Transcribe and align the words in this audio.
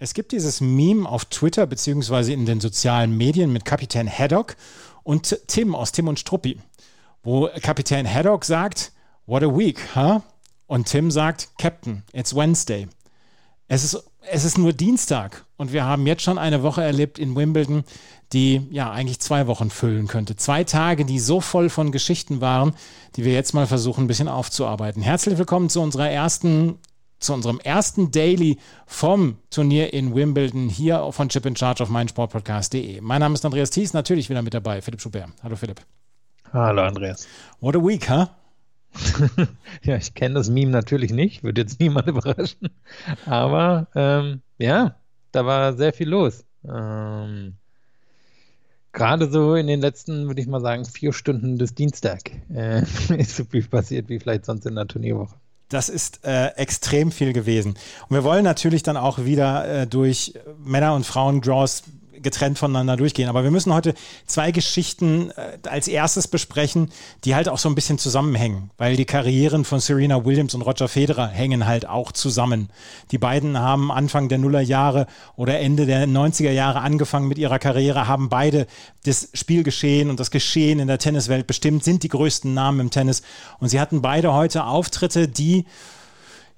Es 0.00 0.14
gibt 0.14 0.30
dieses 0.30 0.60
Meme 0.60 1.08
auf 1.08 1.24
Twitter 1.24 1.66
beziehungsweise 1.66 2.32
in 2.32 2.46
den 2.46 2.60
sozialen 2.60 3.16
Medien 3.16 3.52
mit 3.52 3.64
Kapitän 3.64 4.08
Haddock 4.08 4.54
und 5.02 5.36
Tim 5.48 5.74
aus 5.74 5.90
Tim 5.90 6.06
und 6.06 6.20
Struppi, 6.20 6.60
wo 7.24 7.48
Kapitän 7.60 8.06
Haddock 8.06 8.44
sagt, 8.44 8.92
What 9.26 9.42
a 9.42 9.46
week, 9.46 9.80
huh? 9.96 10.22
Und 10.68 10.86
Tim 10.86 11.10
sagt, 11.10 11.48
Captain, 11.58 12.04
it's 12.12 12.34
Wednesday. 12.34 12.86
Es 13.66 13.82
ist, 13.82 14.02
es 14.30 14.44
ist 14.44 14.56
nur 14.56 14.72
Dienstag 14.72 15.44
und 15.56 15.72
wir 15.72 15.84
haben 15.84 16.06
jetzt 16.06 16.22
schon 16.22 16.38
eine 16.38 16.62
Woche 16.62 16.82
erlebt 16.82 17.18
in 17.18 17.34
Wimbledon, 17.34 17.82
die 18.32 18.66
ja 18.70 18.90
eigentlich 18.90 19.18
zwei 19.18 19.48
Wochen 19.48 19.68
füllen 19.68 20.06
könnte. 20.06 20.36
Zwei 20.36 20.62
Tage, 20.62 21.04
die 21.04 21.18
so 21.18 21.40
voll 21.40 21.70
von 21.70 21.90
Geschichten 21.90 22.40
waren, 22.40 22.74
die 23.16 23.24
wir 23.24 23.32
jetzt 23.32 23.52
mal 23.52 23.66
versuchen, 23.66 24.04
ein 24.04 24.06
bisschen 24.06 24.28
aufzuarbeiten. 24.28 25.02
Herzlich 25.02 25.36
willkommen 25.38 25.68
zu 25.68 25.80
unserer 25.80 26.08
ersten 26.08 26.78
zu 27.18 27.34
unserem 27.34 27.60
ersten 27.60 28.10
Daily 28.10 28.58
vom 28.86 29.38
Turnier 29.50 29.92
in 29.92 30.14
Wimbledon 30.14 30.68
hier 30.68 31.10
von 31.12 31.28
Chip 31.28 31.46
in 31.46 31.56
Charge 31.56 31.82
auf 31.82 31.88
meinsportpodcast.de. 31.88 33.00
Mein 33.00 33.20
Name 33.20 33.34
ist 33.34 33.44
Andreas 33.44 33.70
Thies, 33.70 33.92
natürlich 33.92 34.30
wieder 34.30 34.42
mit 34.42 34.54
dabei, 34.54 34.80
Philipp 34.80 35.00
Schubert. 35.00 35.30
Hallo 35.42 35.56
Philipp. 35.56 35.80
Hallo 36.52 36.82
Andreas. 36.82 37.26
What 37.60 37.76
a 37.76 37.80
week, 37.80 38.08
huh? 38.08 38.26
ja, 39.82 39.96
ich 39.96 40.14
kenne 40.14 40.34
das 40.34 40.48
Meme 40.48 40.70
natürlich 40.70 41.12
nicht, 41.12 41.42
würde 41.42 41.60
jetzt 41.60 41.80
niemand 41.80 42.06
überraschen. 42.08 42.70
Aber 43.26 43.88
ähm, 43.94 44.42
ja, 44.58 44.96
da 45.32 45.44
war 45.44 45.74
sehr 45.74 45.92
viel 45.92 46.08
los. 46.08 46.44
Ähm, 46.64 47.54
Gerade 48.92 49.30
so 49.30 49.54
in 49.54 49.66
den 49.66 49.80
letzten, 49.80 50.26
würde 50.26 50.40
ich 50.40 50.48
mal 50.48 50.60
sagen, 50.60 50.84
vier 50.84 51.12
Stunden 51.12 51.58
des 51.58 51.74
Dienstag 51.74 52.30
äh, 52.52 52.82
ist 53.16 53.36
so 53.36 53.44
viel 53.44 53.62
passiert 53.64 54.08
wie 54.08 54.18
vielleicht 54.18 54.46
sonst 54.46 54.66
in 54.66 54.74
der 54.74 54.86
Turnierwoche. 54.86 55.36
Das 55.68 55.88
ist 55.88 56.24
äh, 56.24 56.48
extrem 56.56 57.12
viel 57.12 57.32
gewesen. 57.32 57.74
Und 58.08 58.16
wir 58.16 58.24
wollen 58.24 58.44
natürlich 58.44 58.82
dann 58.82 58.96
auch 58.96 59.24
wieder 59.24 59.82
äh, 59.82 59.86
durch 59.86 60.34
Männer- 60.64 60.94
und 60.94 61.04
Frauen-Draws 61.04 61.82
getrennt 62.22 62.58
voneinander 62.58 62.96
durchgehen. 62.96 63.28
Aber 63.28 63.44
wir 63.44 63.50
müssen 63.50 63.72
heute 63.72 63.94
zwei 64.26 64.52
Geschichten 64.52 65.30
äh, 65.30 65.58
als 65.68 65.88
erstes 65.88 66.28
besprechen, 66.28 66.90
die 67.24 67.34
halt 67.34 67.48
auch 67.48 67.58
so 67.58 67.68
ein 67.68 67.74
bisschen 67.74 67.98
zusammenhängen, 67.98 68.70
weil 68.78 68.96
die 68.96 69.04
Karrieren 69.04 69.64
von 69.64 69.80
Serena 69.80 70.24
Williams 70.24 70.54
und 70.54 70.62
Roger 70.62 70.88
Federer 70.88 71.28
hängen 71.28 71.66
halt 71.66 71.88
auch 71.88 72.12
zusammen. 72.12 72.70
Die 73.10 73.18
beiden 73.18 73.58
haben 73.58 73.90
Anfang 73.90 74.28
der 74.28 74.38
Nullerjahre 74.38 75.06
oder 75.36 75.58
Ende 75.60 75.86
der 75.86 76.06
90er 76.06 76.50
Jahre 76.50 76.80
angefangen 76.80 77.28
mit 77.28 77.38
ihrer 77.38 77.58
Karriere, 77.58 78.08
haben 78.08 78.28
beide 78.28 78.66
das 79.04 79.28
Spielgeschehen 79.34 80.10
und 80.10 80.20
das 80.20 80.30
Geschehen 80.30 80.78
in 80.78 80.88
der 80.88 80.98
Tenniswelt 80.98 81.46
bestimmt, 81.46 81.84
sind 81.84 82.02
die 82.02 82.08
größten 82.08 82.52
Namen 82.52 82.80
im 82.80 82.90
Tennis 82.90 83.22
und 83.60 83.68
sie 83.68 83.80
hatten 83.80 84.02
beide 84.02 84.32
heute 84.32 84.64
Auftritte, 84.64 85.28
die 85.28 85.64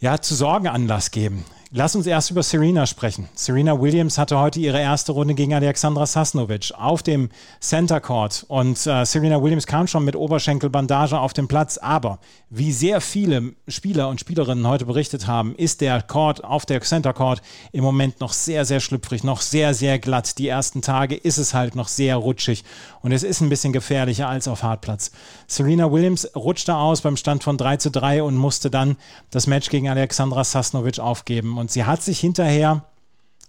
ja 0.00 0.20
zu 0.20 0.34
Sorgen 0.34 0.68
Anlass 0.68 1.10
geben. 1.10 1.44
Lass 1.72 1.94
uns 1.94 2.08
erst 2.08 2.32
über 2.32 2.42
Serena 2.42 2.84
sprechen. 2.84 3.28
Serena 3.36 3.80
Williams 3.80 4.18
hatte 4.18 4.36
heute 4.40 4.58
ihre 4.58 4.80
erste 4.80 5.12
Runde 5.12 5.34
gegen 5.34 5.54
Alexandra 5.54 6.04
Sasnovic 6.04 6.72
auf 6.76 7.04
dem 7.04 7.28
Center 7.60 8.00
Court 8.00 8.44
und 8.48 8.84
äh, 8.88 9.06
Serena 9.06 9.40
Williams 9.40 9.68
kam 9.68 9.86
schon 9.86 10.04
mit 10.04 10.16
Oberschenkelbandage 10.16 11.16
auf 11.16 11.32
den 11.32 11.46
Platz. 11.46 11.78
Aber 11.78 12.18
wie 12.48 12.72
sehr 12.72 13.00
viele 13.00 13.52
Spieler 13.68 14.08
und 14.08 14.18
Spielerinnen 14.18 14.66
heute 14.66 14.84
berichtet 14.84 15.28
haben, 15.28 15.54
ist 15.54 15.80
der 15.80 16.02
Court 16.02 16.42
auf 16.42 16.66
der 16.66 16.80
Center 16.80 17.12
Court 17.12 17.40
im 17.70 17.84
Moment 17.84 18.18
noch 18.18 18.32
sehr, 18.32 18.64
sehr 18.64 18.80
schlüpfrig, 18.80 19.22
noch 19.22 19.40
sehr, 19.40 19.72
sehr 19.72 20.00
glatt. 20.00 20.38
Die 20.38 20.48
ersten 20.48 20.82
Tage 20.82 21.14
ist 21.14 21.38
es 21.38 21.54
halt 21.54 21.76
noch 21.76 21.86
sehr 21.86 22.16
rutschig 22.16 22.64
und 23.02 23.12
es 23.12 23.22
ist 23.22 23.40
ein 23.40 23.48
bisschen 23.48 23.72
gefährlicher 23.72 24.28
als 24.28 24.48
auf 24.48 24.62
Hartplatz. 24.62 25.10
Serena 25.46 25.90
Williams 25.90 26.30
rutschte 26.34 26.76
aus 26.76 27.00
beim 27.00 27.16
Stand 27.16 27.42
von 27.42 27.56
3 27.56 27.78
zu 27.78 27.90
3 27.90 28.22
und 28.22 28.36
musste 28.36 28.70
dann 28.70 28.96
das 29.30 29.46
Match 29.46 29.70
gegen 29.70 29.88
Alexandra 29.88 30.44
Sasnovic 30.44 30.98
aufgeben. 30.98 31.58
Und 31.58 31.70
sie 31.70 31.84
hat 31.84 32.02
sich 32.02 32.20
hinterher 32.20 32.84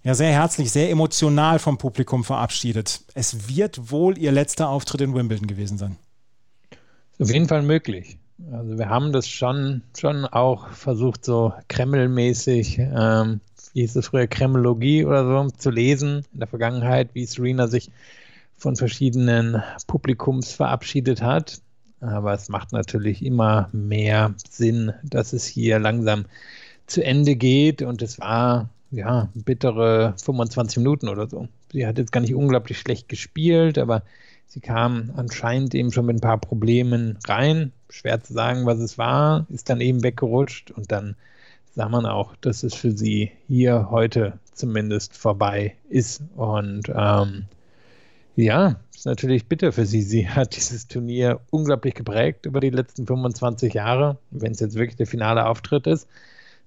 ja 0.04 0.14
sehr 0.14 0.32
herzlich, 0.32 0.72
sehr 0.72 0.90
emotional 0.90 1.58
vom 1.58 1.78
Publikum 1.78 2.24
verabschiedet. 2.24 3.02
Es 3.14 3.48
wird 3.48 3.90
wohl 3.90 4.18
ihr 4.18 4.32
letzter 4.32 4.68
Auftritt 4.68 5.02
in 5.02 5.14
Wimbledon 5.14 5.46
gewesen 5.46 5.78
sein. 5.78 5.96
Auf 7.18 7.30
jeden 7.30 7.46
Fall 7.46 7.62
möglich. 7.62 8.18
Also 8.50 8.78
wir 8.78 8.88
haben 8.88 9.12
das 9.12 9.28
schon, 9.28 9.82
schon 9.96 10.24
auch 10.24 10.68
versucht, 10.70 11.24
so 11.24 11.52
Kreml-mäßig, 11.68 12.78
ähm, 12.78 13.40
wie 13.72 13.82
hieß 13.82 13.96
es 13.96 14.08
früher, 14.08 14.26
Kremlologie 14.26 15.04
oder 15.04 15.24
so, 15.24 15.50
zu 15.50 15.70
lesen 15.70 16.24
in 16.32 16.40
der 16.40 16.48
Vergangenheit, 16.48 17.10
wie 17.14 17.24
Serena 17.24 17.68
sich 17.68 17.90
von 18.62 18.76
verschiedenen 18.76 19.62
Publikums 19.86 20.52
verabschiedet 20.52 21.20
hat. 21.20 21.60
Aber 22.00 22.32
es 22.32 22.48
macht 22.48 22.72
natürlich 22.72 23.24
immer 23.24 23.68
mehr 23.72 24.34
Sinn, 24.48 24.92
dass 25.02 25.32
es 25.32 25.44
hier 25.44 25.78
langsam 25.78 26.24
zu 26.86 27.04
Ende 27.04 27.36
geht 27.36 27.82
und 27.82 28.02
es 28.02 28.18
war 28.18 28.70
ja 28.90 29.28
bittere 29.34 30.14
25 30.22 30.78
Minuten 30.78 31.08
oder 31.08 31.28
so. 31.28 31.48
Sie 31.72 31.86
hat 31.86 31.98
jetzt 31.98 32.12
gar 32.12 32.20
nicht 32.20 32.34
unglaublich 32.34 32.78
schlecht 32.78 33.08
gespielt, 33.08 33.78
aber 33.78 34.02
sie 34.46 34.60
kam 34.60 35.12
anscheinend 35.16 35.74
eben 35.74 35.92
schon 35.92 36.06
mit 36.06 36.16
ein 36.16 36.20
paar 36.20 36.38
Problemen 36.38 37.18
rein. 37.26 37.72
Schwer 37.88 38.22
zu 38.22 38.32
sagen, 38.32 38.66
was 38.66 38.78
es 38.78 38.98
war, 38.98 39.46
ist 39.48 39.70
dann 39.70 39.80
eben 39.80 40.02
weggerutscht 40.02 40.70
und 40.70 40.92
dann 40.92 41.16
sah 41.74 41.88
man 41.88 42.04
auch, 42.04 42.36
dass 42.36 42.62
es 42.62 42.74
für 42.74 42.92
sie 42.92 43.30
hier 43.48 43.88
heute 43.90 44.38
zumindest 44.52 45.16
vorbei 45.16 45.74
ist. 45.88 46.22
Und 46.36 46.92
ähm, 46.94 47.46
ja, 48.36 48.76
ist 48.94 49.06
natürlich 49.06 49.46
bitter 49.46 49.72
für 49.72 49.86
sie. 49.86 50.02
Sie 50.02 50.28
hat 50.28 50.56
dieses 50.56 50.86
Turnier 50.86 51.40
unglaublich 51.50 51.94
geprägt 51.94 52.46
über 52.46 52.60
die 52.60 52.70
letzten 52.70 53.06
25 53.06 53.74
Jahre. 53.74 54.18
Wenn 54.30 54.52
es 54.52 54.60
jetzt 54.60 54.74
wirklich 54.74 54.96
der 54.96 55.06
finale 55.06 55.46
Auftritt 55.46 55.86
ist, 55.86 56.08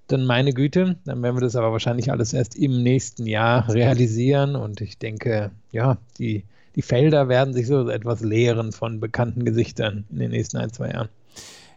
dann 0.08 0.24
meine 0.24 0.52
Güte, 0.52 0.96
dann 1.04 1.22
werden 1.22 1.36
wir 1.36 1.40
das 1.40 1.56
aber 1.56 1.72
wahrscheinlich 1.72 2.12
alles 2.12 2.32
erst 2.32 2.54
im 2.56 2.82
nächsten 2.82 3.26
Jahr 3.26 3.68
realisieren. 3.68 4.54
Und 4.54 4.80
ich 4.80 4.98
denke, 4.98 5.50
ja, 5.72 5.98
die, 6.18 6.44
die 6.76 6.82
Felder 6.82 7.28
werden 7.28 7.54
sich 7.54 7.66
so 7.66 7.88
etwas 7.88 8.20
leeren 8.20 8.72
von 8.72 9.00
bekannten 9.00 9.44
Gesichtern 9.44 10.04
in 10.10 10.18
den 10.18 10.30
nächsten 10.30 10.58
ein, 10.58 10.72
zwei 10.72 10.90
Jahren. 10.90 11.08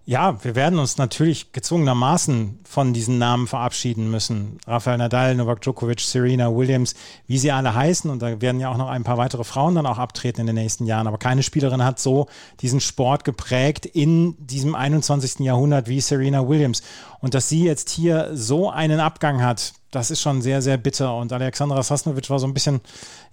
Ja, 0.09 0.43
wir 0.43 0.55
werden 0.55 0.79
uns 0.79 0.97
natürlich 0.97 1.51
gezwungenermaßen 1.51 2.61
von 2.63 2.93
diesen 2.93 3.19
Namen 3.19 3.45
verabschieden 3.45 4.09
müssen. 4.09 4.57
Rafael 4.65 4.97
Nadal, 4.97 5.35
Novak 5.35 5.61
Djokovic, 5.61 5.99
Serena 5.99 6.51
Williams, 6.51 6.95
wie 7.27 7.37
sie 7.37 7.51
alle 7.51 7.75
heißen. 7.75 8.09
Und 8.09 8.23
da 8.23 8.41
werden 8.41 8.59
ja 8.59 8.71
auch 8.71 8.77
noch 8.77 8.89
ein 8.89 9.03
paar 9.03 9.19
weitere 9.19 9.43
Frauen 9.43 9.75
dann 9.75 9.85
auch 9.85 9.99
abtreten 9.99 10.41
in 10.41 10.47
den 10.47 10.55
nächsten 10.55 10.87
Jahren. 10.87 11.05
Aber 11.05 11.19
keine 11.19 11.43
Spielerin 11.43 11.83
hat 11.83 11.99
so 11.99 12.25
diesen 12.61 12.79
Sport 12.79 13.23
geprägt 13.23 13.85
in 13.85 14.35
diesem 14.39 14.73
21. 14.73 15.41
Jahrhundert 15.41 15.87
wie 15.87 16.01
Serena 16.01 16.49
Williams. 16.49 16.81
Und 17.21 17.33
dass 17.33 17.49
sie 17.49 17.63
jetzt 17.63 17.89
hier 17.89 18.29
so 18.33 18.69
einen 18.69 18.99
Abgang 18.99 19.43
hat, 19.43 19.73
das 19.91 20.11
ist 20.11 20.21
schon 20.21 20.41
sehr, 20.41 20.61
sehr 20.61 20.77
bitter. 20.77 21.15
Und 21.17 21.33
Alexandra 21.33 21.81
Sasnovic 21.81 22.29
war 22.29 22.39
so 22.39 22.47
ein 22.47 22.53
bisschen 22.53 22.79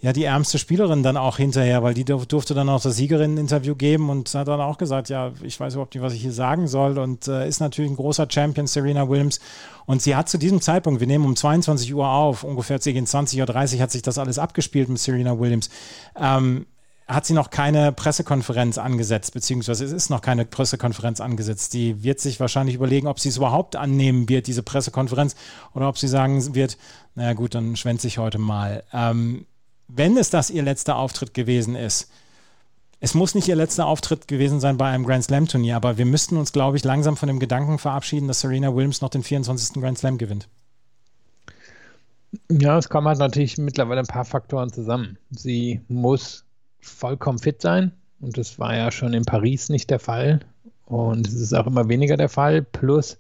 ja 0.00 0.12
die 0.12 0.24
ärmste 0.24 0.58
Spielerin 0.58 1.02
dann 1.02 1.16
auch 1.16 1.36
hinterher, 1.36 1.82
weil 1.82 1.94
die 1.94 2.04
durfte 2.04 2.54
dann 2.54 2.68
auch 2.68 2.82
das 2.82 2.96
Siegerinnen-Interview 2.96 3.74
geben 3.74 4.08
und 4.10 4.34
hat 4.34 4.48
dann 4.48 4.60
auch 4.60 4.78
gesagt, 4.78 5.08
ja, 5.08 5.32
ich 5.42 5.60
weiß 5.60 5.74
überhaupt 5.74 5.94
nicht, 5.94 6.02
was 6.02 6.14
ich 6.14 6.22
hier 6.22 6.32
sagen 6.32 6.66
soll 6.66 6.98
und 6.98 7.28
äh, 7.28 7.46
ist 7.46 7.60
natürlich 7.60 7.90
ein 7.90 7.96
großer 7.96 8.26
Champion, 8.30 8.66
Serena 8.66 9.08
Williams. 9.08 9.40
Und 9.84 10.02
sie 10.02 10.16
hat 10.16 10.28
zu 10.28 10.38
diesem 10.38 10.60
Zeitpunkt, 10.60 11.00
wir 11.00 11.06
nehmen 11.06 11.26
um 11.26 11.36
22 11.36 11.94
Uhr 11.94 12.08
auf, 12.08 12.42
ungefähr 12.42 12.78
gegen 12.78 13.04
20.30 13.04 13.76
Uhr 13.76 13.82
hat 13.82 13.90
sich 13.90 14.02
das 14.02 14.18
alles 14.18 14.38
abgespielt 14.38 14.88
mit 14.88 14.98
Serena 14.98 15.38
Williams. 15.38 15.68
Ähm, 16.18 16.66
hat 17.06 17.24
sie 17.24 17.34
noch 17.34 17.50
keine 17.50 17.92
Pressekonferenz 17.92 18.78
angesetzt, 18.78 19.32
beziehungsweise 19.32 19.84
es 19.84 19.92
ist 19.92 20.10
noch 20.10 20.22
keine 20.22 20.44
Pressekonferenz 20.44 21.20
angesetzt. 21.20 21.72
Die 21.72 22.02
wird 22.02 22.18
sich 22.18 22.40
wahrscheinlich 22.40 22.74
überlegen, 22.74 23.06
ob 23.06 23.20
sie 23.20 23.28
es 23.28 23.36
überhaupt 23.36 23.76
annehmen 23.76 24.28
wird, 24.28 24.48
diese 24.48 24.64
Pressekonferenz, 24.64 25.36
oder 25.72 25.88
ob 25.88 25.98
sie 25.98 26.08
sagen 26.08 26.54
wird, 26.54 26.76
naja 27.14 27.34
gut, 27.34 27.54
dann 27.54 27.76
schwänze 27.76 28.08
ich 28.08 28.18
heute 28.18 28.38
mal. 28.38 28.82
Ähm, 28.92 29.46
wenn 29.86 30.16
es 30.16 30.30
das 30.30 30.50
ihr 30.50 30.64
letzter 30.64 30.96
Auftritt 30.96 31.32
gewesen 31.32 31.76
ist, 31.76 32.10
es 32.98 33.14
muss 33.14 33.36
nicht 33.36 33.46
ihr 33.46 33.56
letzter 33.56 33.86
Auftritt 33.86 34.26
gewesen 34.26 34.58
sein 34.58 34.76
bei 34.76 34.88
einem 34.88 35.04
Grand 35.04 35.22
Slam 35.22 35.46
Turnier, 35.46 35.76
aber 35.76 35.98
wir 35.98 36.06
müssten 36.06 36.36
uns, 36.36 36.52
glaube 36.52 36.76
ich, 36.76 36.82
langsam 36.82 37.16
von 37.16 37.28
dem 37.28 37.38
Gedanken 37.38 37.78
verabschieden, 37.78 38.26
dass 38.26 38.40
Serena 38.40 38.74
Williams 38.74 39.00
noch 39.00 39.10
den 39.10 39.22
24. 39.22 39.80
Grand 39.80 39.98
Slam 39.98 40.18
gewinnt. 40.18 40.48
Ja, 42.50 42.78
es 42.78 42.88
kommen 42.88 43.06
halt 43.06 43.18
natürlich 43.18 43.58
mittlerweile 43.58 44.00
ein 44.00 44.06
paar 44.06 44.24
Faktoren 44.24 44.72
zusammen. 44.72 45.18
Sie 45.30 45.80
muss 45.88 46.45
vollkommen 46.80 47.38
fit 47.38 47.60
sein 47.62 47.92
und 48.20 48.38
das 48.38 48.58
war 48.58 48.76
ja 48.76 48.90
schon 48.90 49.14
in 49.14 49.24
Paris 49.24 49.68
nicht 49.68 49.90
der 49.90 49.98
Fall 49.98 50.40
und 50.86 51.26
es 51.26 51.34
ist 51.34 51.52
auch 51.52 51.66
immer 51.66 51.88
weniger 51.88 52.16
der 52.16 52.28
Fall. 52.28 52.62
Plus, 52.62 53.18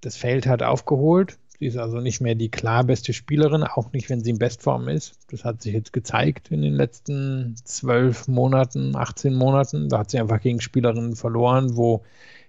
das 0.00 0.16
Feld 0.16 0.46
hat 0.46 0.62
aufgeholt. 0.62 1.38
Sie 1.58 1.66
ist 1.66 1.76
also 1.76 2.00
nicht 2.00 2.20
mehr 2.20 2.34
die 2.34 2.50
klar 2.50 2.82
beste 2.82 3.12
Spielerin, 3.12 3.62
auch 3.62 3.92
nicht, 3.92 4.10
wenn 4.10 4.20
sie 4.20 4.30
in 4.30 4.38
Bestform 4.38 4.88
ist. 4.88 5.14
Das 5.30 5.44
hat 5.44 5.62
sich 5.62 5.72
jetzt 5.72 5.92
gezeigt 5.92 6.50
in 6.50 6.60
den 6.60 6.74
letzten 6.74 7.54
zwölf 7.62 8.26
Monaten, 8.26 8.96
18 8.96 9.32
Monaten. 9.32 9.88
Da 9.88 10.00
hat 10.00 10.10
sie 10.10 10.18
einfach 10.18 10.40
gegen 10.40 10.60
Spielerinnen 10.60 11.14
verloren, 11.14 11.76
wo, 11.76 12.02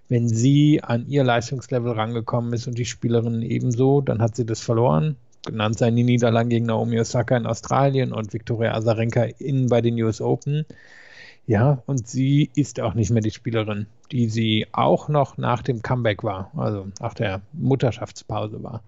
wenn 0.08 0.28
sie 0.28 0.82
an 0.82 1.06
ihr 1.06 1.22
Leistungslevel 1.22 1.92
rangekommen 1.92 2.52
ist 2.54 2.66
und 2.66 2.76
die 2.76 2.86
Spielerinnen 2.86 3.42
ebenso, 3.42 4.00
dann 4.00 4.20
hat 4.20 4.34
sie 4.34 4.44
das 4.44 4.60
verloren. 4.60 5.14
Genannt 5.44 5.78
seien 5.78 5.96
die 5.96 6.04
Niederlagen 6.04 6.48
gegen 6.48 6.66
Naomi 6.66 6.98
Osaka 6.98 7.36
in 7.36 7.46
Australien 7.46 8.12
und 8.12 8.32
Viktoria 8.32 8.74
Azarenka 8.74 9.24
in 9.38 9.68
bei 9.68 9.80
den 9.80 10.00
US 10.02 10.20
Open. 10.20 10.64
Ja, 11.46 11.82
und 11.86 12.08
sie 12.08 12.50
ist 12.54 12.80
auch 12.80 12.94
nicht 12.94 13.10
mehr 13.10 13.20
die 13.20 13.30
Spielerin, 13.30 13.86
die 14.10 14.28
sie 14.30 14.66
auch 14.72 15.08
noch 15.08 15.36
nach 15.36 15.62
dem 15.62 15.82
Comeback 15.82 16.22
war, 16.22 16.50
also 16.56 16.86
nach 17.00 17.12
der 17.12 17.42
Mutterschaftspause 17.52 18.62
war. 18.62 18.82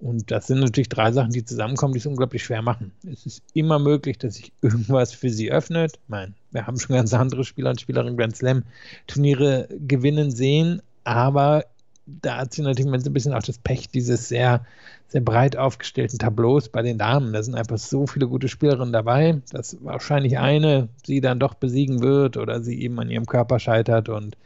Und 0.00 0.30
das 0.32 0.48
sind 0.48 0.60
natürlich 0.60 0.88
drei 0.88 1.12
Sachen, 1.12 1.30
die 1.30 1.44
zusammenkommen, 1.44 1.94
die 1.94 2.00
es 2.00 2.06
unglaublich 2.06 2.42
schwer 2.42 2.62
machen. 2.62 2.92
Es 3.10 3.26
ist 3.26 3.42
immer 3.54 3.78
möglich, 3.78 4.18
dass 4.18 4.34
sich 4.34 4.52
irgendwas 4.60 5.14
für 5.14 5.30
sie 5.30 5.52
öffnet. 5.52 6.00
Meine, 6.08 6.34
wir 6.50 6.66
haben 6.66 6.78
schon 6.78 6.96
ganz 6.96 7.14
andere 7.14 7.44
Spieler 7.44 7.70
und 7.70 7.80
Spielerinnen 7.80 8.16
Grand 8.16 8.36
Slam 8.36 8.64
Turniere 9.06 9.68
gewinnen 9.86 10.32
sehen, 10.32 10.82
aber 11.04 11.64
da 12.06 12.38
hat 12.38 12.52
sie 12.52 12.62
natürlich 12.62 12.90
ein 12.92 13.12
bisschen 13.12 13.32
auch 13.32 13.42
das 13.42 13.58
Pech 13.58 13.88
dieses 13.88 14.28
sehr, 14.28 14.64
sehr 15.08 15.22
breit 15.22 15.56
aufgestellten 15.56 16.18
Tableaus 16.18 16.68
bei 16.68 16.82
den 16.82 16.98
Damen. 16.98 17.32
Da 17.32 17.42
sind 17.42 17.54
einfach 17.54 17.78
so 17.78 18.06
viele 18.06 18.28
gute 18.28 18.48
Spielerinnen 18.48 18.92
dabei, 18.92 19.40
dass 19.50 19.78
wahrscheinlich 19.82 20.38
eine 20.38 20.88
sie 21.04 21.20
dann 21.20 21.40
doch 21.40 21.54
besiegen 21.54 22.02
wird 22.02 22.36
oder 22.36 22.60
sie 22.60 22.82
eben 22.82 22.98
an 23.00 23.10
ihrem 23.10 23.26
Körper 23.26 23.58
scheitert. 23.58 24.10
Und 24.10 24.36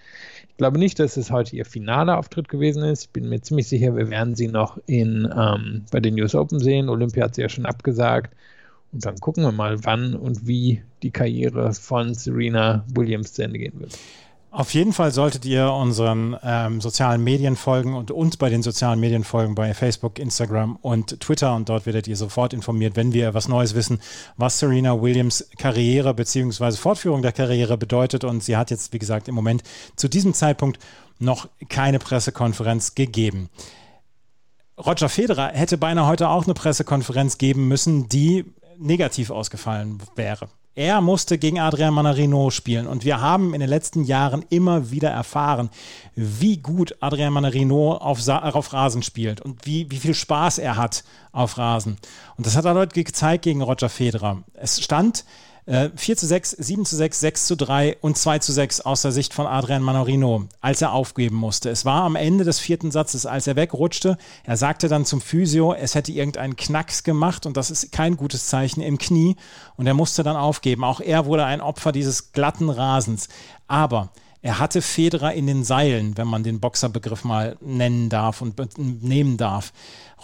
ich 0.49 0.57
glaube 0.57 0.79
nicht, 0.79 1.01
dass 1.01 1.17
es 1.17 1.33
heute 1.33 1.57
ihr 1.57 1.65
finaler 1.65 2.19
Auftritt 2.19 2.49
gewesen 2.49 2.85
ist. 2.85 3.05
Ich 3.05 3.11
bin 3.11 3.29
mir 3.29 3.41
ziemlich 3.41 3.69
sicher, 3.69 3.97
wir 3.97 4.09
werden 4.09 4.37
sie 4.37 4.49
noch 4.49 4.79
in, 4.87 5.29
ähm, 5.37 5.85
bei 5.91 5.99
den 5.99 6.21
US 6.21 6.37
Open 6.37 6.61
sehen. 6.61 6.89
Olympia 6.89 7.25
hat 7.25 7.35
sie 7.35 7.43
ja 7.43 7.49
schon 7.49 7.67
abgesagt. 7.67 8.37
Und 8.93 9.05
dann 9.05 9.17
gucken 9.17 9.43
wir 9.43 9.53
mal, 9.53 9.85
wann 9.85 10.15
und 10.15 10.47
wie 10.47 10.83
die 11.03 11.11
Karriere 11.11 11.75
von 11.75 12.15
Serena 12.15 12.85
Williams 12.95 13.35
zu 13.35 13.43
Ende 13.43 13.59
gehen 13.59 13.81
wird. 13.81 13.99
Auf 14.59 14.75
jeden 14.75 14.93
Fall 14.93 15.13
solltet 15.13 15.45
ihr 15.45 15.71
unseren 15.73 16.37
ähm, 16.43 16.81
sozialen 16.81 17.23
Medien 17.23 17.55
folgen 17.55 17.95
und 17.95 18.11
uns 18.11 18.37
bei 18.37 18.51
den 18.51 18.65
sozialen 18.65 18.99
Medien 18.99 19.23
folgen, 19.23 19.55
bei 19.55 19.73
Facebook, 19.73 20.19
Instagram 20.19 20.75
und 20.83 21.21
Twitter. 21.21 21.55
Und 21.55 21.69
dort 21.69 21.87
werdet 21.87 22.09
ihr 22.09 22.17
sofort 22.17 22.53
informiert, 22.53 22.97
wenn 22.97 23.13
wir 23.13 23.35
was 23.35 23.47
Neues 23.47 23.77
wissen, 23.77 24.01
was 24.37 24.59
Serena 24.59 25.01
Williams 25.01 25.49
Karriere 25.59 26.13
bzw. 26.13 26.73
Fortführung 26.73 27.23
der 27.23 27.31
Karriere 27.31 27.79
bedeutet. 27.79 28.25
Und 28.25 28.43
sie 28.43 28.57
hat 28.57 28.73
jetzt, 28.73 28.93
wie 28.93 28.99
gesagt, 28.99 29.29
im 29.29 29.37
Moment 29.37 29.63
zu 29.95 30.09
diesem 30.09 30.35
Zeitpunkt 30.35 30.81
noch 31.21 31.49
keine 31.69 32.01
Pressekonferenz 32.01 32.97
gegeben. 32.97 33.51
Roger 34.77 35.09
Federer 35.09 35.53
hätte 35.53 35.79
beinahe 35.79 36.09
heute 36.09 36.31
auch 36.31 36.47
eine 36.47 36.55
Pressekonferenz 36.55 37.39
geben 37.39 37.69
müssen, 37.69 38.09
die 38.09 38.45
negativ 38.77 39.31
ausgefallen 39.31 40.03
wäre. 40.17 40.49
Er 40.79 41.01
musste 41.01 41.39
gegen 41.39 41.59
Adrian 41.59 41.93
Manarino 41.93 42.51
spielen 42.51 42.87
und 42.87 43.05
wir 43.05 43.21
haben 43.21 43.53
in 43.53 43.59
den 43.59 43.69
letzten 43.69 44.05
Jahren 44.05 44.45
immer 44.49 44.93
wieder 44.93 45.11
erfahren, 45.11 45.71
wie 46.15 46.59
gut 46.59 46.95
Adrian 47.01 47.33
Manarino 47.33 47.97
auf, 47.97 48.29
auf 48.29 48.73
Rasen 48.73 49.03
spielt 49.03 49.41
und 49.41 49.67
wie, 49.67 49.91
wie 49.91 49.97
viel 49.97 50.15
Spaß 50.15 50.59
er 50.59 50.77
hat 50.77 51.03
auf 51.33 51.59
Rasen. 51.59 51.97
Und 52.37 52.47
das 52.47 52.55
hat 52.55 52.65
er 52.65 52.77
heute 52.77 53.03
gezeigt 53.03 53.43
gegen 53.43 53.61
Roger 53.61 53.89
Federer. 53.89 54.45
Es 54.55 54.81
stand 54.81 55.25
4 55.69 55.75
äh, 55.75 56.17
zu 56.17 56.27
6, 56.27 56.53
7 56.53 56.87
zu 56.87 56.97
6, 56.97 57.21
6 57.21 57.47
zu 57.47 57.55
3 57.55 57.99
und 58.01 58.17
2 58.17 58.39
zu 58.39 58.53
6 58.53 58.81
aus 58.81 59.03
der 59.03 59.13
Sicht 59.13 59.35
von 59.35 59.47
Adrian 59.47 59.83
Manorino, 59.83 60.47
als 60.63 60.81
er 60.81 60.93
aufgeben 60.93 61.37
musste. 61.37 61.69
Es 61.69 61.85
war 61.85 62.05
am 62.05 62.17
Ende 62.17 62.45
des 62.45 62.59
vierten 62.59 62.91
Satzes, 62.91 63.27
als 63.27 63.47
er 63.47 63.57
wegrutschte. 63.57 64.17
Er 64.45 64.57
sagte 64.57 64.89
dann 64.89 65.05
zum 65.05 65.21
Physio, 65.21 65.75
es 65.75 65.95
hätte 65.95 66.11
irgendeinen 66.11 66.57
Knacks 66.57 67.05
gemacht 67.05 67.45
und 67.45 67.59
das 67.59 67.71
ist 67.71 67.93
kein 67.93 68.17
gutes 68.17 68.47
Zeichen 68.47 68.81
im 68.81 68.97
Knie. 68.97 69.37
Und 69.77 69.87
er 69.87 69.93
musste 69.93 70.23
dann 70.23 70.37
aufgeben. 70.37 70.85
Auch 70.85 71.01
er 71.01 71.27
wurde 71.27 71.45
ein 71.45 71.61
Opfer 71.61 71.93
dieses 71.93 72.33
glatten 72.33 72.71
Rasens. 72.71 73.29
Aber 73.67 74.09
er 74.41 74.59
hatte 74.61 74.83
Federer 74.83 75.35
in 75.35 75.47
den 75.47 75.65
Seilen, 75.65 76.17
wenn 76.17 76.29
man 76.29 76.45
den 76.45 76.61
Boxerbegriff 76.61 77.25
mal 77.25 77.57
nennen 77.61 78.09
darf 78.09 78.41
und 78.41 78.57
nehmen 79.03 79.37
darf. 79.37 79.73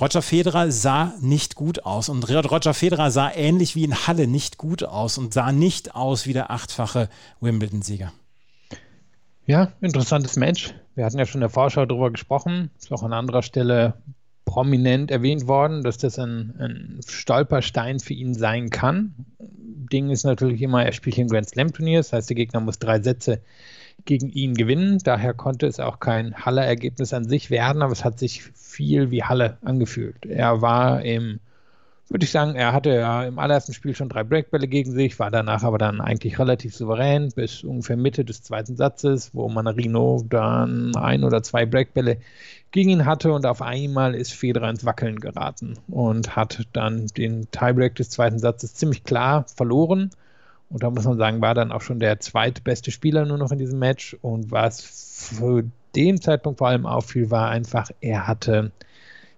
Roger 0.00 0.22
Federer 0.22 0.70
sah 0.70 1.12
nicht 1.20 1.56
gut 1.56 1.84
aus 1.84 2.08
und 2.08 2.28
Roger 2.28 2.74
Federer 2.74 3.10
sah 3.10 3.32
ähnlich 3.32 3.74
wie 3.74 3.84
in 3.84 4.06
Halle 4.06 4.26
nicht 4.26 4.56
gut 4.56 4.84
aus 4.84 5.18
und 5.18 5.34
sah 5.34 5.50
nicht 5.50 5.94
aus 5.96 6.26
wie 6.26 6.32
der 6.32 6.50
achtfache 6.50 7.08
Wimbledon-Sieger. 7.40 8.12
Ja, 9.46 9.72
interessantes 9.80 10.36
Match. 10.36 10.74
Wir 10.94 11.04
hatten 11.04 11.18
ja 11.18 11.26
schon 11.26 11.40
in 11.40 11.42
der 11.42 11.50
Vorschau 11.50 11.84
darüber 11.84 12.10
gesprochen, 12.10 12.70
ist 12.78 12.92
auch 12.92 13.02
an 13.02 13.12
anderer 13.12 13.42
Stelle 13.42 13.94
prominent 14.44 15.10
erwähnt 15.10 15.46
worden, 15.48 15.82
dass 15.82 15.98
das 15.98 16.18
ein, 16.18 16.54
ein 16.58 17.00
Stolperstein 17.06 17.98
für 17.98 18.14
ihn 18.14 18.34
sein 18.34 18.70
kann. 18.70 19.14
Ding 19.38 20.10
ist 20.10 20.24
natürlich 20.24 20.62
immer, 20.62 20.84
er 20.84 20.92
spielt 20.92 21.16
hier 21.16 21.24
ein 21.24 21.28
Grand 21.28 21.48
Slam 21.48 21.72
Turnier, 21.72 21.98
das 21.98 22.12
heißt, 22.12 22.28
der 22.28 22.36
Gegner 22.36 22.60
muss 22.60 22.78
drei 22.78 23.00
Sätze 23.00 23.42
gegen 24.04 24.28
ihn 24.28 24.54
gewinnen. 24.54 24.98
Daher 25.02 25.34
konnte 25.34 25.66
es 25.66 25.80
auch 25.80 26.00
kein 26.00 26.34
Halle-Ergebnis 26.34 27.12
an 27.12 27.24
sich 27.24 27.50
werden, 27.50 27.82
aber 27.82 27.92
es 27.92 28.04
hat 28.04 28.18
sich 28.18 28.42
viel 28.42 29.10
wie 29.10 29.24
Halle 29.24 29.58
angefühlt. 29.64 30.26
Er 30.26 30.60
war 30.60 31.02
im, 31.02 31.40
würde 32.08 32.24
ich 32.24 32.30
sagen, 32.30 32.54
er 32.54 32.72
hatte 32.72 32.90
ja 32.90 33.24
im 33.24 33.38
allerersten 33.38 33.72
Spiel 33.72 33.94
schon 33.94 34.08
drei 34.08 34.24
Breakbälle 34.24 34.68
gegen 34.68 34.92
sich, 34.92 35.18
war 35.18 35.30
danach 35.30 35.62
aber 35.62 35.78
dann 35.78 36.00
eigentlich 36.00 36.38
relativ 36.38 36.76
souverän 36.76 37.30
bis 37.34 37.64
ungefähr 37.64 37.96
Mitte 37.96 38.24
des 38.24 38.42
zweiten 38.42 38.76
Satzes, 38.76 39.30
wo 39.32 39.48
Manarino 39.48 40.24
dann 40.28 40.94
ein 40.96 41.24
oder 41.24 41.42
zwei 41.42 41.64
Breakbälle 41.64 42.18
gegen 42.72 42.90
ihn 42.90 43.06
hatte 43.06 43.32
und 43.32 43.46
auf 43.46 43.62
einmal 43.62 44.14
ist 44.14 44.32
Federer 44.32 44.68
ins 44.68 44.84
Wackeln 44.84 45.20
geraten 45.20 45.78
und 45.88 46.36
hat 46.36 46.66
dann 46.72 47.06
den 47.06 47.50
Tiebreak 47.50 47.94
des 47.94 48.10
zweiten 48.10 48.38
Satzes 48.38 48.74
ziemlich 48.74 49.04
klar 49.04 49.46
verloren 49.46 50.10
und 50.70 50.82
da 50.82 50.90
muss 50.90 51.04
man 51.04 51.18
sagen, 51.18 51.40
war 51.40 51.54
dann 51.54 51.72
auch 51.72 51.82
schon 51.82 52.00
der 52.00 52.20
zweitbeste 52.20 52.90
Spieler 52.90 53.26
nur 53.26 53.38
noch 53.38 53.52
in 53.52 53.58
diesem 53.58 53.78
Match. 53.78 54.16
Und 54.22 54.50
was 54.50 54.80
für 54.80 55.64
den 55.94 56.20
Zeitpunkt 56.20 56.58
vor 56.58 56.68
allem 56.68 56.86
auffiel, 56.86 57.30
war 57.30 57.50
einfach, 57.50 57.90
er 58.00 58.26
hatte, 58.26 58.72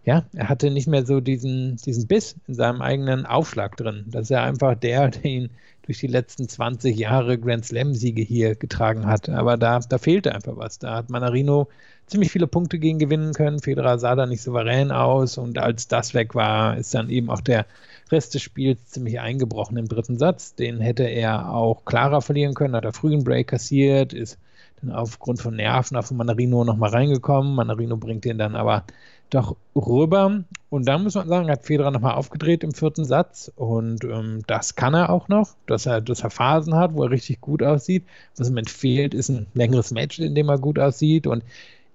ja, 0.04 0.24
er 0.34 0.48
hatte 0.48 0.70
nicht 0.70 0.88
mehr 0.88 1.04
so 1.04 1.20
diesen, 1.20 1.76
diesen 1.76 2.06
Biss 2.06 2.36
in 2.46 2.54
seinem 2.54 2.80
eigenen 2.80 3.26
Aufschlag 3.26 3.76
drin. 3.76 4.04
Das 4.06 4.22
ist 4.22 4.28
ja 4.30 4.44
einfach 4.44 4.76
der, 4.76 5.08
der 5.10 5.24
ihn 5.24 5.50
durch 5.82 5.98
die 5.98 6.06
letzten 6.06 6.48
20 6.48 6.96
Jahre 6.96 7.38
Grand 7.38 7.64
Slam-Siege 7.64 8.22
hier 8.22 8.54
getragen 8.54 9.06
hat. 9.06 9.28
Aber 9.28 9.56
da, 9.56 9.80
da 9.80 9.98
fehlte 9.98 10.34
einfach 10.34 10.56
was. 10.56 10.78
Da 10.78 10.96
hat 10.96 11.10
Manarino 11.10 11.68
ziemlich 12.06 12.30
viele 12.30 12.46
Punkte 12.46 12.78
gegen 12.78 12.98
gewinnen 12.98 13.34
können. 13.34 13.60
Federer 13.60 13.98
sah 13.98 14.14
da 14.14 14.26
nicht 14.26 14.42
souverän 14.42 14.90
aus 14.90 15.38
und 15.38 15.58
als 15.58 15.88
das 15.88 16.14
weg 16.14 16.34
war, 16.34 16.76
ist 16.76 16.94
dann 16.94 17.10
eben 17.10 17.30
auch 17.30 17.40
der 17.40 17.66
Rest 18.10 18.34
des 18.34 18.42
Spiels 18.42 18.86
ziemlich 18.86 19.20
eingebrochen 19.20 19.76
im 19.76 19.88
dritten 19.88 20.18
Satz. 20.18 20.54
Den 20.54 20.80
hätte 20.80 21.04
er 21.04 21.52
auch 21.52 21.84
klarer 21.84 22.22
verlieren 22.22 22.54
können, 22.54 22.76
hat 22.76 22.84
er 22.84 22.92
früh 22.92 23.12
einen 23.12 23.24
Break 23.24 23.48
kassiert, 23.48 24.12
ist 24.12 24.38
dann 24.80 24.92
aufgrund 24.92 25.40
von 25.40 25.56
Nerven 25.56 25.96
auf 25.96 26.10
Manarino 26.10 26.64
nochmal 26.64 26.90
reingekommen. 26.90 27.54
Manarino 27.54 27.96
bringt 27.96 28.24
den 28.24 28.38
dann 28.38 28.54
aber 28.54 28.84
doch 29.30 29.56
rüber. 29.74 30.44
Und 30.70 30.86
dann 30.86 31.02
muss 31.02 31.14
man 31.14 31.28
sagen, 31.28 31.50
hat 31.50 31.64
Federer 31.64 31.90
nochmal 31.90 32.14
aufgedreht 32.14 32.62
im 32.62 32.72
vierten 32.72 33.04
Satz. 33.04 33.50
Und 33.56 34.04
ähm, 34.04 34.42
das 34.46 34.74
kann 34.74 34.94
er 34.94 35.10
auch 35.10 35.28
noch, 35.28 35.54
dass 35.66 35.86
er, 35.86 36.00
dass 36.00 36.22
er 36.22 36.30
Phasen 36.30 36.74
hat, 36.74 36.94
wo 36.94 37.04
er 37.04 37.10
richtig 37.10 37.40
gut 37.40 37.62
aussieht. 37.62 38.04
Was 38.36 38.48
ihm 38.48 38.56
entfehlt, 38.56 39.14
ist 39.14 39.28
ein 39.28 39.46
längeres 39.54 39.90
Match, 39.90 40.18
in 40.18 40.34
dem 40.34 40.48
er 40.48 40.58
gut 40.58 40.78
aussieht. 40.78 41.26
Und 41.26 41.42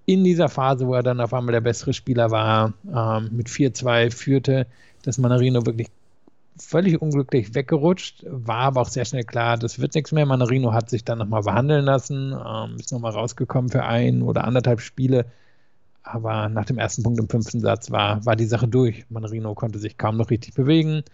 in 0.04 0.24
dieser 0.24 0.48
Phase, 0.48 0.86
wo 0.86 0.94
er 0.94 1.02
dann 1.02 1.20
auf 1.20 1.32
einmal 1.32 1.52
der 1.52 1.60
bessere 1.60 1.92
Spieler 1.92 2.30
war, 2.30 2.74
ähm, 2.92 3.30
mit 3.32 3.48
4-2 3.48 4.10
führte, 4.10 4.66
dass 5.02 5.18
Manarino 5.18 5.64
wirklich 5.64 5.88
völlig 6.58 7.00
unglücklich 7.00 7.54
weggerutscht, 7.54 8.24
war 8.26 8.60
aber 8.60 8.82
auch 8.82 8.88
sehr 8.88 9.04
schnell 9.04 9.24
klar, 9.24 9.56
das 9.56 9.78
wird 9.78 9.94
nichts 9.94 10.12
mehr. 10.12 10.26
Manarino 10.26 10.72
hat 10.72 10.90
sich 10.90 11.04
dann 11.04 11.18
nochmal 11.18 11.42
behandeln 11.42 11.84
lassen, 11.84 12.32
ähm, 12.32 12.76
ist 12.76 12.92
nochmal 12.92 13.12
rausgekommen 13.12 13.70
für 13.70 13.84
ein 13.84 14.22
oder 14.22 14.44
anderthalb 14.44 14.80
Spiele. 14.80 15.26
Aber 16.02 16.48
nach 16.48 16.64
dem 16.64 16.78
ersten 16.78 17.02
Punkt 17.02 17.20
im 17.20 17.28
fünften 17.28 17.60
Satz 17.60 17.90
war, 17.90 18.24
war 18.26 18.36
die 18.36 18.46
Sache 18.46 18.68
durch. 18.68 19.04
Manarino 19.08 19.54
konnte 19.54 19.78
sich 19.78 19.96
kaum 19.96 20.16
noch 20.16 20.30
richtig 20.30 20.54
bewegen. 20.54 21.04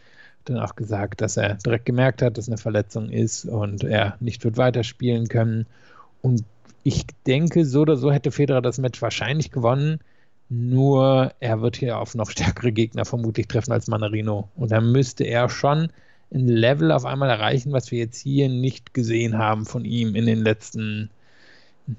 Dann 0.44 0.58
auch 0.58 0.76
gesagt, 0.76 1.20
dass 1.20 1.36
er 1.36 1.54
direkt 1.54 1.84
gemerkt 1.84 2.22
hat, 2.22 2.38
dass 2.38 2.48
eine 2.48 2.56
Verletzung 2.56 3.10
ist 3.10 3.44
und 3.44 3.84
er 3.84 4.16
nicht 4.20 4.44
wird 4.44 4.56
weiterspielen 4.56 5.28
können. 5.28 5.66
Und 6.22 6.44
ich 6.84 7.04
denke, 7.26 7.66
so 7.66 7.82
oder 7.82 7.96
so 7.96 8.10
hätte 8.10 8.30
Federer 8.30 8.62
das 8.62 8.78
Match 8.78 9.02
wahrscheinlich 9.02 9.50
gewonnen. 9.50 10.00
Nur 10.50 11.32
er 11.40 11.60
wird 11.60 11.76
hier 11.76 11.98
auf 11.98 12.14
noch 12.14 12.30
stärkere 12.30 12.72
Gegner 12.72 13.04
vermutlich 13.04 13.48
treffen 13.48 13.72
als 13.72 13.88
Manarino. 13.88 14.48
Und 14.56 14.70
dann 14.72 14.92
müsste 14.92 15.24
er 15.24 15.48
schon 15.48 15.90
ein 16.32 16.46
Level 16.46 16.92
auf 16.92 17.04
einmal 17.04 17.30
erreichen, 17.30 17.72
was 17.72 17.90
wir 17.90 17.98
jetzt 17.98 18.20
hier 18.20 18.48
nicht 18.48 18.94
gesehen 18.94 19.38
haben 19.38 19.66
von 19.66 19.84
ihm 19.84 20.14
in 20.14 20.26
den 20.26 20.42
letzten, 20.42 21.10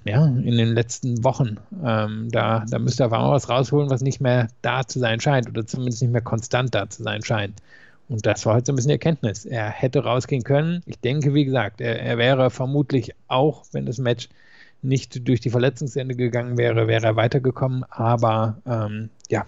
ja, 0.06 0.26
in 0.26 0.58
den 0.58 0.74
letzten 0.74 1.24
Wochen. 1.24 1.58
Ähm, 1.84 2.30
da, 2.32 2.66
da 2.70 2.80
müsste 2.80 3.04
er 3.04 3.08
auf 3.08 3.14
einmal 3.14 3.32
was 3.32 3.50
rausholen, 3.50 3.90
was 3.90 4.02
nicht 4.02 4.22
mehr 4.22 4.48
da 4.62 4.86
zu 4.86 5.00
sein 5.00 5.20
scheint 5.20 5.50
oder 5.50 5.66
zumindest 5.66 6.02
nicht 6.02 6.12
mehr 6.12 6.22
konstant 6.22 6.76
da 6.76 6.90
zu 6.90 7.04
sein 7.04 7.24
scheint. 7.24 7.62
Und 8.08 8.26
das 8.26 8.46
war 8.46 8.56
heute 8.56 8.68
so 8.68 8.74
ein 8.74 8.76
bisschen 8.76 8.90
die 8.90 8.96
Erkenntnis. 8.96 9.46
Er 9.46 9.70
hätte 9.70 10.04
rausgehen 10.04 10.44
können. 10.44 10.82
Ich 10.88 11.00
denke, 11.00 11.36
wie 11.36 11.46
gesagt, 11.46 11.80
er, 11.80 12.02
er 12.02 12.18
wäre 12.18 12.50
vermutlich 12.50 13.14
auch, 13.28 13.66
wenn 13.72 13.86
das 13.86 14.00
Match 14.00 14.30
nicht 14.82 15.28
durch 15.28 15.40
die 15.40 15.50
Verletzungsende 15.50 16.16
gegangen 16.16 16.58
wäre, 16.58 16.88
wäre 16.88 17.06
er 17.06 17.16
weitergekommen. 17.16 17.84
Aber 17.90 18.58
ähm, 18.66 19.10
ja, 19.30 19.46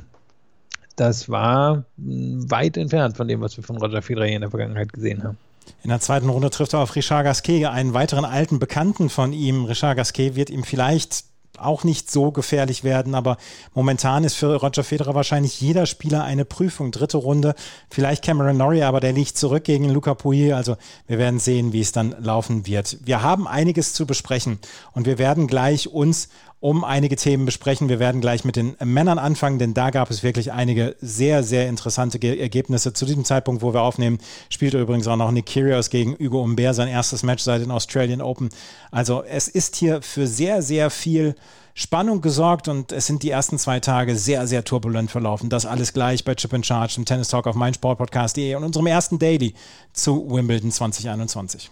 das 0.95 1.29
war 1.29 1.85
weit 1.97 2.77
entfernt 2.77 3.17
von 3.17 3.27
dem, 3.27 3.41
was 3.41 3.57
wir 3.57 3.63
von 3.63 3.77
Roger 3.77 4.01
Federer 4.01 4.27
in 4.27 4.41
der 4.41 4.49
Vergangenheit 4.49 4.93
gesehen 4.93 5.23
haben. 5.23 5.37
In 5.83 5.89
der 5.89 5.99
zweiten 5.99 6.29
Runde 6.29 6.49
trifft 6.49 6.73
er 6.73 6.79
auf 6.79 6.95
Richard 6.95 7.23
Gasquet, 7.23 7.65
einen 7.65 7.93
weiteren 7.93 8.25
alten 8.25 8.59
Bekannten 8.59 9.09
von 9.09 9.33
ihm. 9.33 9.65
Richard 9.65 9.97
Gasquet 9.97 10.35
wird 10.35 10.49
ihm 10.49 10.63
vielleicht 10.63 11.23
auch 11.65 11.83
nicht 11.83 12.11
so 12.11 12.31
gefährlich 12.31 12.83
werden, 12.83 13.15
aber 13.15 13.37
momentan 13.73 14.23
ist 14.23 14.35
für 14.35 14.55
Roger 14.55 14.83
Federer 14.83 15.15
wahrscheinlich 15.15 15.61
jeder 15.61 15.85
Spieler 15.85 16.23
eine 16.23 16.45
Prüfung. 16.45 16.91
Dritte 16.91 17.17
Runde, 17.17 17.55
vielleicht 17.89 18.23
Cameron 18.23 18.57
Norrie, 18.57 18.83
aber 18.83 18.99
der 18.99 19.13
liegt 19.13 19.37
zurück 19.37 19.63
gegen 19.63 19.89
Luca 19.89 20.13
Pouillet. 20.13 20.53
Also 20.53 20.77
wir 21.07 21.17
werden 21.17 21.39
sehen, 21.39 21.73
wie 21.73 21.81
es 21.81 21.91
dann 21.91 22.15
laufen 22.19 22.65
wird. 22.67 22.97
Wir 23.03 23.21
haben 23.21 23.47
einiges 23.47 23.93
zu 23.93 24.05
besprechen 24.05 24.59
und 24.93 25.05
wir 25.05 25.17
werden 25.17 25.47
gleich 25.47 25.87
uns 25.87 26.29
um 26.61 26.83
einige 26.83 27.15
Themen 27.15 27.45
besprechen. 27.45 27.89
Wir 27.89 27.99
werden 27.99 28.21
gleich 28.21 28.45
mit 28.45 28.55
den 28.55 28.77
Männern 28.83 29.19
anfangen, 29.19 29.59
denn 29.59 29.73
da 29.73 29.89
gab 29.89 30.11
es 30.11 30.23
wirklich 30.23 30.53
einige 30.53 30.95
sehr, 31.01 31.43
sehr 31.43 31.67
interessante 31.67 32.19
Ge 32.19 32.39
Ergebnisse. 32.39 32.93
Zu 32.93 33.05
diesem 33.05 33.25
Zeitpunkt, 33.25 33.63
wo 33.63 33.73
wir 33.73 33.81
aufnehmen, 33.81 34.19
spielt 34.49 34.75
übrigens 34.75 35.07
auch 35.07 35.17
noch 35.17 35.31
Nick 35.31 35.47
Kyrgios 35.47 35.89
gegen 35.89 36.15
Hugo 36.19 36.43
Humbert 36.43 36.75
sein 36.75 36.87
erstes 36.87 37.23
Match 37.23 37.43
seit 37.43 37.61
den 37.61 37.71
Australian 37.71 38.21
Open. 38.21 38.49
Also 38.91 39.23
es 39.23 39.47
ist 39.47 39.75
hier 39.75 40.03
für 40.03 40.27
sehr, 40.27 40.61
sehr 40.61 40.91
viel 40.91 41.35
Spannung 41.73 42.21
gesorgt 42.21 42.67
und 42.67 42.91
es 42.91 43.07
sind 43.07 43.23
die 43.23 43.31
ersten 43.31 43.57
zwei 43.57 43.79
Tage 43.79 44.15
sehr, 44.15 44.45
sehr 44.45 44.63
turbulent 44.63 45.09
verlaufen. 45.09 45.49
Das 45.49 45.65
alles 45.65 45.93
gleich 45.93 46.23
bei 46.23 46.35
Chip 46.35 46.53
and 46.53 46.65
Charge, 46.65 46.93
im 46.97 47.05
Tennis 47.05 47.29
Talk 47.29 47.47
auf 47.47 47.55
meinsportpodcast.de 47.55 48.53
und 48.53 48.63
unserem 48.63 48.85
ersten 48.85 49.17
Daily 49.17 49.55
zu 49.93 50.29
Wimbledon 50.29 50.71
2021. 50.71 51.71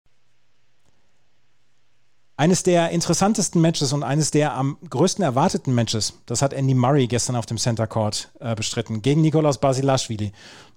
Eines 2.41 2.63
der 2.63 2.89
interessantesten 2.89 3.61
Matches 3.61 3.93
und 3.93 4.01
eines 4.01 4.31
der 4.31 4.55
am 4.55 4.75
größten 4.89 5.23
erwarteten 5.23 5.75
Matches, 5.75 6.13
das 6.25 6.41
hat 6.41 6.53
Andy 6.53 6.73
Murray 6.73 7.05
gestern 7.05 7.35
auf 7.35 7.45
dem 7.45 7.59
Center 7.59 7.85
Court 7.85 8.31
äh, 8.39 8.55
bestritten, 8.55 9.03
gegen 9.03 9.21
Nikolaus 9.21 9.59
Basilashvili. 9.59 10.31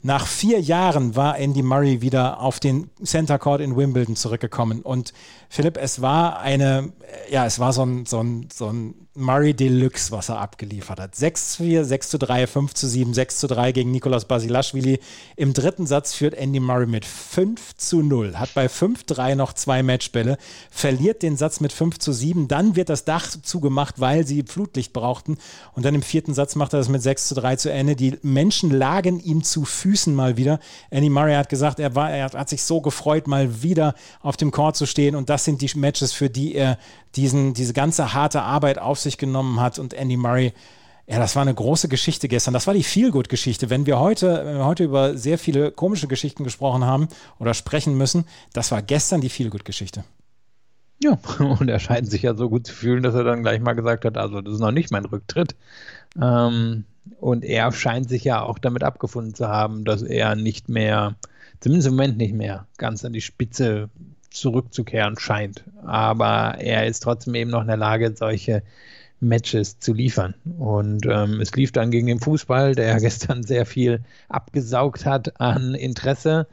Nach 0.06 0.26
vier 0.26 0.61
Jahren 0.61 1.16
war 1.16 1.38
Andy 1.38 1.62
Murray 1.62 2.02
wieder 2.02 2.38
auf 2.40 2.61
den 2.61 2.90
Center 3.02 3.38
Court 3.38 3.62
in 3.62 3.75
Wimbledon 3.75 4.16
zurückgekommen. 4.16 4.82
Und 4.82 5.14
Philipp, 5.49 5.78
es 5.78 6.02
war 6.02 6.40
eine, 6.40 6.92
ja, 7.30 7.46
es 7.46 7.58
war 7.58 7.73
so 7.73 7.87
ein, 7.87 8.04
so 8.04 8.23
ein, 8.23 8.49
so 8.52 8.70
ein 8.70 9.06
Murray 9.16 9.54
Deluxe, 9.54 10.11
was 10.11 10.28
er 10.28 10.40
abgeliefert 10.40 11.00
hat. 11.00 11.14
6 11.14 11.52
zu 11.52 11.62
4, 11.62 11.84
6 11.84 12.08
zu 12.11 12.18
3, 12.18 12.46
5 12.49 12.75
zu 12.75 12.87
7, 12.87 13.14
6 13.14 13.38
zu 13.38 13.46
3 13.46 13.73
gegen 13.73 13.92
Nikolaus 13.92 14.26
Basilashvili. 14.26 14.99
Im 15.37 15.54
dritten 15.54 15.87
Satz 15.87 16.12
führt 16.12 16.34
Andy 16.34 16.61
Murray 16.61 16.87
mit 16.87 17.06
5 17.06 17.76
zu 17.76 18.02
0, 18.02 18.37
hat 18.37 18.52
bei 18.54 18.66
5-3 18.66 19.37
noch 19.37 19.52
zwei 19.54 19.82
Matchbälle, 19.84 20.37
verliert 20.68 21.23
den 21.23 21.37
Satz 21.37 21.61
mit 21.61 21.73
5 21.73 21.99
zu 22.00 22.12
7, 22.12 22.49
dann 22.49 22.75
wird 22.75 22.88
das 22.88 23.04
Dach 23.04 23.28
zugemacht, 23.40 24.00
weil 24.00 24.26
sie 24.26 24.42
Flutlicht 24.42 24.92
brauchten 24.92 25.38
und 25.75 25.84
dann 25.84 25.94
im 25.94 26.02
vierten 26.02 26.34
Satz 26.34 26.56
macht 26.56 26.75
er 26.75 26.80
das 26.80 26.88
mit 26.88 27.00
6 27.00 27.28
zu 27.28 27.34
3 27.37 27.56
zu 27.56 27.73
Ende. 27.73 27.94
Die 27.94 28.18
Menschen 28.23 28.70
lagen 28.70 29.20
ihm 29.20 29.44
zu 29.44 29.64
Füßen 29.64 29.93
mal 30.14 30.36
wieder. 30.36 30.58
Andy 30.90 31.08
Murray 31.08 31.34
hat 31.34 31.48
gesagt, 31.48 31.78
er, 31.78 31.94
war, 31.94 32.10
er 32.10 32.32
hat 32.32 32.48
sich 32.48 32.62
so 32.62 32.80
gefreut, 32.80 33.26
mal 33.26 33.62
wieder 33.62 33.94
auf 34.20 34.36
dem 34.36 34.50
Court 34.50 34.76
zu 34.76 34.86
stehen 34.86 35.14
und 35.14 35.30
das 35.30 35.44
sind 35.44 35.60
die 35.60 35.70
Matches, 35.76 36.12
für 36.12 36.30
die 36.30 36.54
er 36.54 36.78
diesen, 37.16 37.54
diese 37.54 37.72
ganze 37.72 38.14
harte 38.14 38.42
Arbeit 38.42 38.78
auf 38.78 38.98
sich 38.98 39.18
genommen 39.18 39.60
hat 39.60 39.78
und 39.78 39.94
Andy 39.94 40.16
Murray 40.16 40.52
ja, 41.06 41.18
das 41.18 41.36
war 41.36 41.42
eine 41.42 41.54
große 41.54 41.88
Geschichte 41.88 42.28
gestern. 42.28 42.54
Das 42.54 42.66
war 42.66 42.72
die 42.72 42.82
Feelgood-Geschichte. 42.82 43.68
Wenn 43.68 43.84
wir 43.84 44.00
heute, 44.00 44.42
wenn 44.44 44.56
wir 44.56 44.64
heute 44.64 44.84
über 44.84 45.18
sehr 45.18 45.38
viele 45.38 45.70
komische 45.70 46.08
Geschichten 46.08 46.44
gesprochen 46.44 46.84
haben 46.84 47.08
oder 47.38 47.52
sprechen 47.52 47.96
müssen, 47.98 48.24
das 48.54 48.70
war 48.70 48.80
gestern 48.80 49.20
die 49.20 49.28
Feelgood-Geschichte. 49.28 50.04
Ja, 51.02 51.18
und 51.38 51.68
er 51.68 51.78
scheint 51.78 52.10
sich 52.10 52.22
ja 52.22 52.34
so 52.34 52.48
gut 52.48 52.66
zu 52.66 52.72
fühlen, 52.72 53.02
dass 53.02 53.14
er 53.14 53.24
dann 53.24 53.42
gleich 53.42 53.60
mal 53.60 53.74
gesagt 53.74 54.06
hat, 54.06 54.16
also 54.16 54.40
das 54.40 54.54
ist 54.54 54.60
noch 54.60 54.70
nicht 54.70 54.90
mein 54.90 55.04
Rücktritt. 55.04 55.56
Ähm, 56.20 56.84
und 57.20 57.44
er 57.44 57.73
scheint 57.73 58.08
sich 58.08 58.25
ja 58.25 58.42
auch 58.42 58.58
damit 58.58 58.82
abgefunden 58.82 59.34
zu 59.34 59.49
haben, 59.49 59.84
dass 59.84 60.02
er 60.02 60.37
nicht 60.37 60.68
mehr, 60.68 61.16
zumindest 61.61 61.88
im 61.88 61.94
Moment 61.94 62.16
nicht 62.18 62.34
mehr, 62.34 62.66
ganz 62.78 63.04
an 63.04 63.12
die 63.12 63.20
Spitze 63.20 63.90
zurückzukehren 64.30 65.18
scheint. 65.18 65.64
Aber 65.84 66.56
er 66.58 66.87
ist 66.87 67.02
trotzdem 67.02 67.34
eben 67.34 67.50
noch 67.50 67.62
in 67.62 67.68
der 67.68 67.76
Lage, 67.76 68.14
solche 68.16 68.62
Matches 69.20 69.78
zu 69.78 69.92
liefern. 69.92 70.34
Und 70.58 71.06
ähm, 71.06 71.40
es 71.40 71.54
lief 71.54 71.73
dann 71.73 71.90
gegen 71.90 72.06
den 72.06 72.20
Fußball, 72.20 72.75
der 72.75 72.96
gestern 73.00 73.42
sehr 73.42 73.66
viel 73.66 74.00
abgesaugt 74.28 75.06
hat 75.06 75.40
an 75.40 75.75
Interesse. 75.75 76.46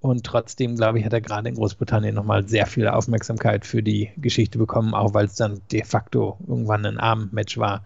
Und 0.00 0.24
trotzdem, 0.24 0.76
glaube 0.76 1.00
ich, 1.00 1.04
hat 1.04 1.12
er 1.12 1.20
gerade 1.20 1.48
in 1.48 1.56
Großbritannien 1.56 2.14
nochmal 2.14 2.46
sehr 2.46 2.66
viel 2.66 2.86
Aufmerksamkeit 2.86 3.66
für 3.66 3.82
die 3.82 4.10
Geschichte 4.16 4.56
bekommen, 4.56 4.94
auch 4.94 5.12
weil 5.12 5.24
es 5.26 5.34
dann 5.34 5.60
de 5.72 5.82
facto 5.82 6.38
irgendwann 6.46 6.86
ein 6.86 6.98
Abendmatch 6.98 7.58
war. 7.58 7.82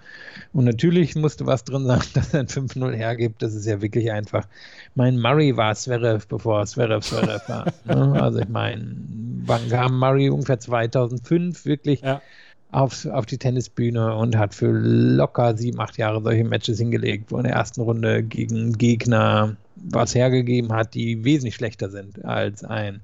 Und 0.52 0.66
natürlich 0.66 1.16
musste 1.16 1.46
was 1.46 1.64
drin 1.64 1.86
sein, 1.86 2.02
dass 2.14 2.34
er 2.34 2.40
ein 2.40 2.48
5-0 2.48 2.92
hergibt. 2.92 3.40
Das 3.40 3.54
ist 3.54 3.64
ja 3.64 3.80
wirklich 3.80 4.12
einfach. 4.12 4.46
Mein 4.94 5.18
Murray 5.18 5.56
war 5.56 5.74
Zverev, 5.74 6.26
bevor 6.28 6.66
Zverev 6.66 7.00
Zverev 7.06 7.48
war. 7.48 7.72
Ne? 7.84 8.22
Also 8.22 8.40
ich 8.40 8.48
meine, 8.48 8.94
wann 9.44 9.68
kam 9.68 9.98
Murray 9.98 10.28
ungefähr 10.28 10.60
2005 10.60 11.64
wirklich 11.64 12.02
ja. 12.02 12.20
Auf, 12.72 13.06
auf 13.06 13.26
die 13.26 13.38
Tennisbühne 13.38 14.16
und 14.16 14.36
hat 14.36 14.54
für 14.54 14.70
locker 14.72 15.56
sieben, 15.56 15.78
acht 15.78 15.98
Jahre 15.98 16.22
solche 16.22 16.44
Matches 16.44 16.78
hingelegt, 16.78 17.30
wo 17.30 17.36
in 17.36 17.44
der 17.44 17.52
ersten 17.52 17.82
Runde 17.82 18.22
gegen 18.22 18.72
Gegner 18.72 19.56
was 19.76 20.14
hergegeben 20.14 20.72
hat, 20.72 20.94
die 20.94 21.24
wesentlich 21.24 21.54
schlechter 21.54 21.90
sind 21.90 22.24
als 22.24 22.64
ein 22.64 23.00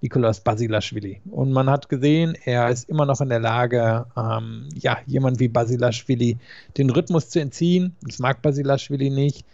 Nikolaus 0.00 0.40
Basilashvili. 0.40 1.20
Und 1.30 1.52
man 1.52 1.70
hat 1.70 1.88
gesehen, 1.88 2.36
er 2.44 2.68
ist 2.70 2.88
immer 2.88 3.06
noch 3.06 3.20
in 3.20 3.28
der 3.28 3.38
Lage, 3.38 4.06
ähm, 4.16 4.68
ja, 4.74 4.98
jemand 5.06 5.38
wie 5.38 5.48
Basilashvili 5.48 6.38
den 6.76 6.90
Rhythmus 6.90 7.28
zu 7.28 7.40
entziehen. 7.40 7.94
Das 8.02 8.18
mag 8.18 8.42
Basilashvili 8.42 9.10
nicht. 9.10 9.44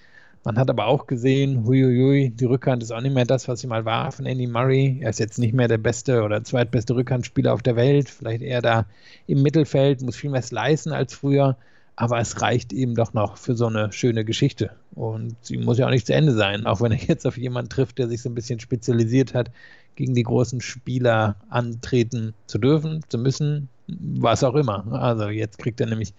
Man 0.45 0.59
hat 0.59 0.71
aber 0.71 0.87
auch 0.87 1.07
gesehen, 1.07 1.65
huiuiui, 1.67 2.31
die 2.31 2.45
Rückhand 2.45 2.83
ist 2.83 2.93
auch 2.93 3.01
nicht 3.01 3.15
mehr 3.15 3.27
das, 3.27 3.49
was 3.49 3.61
sie 3.61 3.67
mal 3.67 3.85
war 3.85 4.13
von 4.13 4.27
Andy 4.27 4.47
Murray. 4.47 4.99
Er 5.01 5.11
ist 5.11 5.19
jetzt 5.19 5.39
nicht 5.39 5.53
mehr 5.53 5.69
der 5.69 5.79
beste 5.79 6.23
oder 6.23 6.43
zweitbeste 6.43 6.95
Rückhandspieler 6.95 7.53
auf 7.53 7.63
der 7.63 7.77
Welt. 7.77 8.09
Vielleicht 8.09 8.43
eher 8.43 8.63
da 8.63 8.87
im 9.27 9.43
Mittelfeld, 9.43 10.03
muss 10.03 10.17
viel 10.17 10.31
mehr 10.31 10.45
leisten 10.51 10.93
als 10.93 11.15
früher 11.15 11.57
aber 12.01 12.21
es 12.21 12.41
reicht 12.41 12.73
eben 12.73 12.95
doch 12.95 13.13
noch 13.13 13.37
für 13.37 13.57
so 13.57 13.67
eine 13.67 13.93
schöne 13.93 14.25
Geschichte. 14.25 14.71
Und 14.95 15.35
sie 15.41 15.57
muss 15.57 15.79
ja 15.79 15.87
auch 15.87 15.91
nicht 15.91 16.07
zu 16.07 16.15
Ende 16.15 16.33
sein, 16.33 16.65
auch 16.65 16.81
wenn 16.81 16.93
er 16.93 16.99
jetzt 16.99 17.27
auf 17.27 17.37
jemanden 17.37 17.71
trifft, 17.71 17.99
der 17.99 18.07
sich 18.07 18.23
so 18.23 18.29
ein 18.29 18.37
bisschen 18.37 18.61
spezialisiert 18.61 19.35
hat, 19.35 19.51
gegen 19.97 20.15
die 20.15 20.23
großen 20.23 20.61
Spieler 20.61 21.35
antreten 21.49 22.35
zu 22.47 22.59
dürfen, 22.59 23.03
zu 23.09 23.19
müssen, 23.19 23.69
was 23.89 24.45
auch 24.45 24.55
immer. 24.55 24.87
Also 24.93 25.29
jetzt 25.29 25.59
kriegt 25.59 25.81
er 25.81 25.89
nämlich 25.89 26.15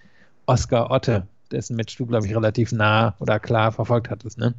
Oscar 0.48 0.92
Otte, 0.92 1.26
dessen 1.52 1.76
Match 1.76 1.96
du, 1.98 2.06
glaube 2.06 2.26
ich, 2.26 2.36
relativ 2.36 2.72
nah 2.72 3.16
oder 3.20 3.40
klar 3.40 3.72
verfolgt 3.72 4.10
hattest, 4.10 4.38
ne? 4.38 4.54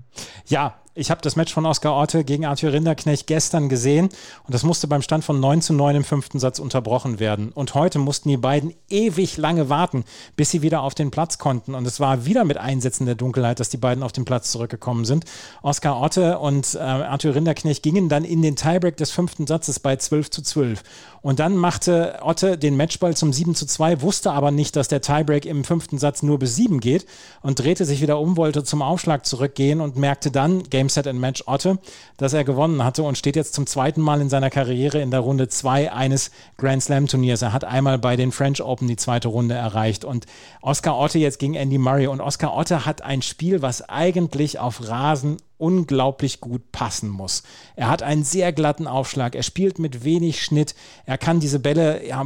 Ja, 0.47 0.75
ich 0.95 1.11
habe 1.11 1.21
das 1.23 1.37
Match 1.37 1.55
von 1.55 1.67
Oskar 1.67 1.93
Orte 1.93 2.25
gegen 2.25 2.45
Arthur 2.45 2.73
Rinderknecht 2.73 3.29
gestern 3.29 3.69
gesehen 3.69 4.09
und 4.45 4.55
das 4.55 4.65
musste 4.65 4.89
beim 4.89 5.03
Stand 5.03 5.25
von 5.25 5.39
9 5.39 5.63
zu 5.63 5.73
9 5.73 5.97
im 5.97 6.05
fünften 6.05 6.41
Satz 6.41 6.59
unterbrochen 6.59 7.21
werden. 7.21 7.53
Und 7.53 7.75
heute 7.75 8.01
mussten 8.01 8.29
die 8.29 8.37
beiden 8.37 8.75
ewig 8.89 9.37
lange 9.37 9.69
warten, 9.69 10.05
bis 10.35 10.51
sie 10.51 10.63
wieder 10.63 10.83
auf 10.83 10.95
den 10.95 11.13
Platz 11.13 11.39
konnten. 11.39 11.77
Und 11.77 11.87
es 11.87 12.01
war 12.01 12.27
wieder 12.27 12.45
mit 12.45 12.59
Einsätzen 12.59 13.07
der 13.07 13.15
Dunkelheit, 13.15 13.61
dass 13.61 13.69
die 13.69 13.77
beiden 13.77 14.03
auf 14.03 14.11
den 14.11 14.25
Platz 14.25 14.51
zurückgekommen 14.51 15.05
sind. 15.05 15.25
Oskar 15.63 15.97
Orte 15.97 16.39
und 16.41 16.75
äh, 16.75 16.79
Arthur 16.79 17.37
Rinderknecht 17.37 17.85
gingen 17.85 18.09
dann 18.09 18.25
in 18.25 18.43
den 18.43 18.57
Tiebreak 18.57 18.97
des 18.97 19.13
fünften 19.13 19.47
Satzes 19.47 19.79
bei 19.79 19.95
12 19.95 20.31
zu 20.31 20.43
12. 20.43 20.83
Und 21.23 21.39
dann 21.39 21.57
machte 21.57 22.19
Otte 22.23 22.57
den 22.57 22.77
Matchball 22.77 23.15
zum 23.15 23.33
7 23.33 23.55
zu 23.55 23.67
2, 23.67 24.01
wusste 24.01 24.33
aber 24.33 24.51
nicht, 24.51 24.75
dass 24.75 24.89
der 24.89 25.03
Tiebreak 25.03 25.45
im 25.45 25.65
fünften 25.65 25.99
Satz 25.99 26.23
nur 26.23 26.39
bis 26.39 26.57
7 26.57 26.81
geht 26.81 27.05
und 27.43 27.59
drehte 27.59 27.85
sich 27.85 28.01
wieder 28.01 28.19
um, 28.19 28.37
wollte 28.37 28.65
zum 28.65 28.81
Aufschlag 28.81 29.27
zurückgehen 29.27 29.81
und 29.81 29.97
merkte 29.97 30.31
dann, 30.31 30.63
Set 30.89 31.07
and 31.07 31.21
Match 31.21 31.45
Otte, 31.47 31.79
dass 32.17 32.33
er 32.33 32.45
gewonnen 32.45 32.85
hatte 32.85 33.03
und 33.03 33.19
steht 33.19 33.37
jetzt 33.37 33.55
zum 33.55 33.67
zweiten 33.67 34.01
Mal 34.01 34.21
in 34.21 34.31
seiner 34.31 34.51
Karriere 34.51 35.01
in 35.01 35.11
der 35.11 35.21
Runde 35.21 35.49
2 35.49 35.93
eines 35.93 36.31
Grand 36.57 36.83
Slam 36.83 37.07
Turniers. 37.07 37.43
Er 37.43 37.53
hat 37.53 37.65
einmal 37.65 37.99
bei 37.99 38.17
den 38.17 38.33
French 38.33 38.63
Open 38.63 38.89
die 38.89 38.97
zweite 38.97 39.29
Runde 39.29 39.55
erreicht 39.55 40.05
und 40.05 40.27
Oscar 40.63 40.99
Otte 40.99 41.19
jetzt 41.19 41.39
gegen 41.39 41.55
Andy 41.55 41.79
Murray 41.79 42.07
und 42.07 42.21
Oscar 42.21 42.57
Otte 42.57 42.87
hat 42.87 43.03
ein 43.03 43.23
Spiel, 43.23 43.63
was 43.63 43.89
eigentlich 43.89 44.59
auf 44.59 44.89
Rasen 44.89 45.37
unglaublich 45.61 46.41
gut 46.41 46.73
passen 46.73 47.09
muss. 47.09 47.43
Er 47.77 47.89
hat 47.89 48.03
einen 48.03 48.25
sehr 48.25 48.53
glatten 48.53 48.87
Aufschlag, 48.87 49.35
er 49.35 49.43
spielt 49.43 49.79
mit 49.79 50.05
wenig 50.05 50.43
Schnitt, 50.43 50.75
er 51.07 51.19
kann 51.19 51.41
diese 51.41 51.61
Bälle, 51.61 52.07
ja, 52.07 52.25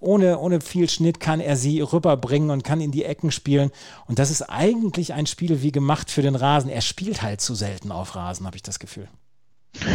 ohne, 0.00 0.38
ohne 0.38 0.60
viel 0.60 0.88
Schnitt 0.88 1.20
kann 1.20 1.40
er 1.40 1.56
sie 1.56 1.80
rüberbringen 1.80 2.50
und 2.50 2.64
kann 2.64 2.80
in 2.80 2.92
die 2.92 3.04
Ecken 3.04 3.30
spielen. 3.30 3.70
Und 4.06 4.18
das 4.18 4.30
ist 4.30 4.42
eigentlich 4.42 5.12
ein 5.12 5.26
Spiel 5.26 5.62
wie 5.62 5.72
gemacht 5.72 6.10
für 6.10 6.22
den 6.22 6.34
Rasen. 6.34 6.70
Er 6.70 6.80
spielt 6.80 7.22
halt 7.22 7.40
zu 7.40 7.54
selten 7.54 7.92
auf 7.92 8.16
Rasen, 8.16 8.46
habe 8.46 8.56
ich 8.56 8.62
das 8.62 8.78
Gefühl. 8.78 9.08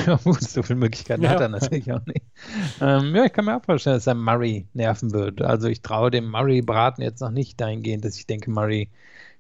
Ja, 0.07 0.15
gut, 0.23 0.41
so 0.41 0.63
viele 0.63 0.79
Möglichkeiten 0.79 1.23
ja. 1.23 1.31
hat 1.31 1.41
er 1.41 1.49
natürlich 1.49 1.91
auch 1.91 2.05
nicht. 2.05 2.23
Ähm, 2.79 3.13
ja, 3.15 3.25
ich 3.25 3.33
kann 3.33 3.45
mir 3.45 3.57
auch 3.57 3.63
vorstellen, 3.63 3.97
dass 3.97 4.07
er 4.07 4.15
Murray 4.15 4.67
nerven 4.73 5.11
wird. 5.11 5.41
Also 5.41 5.67
ich 5.67 5.81
traue 5.81 6.11
dem 6.11 6.29
Murray-Braten 6.29 7.03
jetzt 7.03 7.21
noch 7.21 7.31
nicht 7.31 7.59
dahingehend, 7.59 8.05
dass 8.05 8.17
ich 8.17 8.25
denke, 8.25 8.49
Murray 8.51 8.89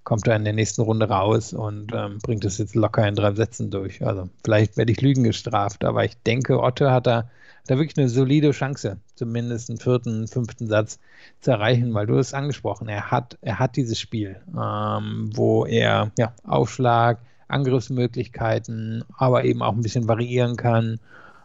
kommt 0.05 0.27
da 0.27 0.35
in 0.35 0.43
der 0.45 0.53
nächsten 0.53 0.83
Runde 0.83 1.09
raus 1.09 1.51
und 1.51 1.91
ähm, 1.93 2.19
bringt 2.19 2.45
es 2.45 2.59
jetzt 2.59 2.75
locker 2.75 3.05
in 3.05 3.15
drei 3.15 3.33
Sätzen 3.33 3.71
durch. 3.71 4.05
Also 4.05 4.29
vielleicht 4.43 4.77
werde 4.77 4.91
ich 4.91 5.01
Lügen 5.01 5.23
gestraft, 5.23 5.83
aber 5.83 6.05
ich 6.05 6.15
denke, 6.23 6.61
Otto 6.61 6.91
hat 6.91 7.07
da, 7.07 7.27
da 7.65 7.77
wirklich 7.77 7.97
eine 7.97 8.07
solide 8.07 8.51
Chance, 8.51 8.97
zumindest 9.15 9.69
einen 9.69 9.79
vierten, 9.79 10.27
fünften 10.27 10.67
Satz 10.67 10.99
zu 11.41 11.51
erreichen, 11.51 11.93
weil 11.95 12.05
du 12.05 12.19
es 12.19 12.35
angesprochen, 12.35 12.87
er 12.87 13.09
hat, 13.09 13.37
er 13.41 13.57
hat 13.57 13.75
dieses 13.75 13.99
Spiel, 13.99 14.37
ähm, 14.55 15.31
wo 15.33 15.65
er 15.65 16.11
ja, 16.19 16.33
Aufschlag, 16.43 17.19
Angriffsmöglichkeiten, 17.47 19.03
aber 19.17 19.43
eben 19.43 19.63
auch 19.63 19.73
ein 19.73 19.81
bisschen 19.81 20.07
variieren 20.07 20.55
kann. 20.55 20.99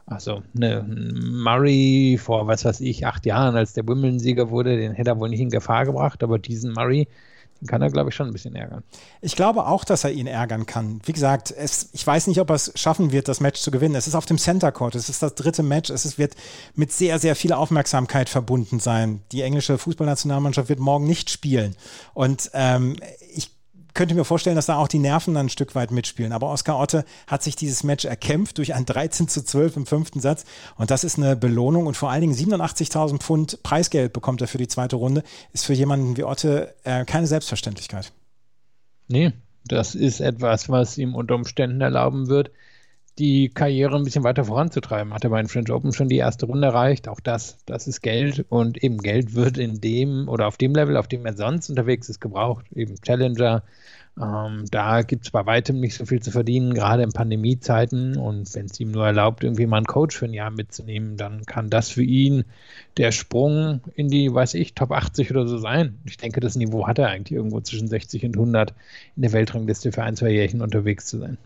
Also 0.04 0.42
eine 0.54 0.82
Murray 0.82 2.18
vor, 2.20 2.46
was 2.46 2.64
weiß 2.64 2.80
ich, 2.80 3.06
acht 3.06 3.24
Jahren, 3.24 3.56
als 3.56 3.72
der 3.72 3.88
Wimbledon-Sieger 3.88 4.50
wurde, 4.50 4.76
den 4.76 4.92
hätte 4.92 5.10
er 5.10 5.18
wohl 5.18 5.30
nicht 5.30 5.40
in 5.40 5.50
Gefahr 5.50 5.86
gebracht, 5.86 6.22
aber 6.22 6.38
diesen 6.38 6.72
Murray, 6.72 7.06
kann 7.66 7.82
er, 7.82 7.90
glaube 7.90 8.10
ich, 8.10 8.14
schon 8.14 8.26
ein 8.26 8.32
bisschen 8.32 8.54
ärgern. 8.54 8.82
Ich 9.20 9.36
glaube 9.36 9.66
auch, 9.66 9.84
dass 9.84 10.04
er 10.04 10.12
ihn 10.12 10.26
ärgern 10.26 10.66
kann. 10.66 11.00
Wie 11.04 11.12
gesagt, 11.12 11.50
es, 11.50 11.90
ich 11.92 12.06
weiß 12.06 12.26
nicht, 12.26 12.40
ob 12.40 12.50
er 12.50 12.56
es 12.56 12.72
schaffen 12.74 13.12
wird, 13.12 13.28
das 13.28 13.40
Match 13.40 13.60
zu 13.60 13.70
gewinnen. 13.70 13.94
Es 13.94 14.06
ist 14.06 14.14
auf 14.14 14.26
dem 14.26 14.38
Center 14.38 14.72
Court, 14.72 14.94
es 14.94 15.08
ist 15.08 15.22
das 15.22 15.34
dritte 15.34 15.62
Match, 15.62 15.90
es 15.90 16.04
ist, 16.04 16.18
wird 16.18 16.34
mit 16.74 16.92
sehr, 16.92 17.18
sehr 17.18 17.36
viel 17.36 17.52
Aufmerksamkeit 17.52 18.28
verbunden 18.28 18.80
sein. 18.80 19.22
Die 19.32 19.42
englische 19.42 19.78
Fußballnationalmannschaft 19.78 20.68
wird 20.68 20.80
morgen 20.80 21.06
nicht 21.06 21.30
spielen. 21.30 21.76
Und 22.14 22.50
ähm, 22.54 22.96
ich 23.34 23.50
könnte 23.94 24.14
mir 24.14 24.24
vorstellen, 24.24 24.56
dass 24.56 24.66
da 24.66 24.76
auch 24.76 24.88
die 24.88 24.98
Nerven 24.98 25.34
dann 25.34 25.46
ein 25.46 25.50
Stück 25.50 25.74
weit 25.74 25.90
mitspielen. 25.90 26.32
Aber 26.32 26.50
Oskar 26.50 26.78
Otte 26.78 27.04
hat 27.26 27.42
sich 27.42 27.56
dieses 27.56 27.84
Match 27.84 28.04
erkämpft 28.04 28.58
durch 28.58 28.74
ein 28.74 28.86
13 28.86 29.28
zu 29.28 29.44
12 29.44 29.76
im 29.76 29.86
fünften 29.86 30.20
Satz. 30.20 30.44
Und 30.76 30.90
das 30.90 31.04
ist 31.04 31.18
eine 31.18 31.36
Belohnung. 31.36 31.86
Und 31.86 31.96
vor 31.96 32.10
allen 32.10 32.20
Dingen 32.22 32.34
87.000 32.34 33.18
Pfund 33.18 33.62
Preisgeld 33.62 34.12
bekommt 34.12 34.40
er 34.40 34.48
für 34.48 34.58
die 34.58 34.68
zweite 34.68 34.96
Runde. 34.96 35.22
Ist 35.52 35.66
für 35.66 35.74
jemanden 35.74 36.16
wie 36.16 36.24
Otte 36.24 36.74
äh, 36.84 37.04
keine 37.04 37.26
Selbstverständlichkeit. 37.26 38.12
Nee, 39.08 39.32
das 39.64 39.94
ist 39.94 40.20
etwas, 40.20 40.68
was 40.68 40.98
ihm 40.98 41.14
unter 41.14 41.34
Umständen 41.34 41.80
erlauben 41.80 42.28
wird, 42.28 42.50
die 43.20 43.50
Karriere 43.50 43.96
ein 43.96 44.04
bisschen 44.04 44.24
weiter 44.24 44.44
voranzutreiben. 44.44 45.12
Hat 45.12 45.24
er 45.24 45.30
bei 45.30 45.40
den 45.40 45.48
French 45.48 45.70
Open 45.70 45.92
schon 45.92 46.08
die 46.08 46.16
erste 46.16 46.46
Runde 46.46 46.68
erreicht. 46.68 47.06
Auch 47.06 47.20
das, 47.20 47.58
das 47.66 47.86
ist 47.86 48.00
Geld. 48.00 48.46
Und 48.48 48.82
eben 48.82 48.98
Geld 48.98 49.34
wird 49.34 49.58
in 49.58 49.80
dem 49.80 50.28
oder 50.28 50.46
auf 50.46 50.56
dem 50.56 50.74
Level, 50.74 50.96
auf 50.96 51.06
dem 51.06 51.26
er 51.26 51.34
sonst 51.34 51.68
unterwegs 51.68 52.08
ist, 52.08 52.20
gebraucht. 52.20 52.64
Eben 52.74 52.96
Challenger. 53.02 53.62
Ähm, 54.20 54.64
da 54.70 55.02
gibt 55.02 55.26
es 55.26 55.30
bei 55.30 55.44
weitem 55.46 55.80
nicht 55.80 55.96
so 55.96 56.06
viel 56.06 56.20
zu 56.20 56.30
verdienen, 56.30 56.72
gerade 56.72 57.02
in 57.02 57.12
Pandemiezeiten. 57.12 58.16
Und 58.16 58.54
wenn 58.54 58.66
es 58.66 58.80
ihm 58.80 58.90
nur 58.90 59.06
erlaubt, 59.06 59.44
irgendwie 59.44 59.66
mal 59.66 59.76
einen 59.76 59.86
Coach 59.86 60.16
für 60.16 60.24
ein 60.24 60.34
Jahr 60.34 60.50
mitzunehmen, 60.50 61.18
dann 61.18 61.44
kann 61.44 61.68
das 61.68 61.90
für 61.90 62.02
ihn 62.02 62.44
der 62.96 63.12
Sprung 63.12 63.82
in 63.94 64.08
die, 64.08 64.32
weiß 64.32 64.54
ich, 64.54 64.74
Top 64.74 64.92
80 64.92 65.30
oder 65.30 65.46
so 65.46 65.58
sein. 65.58 65.98
Ich 66.06 66.16
denke, 66.16 66.40
das 66.40 66.56
Niveau 66.56 66.86
hat 66.86 66.98
er 66.98 67.08
eigentlich 67.08 67.36
irgendwo 67.36 67.60
zwischen 67.60 67.86
60 67.86 68.24
und 68.24 68.36
100 68.36 68.74
in 69.16 69.22
der 69.22 69.32
Weltrangliste 69.32 69.92
für 69.92 70.02
ein, 70.02 70.16
zwei 70.16 70.30
Jährchen 70.30 70.62
unterwegs 70.62 71.04
zu 71.04 71.18
sein. 71.18 71.36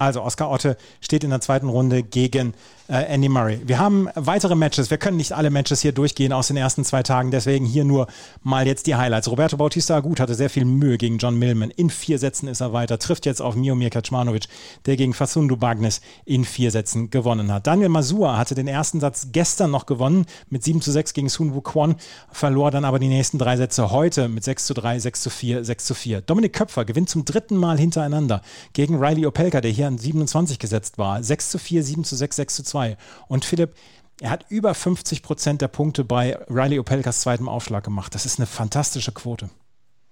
Also 0.00 0.22
Oskar 0.22 0.50
Otte 0.50 0.78
steht 1.02 1.24
in 1.24 1.30
der 1.30 1.42
zweiten 1.42 1.68
Runde 1.68 2.02
gegen 2.02 2.54
äh, 2.90 3.04
Andy 3.04 3.28
Murray. 3.28 3.60
Wir 3.64 3.78
haben 3.78 4.08
weitere 4.14 4.54
Matches. 4.54 4.90
Wir 4.90 4.98
können 4.98 5.16
nicht 5.16 5.32
alle 5.32 5.50
Matches 5.50 5.80
hier 5.80 5.92
durchgehen 5.92 6.32
aus 6.32 6.48
den 6.48 6.56
ersten 6.56 6.84
zwei 6.84 7.02
Tagen. 7.02 7.30
Deswegen 7.30 7.64
hier 7.64 7.84
nur 7.84 8.08
mal 8.42 8.66
jetzt 8.66 8.86
die 8.86 8.96
Highlights. 8.96 9.30
Roberto 9.30 9.56
Bautista 9.56 10.00
gut 10.00 10.18
hatte 10.18 10.34
sehr 10.34 10.50
viel 10.50 10.64
Mühe 10.64 10.98
gegen 10.98 11.18
John 11.18 11.38
Millman. 11.38 11.70
In 11.70 11.88
vier 11.88 12.18
Sätzen 12.18 12.48
ist 12.48 12.60
er 12.60 12.72
weiter. 12.72 12.98
Trifft 12.98 13.26
jetzt 13.26 13.40
auf 13.40 13.54
Miomir 13.54 13.90
Kaczmanowicz, 13.90 14.48
der 14.86 14.96
gegen 14.96 15.14
Fasundu 15.14 15.56
Bagnes 15.56 16.00
in 16.24 16.44
vier 16.44 16.70
Sätzen 16.70 17.10
gewonnen 17.10 17.52
hat. 17.52 17.66
Daniel 17.66 17.90
Masua 17.90 18.36
hatte 18.36 18.54
den 18.54 18.66
ersten 18.66 18.98
Satz 18.98 19.28
gestern 19.30 19.70
noch 19.70 19.86
gewonnen 19.86 20.26
mit 20.48 20.64
7 20.64 20.80
zu 20.80 20.90
6 20.90 21.14
gegen 21.14 21.28
Sun 21.28 21.54
Woo 21.54 21.60
Kwon. 21.60 21.94
Verlor 22.32 22.72
dann 22.72 22.84
aber 22.84 22.98
die 22.98 23.08
nächsten 23.08 23.38
drei 23.38 23.56
Sätze 23.56 23.90
heute 23.92 24.28
mit 24.28 24.42
6 24.42 24.66
zu 24.66 24.74
3, 24.74 24.98
6 24.98 25.22
zu 25.22 25.30
4, 25.30 25.64
6 25.64 25.84
zu 25.84 25.94
4. 25.94 26.20
Dominik 26.22 26.54
Köpfer 26.54 26.84
gewinnt 26.84 27.08
zum 27.08 27.24
dritten 27.24 27.56
Mal 27.56 27.78
hintereinander 27.78 28.42
gegen 28.72 28.98
Riley 28.98 29.26
Opelka, 29.26 29.60
der 29.60 29.70
hier 29.70 29.86
an 29.86 29.98
27 29.98 30.58
gesetzt 30.58 30.98
war. 30.98 31.22
6 31.22 31.50
zu 31.50 31.58
4, 31.58 31.84
7 31.84 32.04
zu 32.04 32.16
6, 32.16 32.36
6 32.36 32.54
zu 32.56 32.62
2. 32.64 32.79
Und 33.28 33.44
Philipp, 33.44 33.74
er 34.20 34.30
hat 34.30 34.46
über 34.48 34.74
50 34.74 35.22
Prozent 35.22 35.62
der 35.62 35.68
Punkte 35.68 36.04
bei 36.04 36.38
Riley 36.48 36.78
Opelkas 36.78 37.20
zweitem 37.20 37.48
Aufschlag 37.48 37.84
gemacht. 37.84 38.14
Das 38.14 38.26
ist 38.26 38.38
eine 38.38 38.46
fantastische 38.46 39.12
Quote. 39.12 39.50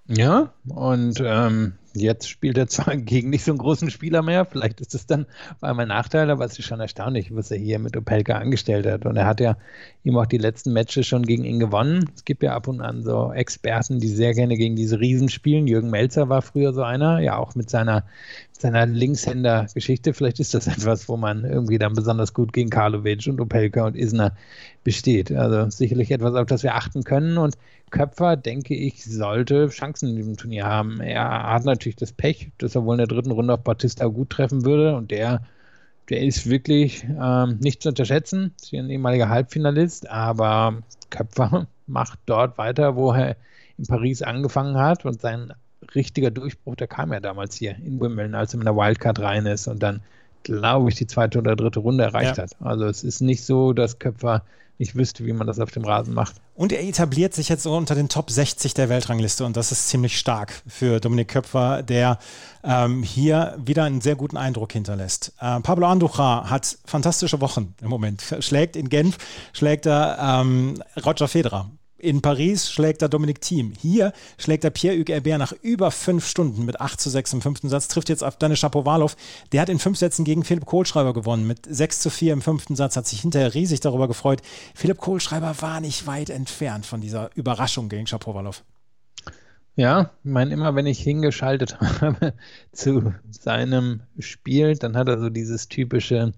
Ja, 0.07 0.53
und 0.69 1.21
ähm, 1.23 1.75
Jetzt 1.95 2.29
spielt 2.29 2.59
er 2.59 2.69
zwar 2.69 2.97
gegen 2.97 3.31
nicht 3.31 3.45
so 3.45 3.53
einen 3.53 3.59
großen 3.59 3.91
Spieler 3.91 4.23
mehr, 4.23 4.45
vielleicht 4.45 4.81
ist 4.81 4.95
es 4.95 5.07
dann 5.07 5.27
einmal 5.61 5.87
ein 5.87 5.89
Nachteil, 5.89 6.31
aber 6.31 6.45
es 6.45 6.59
ist 6.59 6.67
schon 6.67 6.81
erstaunlich, 6.81 7.35
was 7.35 7.51
er 7.51 7.59
hier 7.59 7.79
mit 7.79 7.97
Opelka 7.97 8.35
angestellt 8.35 8.87
hat. 8.87 9.07
Und 9.07 9.17
er 9.17 9.27
hat 9.27 9.41
ja 9.41 9.57
ihm 10.05 10.17
auch 10.17 10.27
die 10.27 10.39
letzten 10.39 10.73
Matches 10.73 11.07
schon 11.07 11.25
gegen 11.25 11.45
ihn 11.45 11.59
gewonnen. 11.59 12.11
Es 12.15 12.25
gibt 12.25 12.43
ja 12.43 12.55
ab 12.55 12.69
und 12.69 12.81
an 12.81 13.03
so 13.03 13.33
Experten, 13.33 14.01
die 14.01 14.09
sehr 14.09 14.35
gerne 14.35 14.57
gegen 14.57 14.77
diese 14.77 15.01
Riesen 15.01 15.29
spielen. 15.29 15.67
Jürgen 15.67 15.91
Melzer 15.91 16.29
war 16.29 16.43
früher 16.43 16.73
so 16.73 16.83
einer, 16.83 17.21
ja 17.21 17.37
auch 17.37 17.55
mit 17.55 17.71
seiner, 17.71 18.05
seiner 18.53 18.87
Linkshänder-Geschichte. 18.87 20.13
Vielleicht 20.13 20.41
ist 20.41 20.55
das 20.55 20.67
etwas, 20.67 21.09
wo 21.09 21.17
man 21.17 21.45
irgendwie 21.45 21.79
dann 21.79 21.95
besonders 21.95 22.35
gut 22.35 22.53
gegen 22.53 22.71
Karlovic 22.71 23.27
und 23.29 23.41
Opelka 23.41 23.87
und 23.87 23.97
Isner 23.97 24.37
besteht. 24.85 25.33
Also 25.33 25.71
sicherlich 25.71 26.11
etwas, 26.11 26.35
auf 26.35 26.47
das 26.47 26.63
wir 26.63 26.75
achten 26.75 27.05
können. 27.05 27.39
Und 27.39 27.57
Köpfer, 27.91 28.37
denke 28.37 28.75
ich, 28.75 29.05
sollte 29.05 29.69
Chancen 29.69 30.11
in 30.11 30.17
diesem 30.17 30.37
Turnier 30.37 30.67
haben. 30.67 31.01
Er 31.01 31.53
hat 31.53 31.65
natürlich 31.65 31.78
das 31.97 32.13
Pech, 32.13 32.51
dass 32.59 32.75
er 32.75 32.85
wohl 32.85 32.95
in 32.95 32.99
der 32.99 33.07
dritten 33.07 33.31
Runde 33.31 33.55
auf 33.55 33.63
Batista 33.63 34.07
gut 34.07 34.31
treffen 34.31 34.65
würde 34.65 34.97
und 34.97 35.11
der, 35.11 35.43
der 36.09 36.23
ist 36.23 36.49
wirklich 36.49 37.05
ähm, 37.05 37.59
nicht 37.61 37.83
zu 37.83 37.91
unterschätzen. 37.91 38.53
Ist 38.61 38.73
ein 38.75 38.91
ehemaliger 38.91 39.29
Halbfinalist, 39.29 40.09
aber 40.11 40.83
Köpfer 41.11 41.67
macht 41.87 42.19
dort 42.27 42.59
weiter, 42.59 42.97
wo 42.97 43.13
er 43.13 43.37
in 43.79 43.87
Paris 43.87 44.23
angefangen 44.23 44.77
hat 44.77 45.05
und 45.05 45.21
sein 45.21 45.53
richtiger 45.95 46.31
Durchbruch, 46.31 46.77
der 46.77 46.89
kam 46.89 47.13
ja 47.13 47.21
damals 47.21 47.57
hier 47.57 47.77
in 47.77 48.01
Wimbledon, 48.01 48.35
als 48.35 48.55
er 48.55 48.59
mit 48.59 48.67
der 48.67 48.77
Wildcard 48.77 49.21
rein 49.21 49.47
ist 49.47 49.69
und 49.69 49.83
dann, 49.83 50.01
glaube 50.43 50.89
ich, 50.91 50.97
die 50.97 51.07
zweite 51.07 51.39
oder 51.39 51.57
dritte 51.57 51.81
Runde 51.81 52.05
erreicht 52.05 52.37
ja. 52.37 52.43
hat. 52.43 52.57
Also 52.61 52.87
es 52.87 53.05
ist 53.05 53.21
nicht 53.21 53.45
so, 53.45 53.73
dass 53.73 53.99
Köpfer 53.99 54.43
nicht 54.79 54.95
wüsste, 54.95 55.27
wie 55.27 55.33
man 55.33 55.47
das 55.47 55.59
auf 55.59 55.71
dem 55.71 55.85
Rasen 55.85 56.15
macht. 56.15 56.37
Und 56.55 56.73
er 56.73 56.83
etabliert 56.83 57.35
sich 57.35 57.49
jetzt 57.49 57.63
so 57.63 57.77
unter 57.77 57.95
den 57.95 58.09
Top 58.09 58.31
60 58.31 58.75
der 58.75 58.89
Weltrangliste 58.89 59.45
und 59.45 59.57
das 59.57 59.73
ist 59.73 59.89
ziemlich 59.89 60.19
stark 60.19 60.63
für 60.67 61.01
Dominik 61.01 61.29
Köpfer, 61.29 61.83
der 61.83 62.19
ähm, 62.65 63.03
hier 63.03 63.57
wieder 63.65 63.85
einen 63.85 64.01
sehr 64.01 64.17
guten 64.17 64.37
Eindruck 64.37 64.73
hinterlässt. 64.73 65.33
Äh, 65.41 65.61
Pablo 65.61 65.87
Andujar 65.87 66.49
hat 66.49 66.79
fantastische 66.85 67.41
Wochen 67.41 67.75
im 67.81 67.89
Moment. 67.89 68.23
Schlägt 68.41 68.77
in 68.77 68.89
Genf, 68.89 69.19
schlägt 69.53 69.87
er 69.87 70.19
ähm, 70.21 70.83
Roger 71.05 71.29
Federer 71.29 71.71
in 71.99 72.23
Paris 72.23 72.71
schlägt 72.71 73.03
er 73.03 73.09
Dominik 73.09 73.41
Thiem. 73.41 73.73
Hier 73.79 74.13
schlägt 74.39 74.65
er 74.65 74.71
Pierre-Hugues 74.71 75.13
Herbert 75.13 75.39
nach 75.39 75.53
über 75.63 75.91
fünf 75.91 76.27
Stunden 76.27 76.65
mit 76.65 76.81
8 76.81 77.01
zu 77.01 77.11
6 77.11 77.35
im 77.35 77.43
fünften 77.43 77.69
Satz. 77.69 77.89
Trifft 77.89 78.09
jetzt 78.09 78.23
auf 78.23 78.37
Danis 78.37 78.61
Shapovalov. 78.61 79.17
Der 79.53 79.61
hat 79.61 79.69
in 79.69 79.79
fünf 79.79 79.99
Sätzen 79.99 80.25
gegen 80.25 80.45
Philipp 80.45 80.65
Kohlschreiber 80.65 81.13
gewonnen. 81.13 81.47
Mit 81.47 81.67
6 81.69 82.01
zu 82.01 82.11
4 82.11 82.33
im 82.33 82.43
fünften 82.43 82.77
Satz. 82.77 82.97
Hat 82.97 83.07
sich 83.07 83.21
hinterher 83.21 83.55
riesig 83.55 83.81
darüber 83.81 84.07
gefreut. 84.09 84.43
Philipp 84.75 84.99
Kohlschreiber 84.99 85.61
war 85.61 85.81
nicht 85.81 86.07
weit 86.07 86.31
entfernt 86.31 86.87
von 86.87 87.01
dieser 87.01 87.31
Überraschung 87.35 87.89
gegen 87.89 88.07
Shapovalov. 88.07 88.63
Ja, 89.75 90.11
ich 90.25 90.31
meine, 90.31 90.53
immer 90.53 90.75
wenn 90.75 90.87
ich 90.87 90.99
hingeschaltet 91.01 91.81
habe 92.01 92.35
zu 92.73 93.15
seinem 93.31 94.01
Spiel, 94.19 94.77
dann 94.77 94.97
hat 94.97 95.09
er 95.09 95.19
so 95.19 95.31
dieses 95.31 95.69
typische 95.69 96.33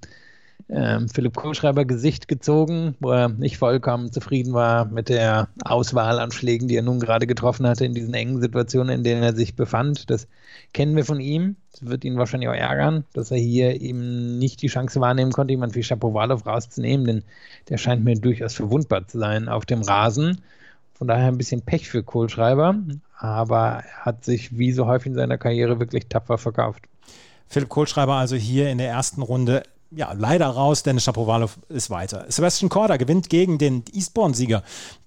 ähm, 0.73 1.09
Philipp 1.09 1.35
Kohlschreiber 1.35 1.85
Gesicht 1.85 2.29
gezogen, 2.29 2.95
wo 3.01 3.11
er 3.11 3.29
nicht 3.29 3.59
vollkommen 3.59 4.13
zufrieden 4.13 4.53
war 4.53 4.85
mit 4.85 5.09
der 5.09 5.49
Auswahl 5.65 6.19
an 6.21 6.31
Schlägen, 6.31 6.69
die 6.69 6.77
er 6.77 6.83
nun 6.83 7.01
gerade 7.01 7.27
getroffen 7.27 7.67
hatte 7.67 7.85
in 7.85 7.95
diesen 7.95 8.15
engen 8.15 8.41
Situationen, 8.41 8.95
in 8.95 9.05
denen 9.05 9.23
er 9.23 9.35
sich 9.35 9.57
befand. 9.57 10.11
Das 10.11 10.29
kennen 10.73 10.95
wir 10.95 11.05
von 11.05 11.21
ihm. 11.21 11.57
Das 11.73 11.87
wird 11.87 12.05
ihn 12.05 12.19
wahrscheinlich 12.19 12.49
auch 12.49 12.55
ärgern, 12.55 13.05
dass 13.13 13.31
er 13.31 13.39
hier 13.39 13.81
eben 13.81 14.39
nicht 14.39 14.63
die 14.63 14.69
Chance 14.69 15.01
wahrnehmen 15.01 15.33
konnte, 15.33 15.53
jemand 15.53 15.75
wie 15.75 15.83
Shapovalov 15.83 16.47
rauszunehmen, 16.47 17.07
denn 17.07 17.25
der 17.69 17.79
scheint 17.79 18.05
mir 18.05 18.15
durchaus 18.15 18.55
verwundbar 18.55 19.09
zu 19.09 19.19
sein 19.19 19.49
auf 19.49 19.67
dem 19.67 19.83
Rasen. 19.83 20.41
Von 20.95 21.09
daher 21.09 21.29
ein 21.29 21.39
bisschen 21.39 21.63
Pech 21.63 21.89
für 21.89 22.03
Kohlschreiber, 22.03 22.77
aber 23.19 23.83
er 23.87 24.05
hat 24.05 24.25
sich 24.25 24.57
wie 24.59 24.71
so 24.71 24.87
häufig 24.87 25.09
in 25.09 25.15
seiner 25.15 25.39
Karriere 25.39 25.81
wirklich 25.81 26.07
tapfer 26.09 26.39
verkauft. 26.39 26.85
Philipp 27.49 27.71
Kohlschreiber 27.71 28.15
also 28.15 28.37
hier 28.37 28.71
in 28.71 28.79
der 28.79 28.91
ersten 28.91 29.23
Runde 29.23 29.63
ja, 29.93 30.13
leider 30.13 30.47
raus, 30.47 30.85
Dennis 30.85 31.03
Shapovalov 31.05 31.59
ist 31.69 31.91
weiter. 31.91 32.25
Sebastian 32.29 32.69
Korda 32.69 32.97
gewinnt 32.97 33.29
gegen 33.29 33.59
den 33.59 33.83
Eastbourne-Sieger 33.93 34.63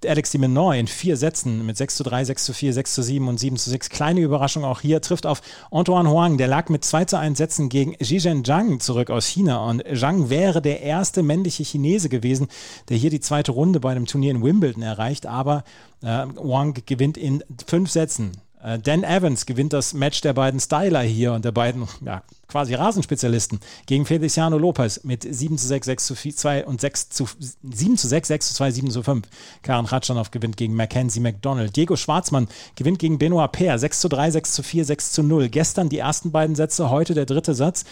Alex 0.05 0.31
de 0.31 0.41
Menor 0.41 0.75
in 0.75 0.87
vier 0.87 1.15
Sätzen 1.15 1.65
mit 1.65 1.77
6 1.77 1.95
zu 1.95 2.03
3, 2.03 2.25
6 2.25 2.45
zu 2.45 2.53
4, 2.53 2.73
6 2.73 2.93
zu 2.93 3.01
7 3.01 3.27
und 3.29 3.39
7 3.39 3.55
zu 3.55 3.69
6. 3.69 3.89
Kleine 3.89 4.19
Überraschung 4.19 4.65
auch 4.65 4.81
hier, 4.81 4.99
trifft 4.99 5.25
auf 5.25 5.41
Antoine 5.71 6.09
Huang, 6.09 6.37
der 6.37 6.49
lag 6.49 6.67
mit 6.67 6.83
2 6.83 7.05
zu 7.05 7.17
1 7.17 7.37
Sätzen 7.37 7.69
gegen 7.69 7.95
Zhizhen 8.03 8.43
Zhang 8.43 8.81
zurück 8.81 9.09
aus 9.09 9.25
China 9.25 9.69
und 9.69 9.83
Zhang 9.97 10.29
wäre 10.29 10.61
der 10.61 10.81
erste 10.81 11.23
männliche 11.23 11.63
Chinese 11.63 12.09
gewesen, 12.09 12.47
der 12.89 12.97
hier 12.97 13.09
die 13.09 13.21
zweite 13.21 13.53
Runde 13.53 13.79
bei 13.79 13.91
einem 13.91 14.05
Turnier 14.05 14.31
in 14.31 14.43
Wimbledon 14.43 14.83
erreicht, 14.83 15.25
aber 15.25 15.63
äh, 16.01 16.25
Huang 16.37 16.73
gewinnt 16.85 17.17
in 17.17 17.41
fünf 17.65 17.89
Sätzen 17.89 18.33
Dan 18.63 19.03
Evans 19.03 19.45
gewinnt 19.45 19.73
das 19.73 19.93
Match 19.93 20.21
der 20.21 20.31
beiden 20.31 20.57
Styler 20.57 21.01
hier 21.01 21.33
und 21.33 21.43
der 21.43 21.51
beiden 21.51 21.85
ja, 22.05 22.23
quasi 22.47 22.75
Rasenspezialisten 22.75 23.59
gegen 23.87 24.05
Feliciano 24.05 24.57
Lopez 24.57 25.03
mit 25.03 25.23
7 25.29 25.57
zu 25.57 25.67
6, 25.67 25.85
6 25.85 26.05
zu 26.05 26.15
4, 26.15 26.35
2 26.35 26.65
und 26.65 26.79
6 26.79 27.09
zu 27.09 27.27
7 27.61 27.97
zu 27.97 28.07
6, 28.07 28.27
6 28.29 28.47
zu 28.47 28.53
2, 28.53 28.71
7 28.71 28.91
zu 28.91 29.03
5. 29.03 29.27
Karen 29.63 29.85
Ratschanow 29.85 30.31
gewinnt 30.31 30.55
gegen 30.55 30.75
Mackenzie 30.75 31.19
McDonald. 31.19 31.75
Diego 31.75 31.97
Schwarzmann 31.97 32.47
gewinnt 32.75 32.99
gegen 32.99 33.17
Benoit 33.17 33.51
Paire 33.51 33.77
6 33.77 33.99
zu 33.99 34.07
3, 34.07 34.31
6 34.31 34.53
zu 34.53 34.63
4, 34.63 34.85
6 34.85 35.11
zu 35.11 35.23
0. 35.23 35.49
Gestern 35.49 35.89
die 35.89 35.97
ersten 35.97 36.31
beiden 36.31 36.55
Sätze, 36.55 36.89
heute 36.89 37.13
der 37.13 37.25
dritte 37.25 37.55
Satz. 37.55 37.83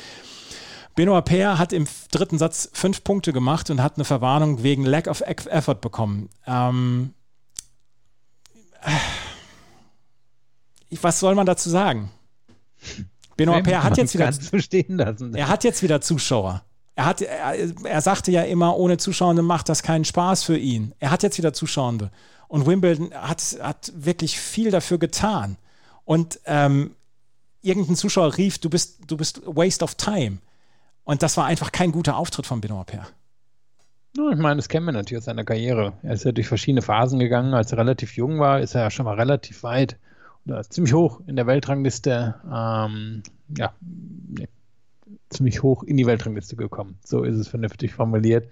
Benoit 0.95 1.25
Paire 1.25 1.57
hat 1.57 1.73
im 1.73 1.85
dritten 2.11 2.37
Satz 2.37 2.69
fünf 2.71 3.03
Punkte 3.03 3.33
gemacht 3.33 3.69
und 3.69 3.81
hat 3.83 3.95
eine 3.95 4.05
Verwarnung 4.05 4.63
wegen 4.63 4.85
Lack 4.85 5.07
of 5.07 5.21
Effort 5.21 5.81
bekommen. 5.81 6.29
Ähm, 6.47 7.13
was 11.01 11.19
soll 11.19 11.35
man 11.35 11.45
dazu 11.45 11.69
sagen? 11.69 12.11
Benoit 13.37 13.63
Paire 13.63 13.83
hat 13.83 13.97
jetzt 13.97 14.13
wieder 14.13 14.25
lassen. 14.25 15.35
Er 15.35 15.47
hat 15.47 15.63
jetzt 15.63 15.83
wieder 15.83 16.01
Zuschauer. 16.01 16.63
Er, 16.95 17.05
hat, 17.05 17.21
er, 17.21 17.55
er 17.85 18.01
sagte 18.01 18.31
ja 18.31 18.43
immer, 18.43 18.77
ohne 18.77 18.97
Zuschauende 18.97 19.41
macht 19.41 19.69
das 19.69 19.81
keinen 19.81 20.05
Spaß 20.05 20.43
für 20.43 20.57
ihn. 20.57 20.93
Er 20.99 21.11
hat 21.11 21.23
jetzt 21.23 21.37
wieder 21.37 21.53
Zuschauende. 21.53 22.11
Und 22.47 22.65
Wimbledon 22.65 23.13
hat, 23.13 23.57
hat 23.61 23.91
wirklich 23.95 24.39
viel 24.39 24.71
dafür 24.71 24.99
getan. 24.99 25.57
Und 26.03 26.39
ähm, 26.45 26.91
irgendein 27.61 27.95
Zuschauer 27.95 28.37
rief, 28.37 28.59
du 28.59 28.69
bist, 28.69 28.99
du 29.07 29.15
bist 29.15 29.41
waste 29.45 29.83
of 29.83 29.95
time. 29.95 30.39
Und 31.03 31.23
das 31.23 31.37
war 31.37 31.45
einfach 31.45 31.71
kein 31.71 31.91
guter 31.91 32.17
Auftritt 32.17 32.45
von 32.45 32.61
Benoit 32.61 32.85
Paire. 32.87 33.07
ich 34.15 34.37
meine, 34.37 34.57
das 34.57 34.67
kennen 34.67 34.85
wir 34.85 34.91
natürlich 34.91 35.19
aus 35.21 35.25
seiner 35.25 35.45
Karriere. 35.45 35.93
Er 36.03 36.13
ist 36.13 36.25
ja 36.25 36.31
durch 36.33 36.47
verschiedene 36.47 36.81
Phasen 36.81 37.19
gegangen. 37.19 37.53
Als 37.53 37.71
er 37.71 37.77
relativ 37.77 38.17
jung 38.17 38.39
war, 38.39 38.59
ist 38.59 38.75
er 38.75 38.81
ja 38.81 38.91
schon 38.91 39.05
mal 39.05 39.15
relativ 39.15 39.63
weit 39.63 39.97
ziemlich 40.69 40.93
hoch 40.93 41.21
in 41.27 41.35
der 41.35 41.47
Weltrangliste. 41.47 42.35
Ähm, 42.45 43.23
ja, 43.57 43.73
nee, 43.81 44.47
ziemlich 45.29 45.63
hoch 45.63 45.83
in 45.83 45.97
die 45.97 46.05
Weltrangliste 46.05 46.55
gekommen. 46.55 46.97
So 47.03 47.23
ist 47.23 47.37
es 47.37 47.47
vernünftig 47.47 47.93
formuliert. 47.93 48.47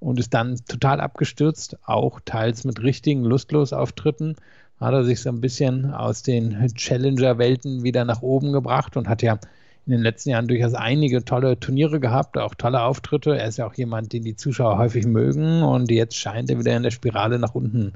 Und 0.00 0.18
ist 0.18 0.34
dann 0.34 0.56
total 0.66 1.00
abgestürzt, 1.00 1.76
auch 1.84 2.20
teils 2.24 2.64
mit 2.64 2.82
richtigen 2.82 3.24
Lustlos-Auftritten. 3.24 4.36
Hat 4.80 4.94
er 4.94 5.04
sich 5.04 5.20
so 5.20 5.28
ein 5.28 5.40
bisschen 5.40 5.92
aus 5.92 6.22
den 6.22 6.56
Challenger-Welten 6.74 7.82
wieder 7.82 8.04
nach 8.04 8.22
oben 8.22 8.52
gebracht 8.52 8.96
und 8.96 9.08
hat 9.08 9.22
ja 9.22 9.38
in 9.84 9.92
den 9.92 10.02
letzten 10.02 10.30
Jahren 10.30 10.48
durchaus 10.48 10.74
einige 10.74 11.24
tolle 11.24 11.58
Turniere 11.58 11.98
gehabt, 11.98 12.38
auch 12.38 12.54
tolle 12.54 12.82
Auftritte. 12.82 13.36
Er 13.36 13.48
ist 13.48 13.58
ja 13.58 13.66
auch 13.66 13.74
jemand, 13.74 14.12
den 14.12 14.22
die 14.22 14.36
Zuschauer 14.36 14.78
häufig 14.78 15.06
mögen 15.06 15.62
und 15.62 15.90
jetzt 15.90 16.16
scheint 16.16 16.50
er 16.50 16.58
wieder 16.58 16.76
in 16.76 16.84
der 16.84 16.92
Spirale 16.92 17.38
nach 17.38 17.54
unten 17.54 17.92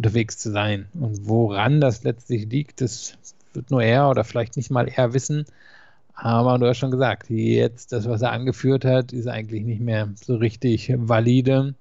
unterwegs 0.00 0.38
zu 0.38 0.50
sein. 0.50 0.88
Und 0.94 1.28
woran 1.28 1.80
das 1.80 2.04
letztlich 2.04 2.48
liegt, 2.48 2.80
das 2.80 3.18
wird 3.52 3.70
nur 3.70 3.82
er 3.82 4.08
oder 4.08 4.24
vielleicht 4.24 4.56
nicht 4.56 4.70
mal 4.70 4.88
er 4.88 5.12
wissen. 5.12 5.44
Aber 6.14 6.58
du 6.58 6.66
hast 6.66 6.78
schon 6.78 6.90
gesagt, 6.90 7.28
jetzt 7.28 7.92
das, 7.92 8.08
was 8.08 8.22
er 8.22 8.32
angeführt 8.32 8.86
hat, 8.86 9.12
ist 9.12 9.28
eigentlich 9.28 9.62
nicht 9.64 9.80
mehr 9.80 10.08
so 10.14 10.36
richtig 10.36 10.92
valide. 10.96 11.74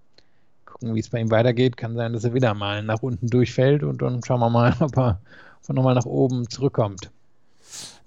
Gucken, 0.65 0.95
wie 0.95 0.99
es 0.99 1.09
bei 1.09 1.21
ihm 1.21 1.31
weitergeht. 1.31 1.77
Kann 1.77 1.95
sein, 1.95 2.11
dass 2.11 2.25
er 2.25 2.33
wieder 2.33 2.53
mal 2.53 2.83
nach 2.83 3.01
unten 3.01 3.27
durchfällt 3.27 3.83
und 3.83 4.01
dann 4.01 4.21
schauen 4.25 4.41
wir 4.41 4.49
mal, 4.49 4.75
ob 4.81 4.97
er 4.97 5.21
von 5.61 5.75
nochmal 5.75 5.95
nach 5.95 6.05
oben 6.05 6.49
zurückkommt. 6.49 7.11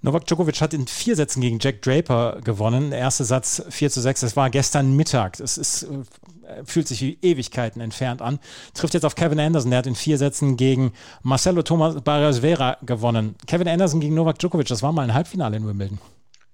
Novak 0.03 0.27
Djokovic 0.27 0.59
hat 0.59 0.73
in 0.73 0.85
vier 0.85 1.15
Sätzen 1.15 1.39
gegen 1.39 1.59
Jack 1.61 1.81
Draper 1.81 2.41
gewonnen. 2.43 2.89
Der 2.89 2.99
erste 2.99 3.23
Satz 3.23 3.63
4 3.69 3.89
zu 3.89 4.01
6. 4.01 4.19
Das 4.19 4.35
war 4.35 4.49
gestern 4.49 4.97
Mittag. 4.97 5.37
Das 5.37 5.57
ist, 5.57 5.83
äh, 5.83 6.65
fühlt 6.65 6.89
sich 6.89 7.01
wie 7.01 7.17
Ewigkeiten 7.21 7.81
entfernt 7.81 8.21
an. 8.21 8.39
Trifft 8.73 8.95
jetzt 8.95 9.05
auf 9.05 9.15
Kevin 9.15 9.39
Anderson. 9.39 9.71
Der 9.71 9.79
hat 9.79 9.87
in 9.87 9.95
vier 9.95 10.17
Sätzen 10.17 10.57
gegen 10.57 10.91
Marcelo 11.21 11.63
Thomas 11.63 12.01
Barrios 12.01 12.39
Vera 12.39 12.77
gewonnen. 12.81 13.35
Kevin 13.47 13.69
Anderson 13.69 14.01
gegen 14.01 14.13
Novak 14.13 14.39
Djokovic. 14.39 14.67
Das 14.67 14.83
war 14.83 14.91
mal 14.91 15.03
ein 15.03 15.13
Halbfinale 15.13 15.55
in 15.55 15.65
Wimbledon. 15.65 15.99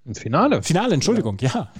Ein 0.05 0.13
Finale? 0.13 0.61
Finale, 0.61 0.93
Entschuldigung, 0.93 1.37
ja. 1.39 1.49
ja. 1.53 1.71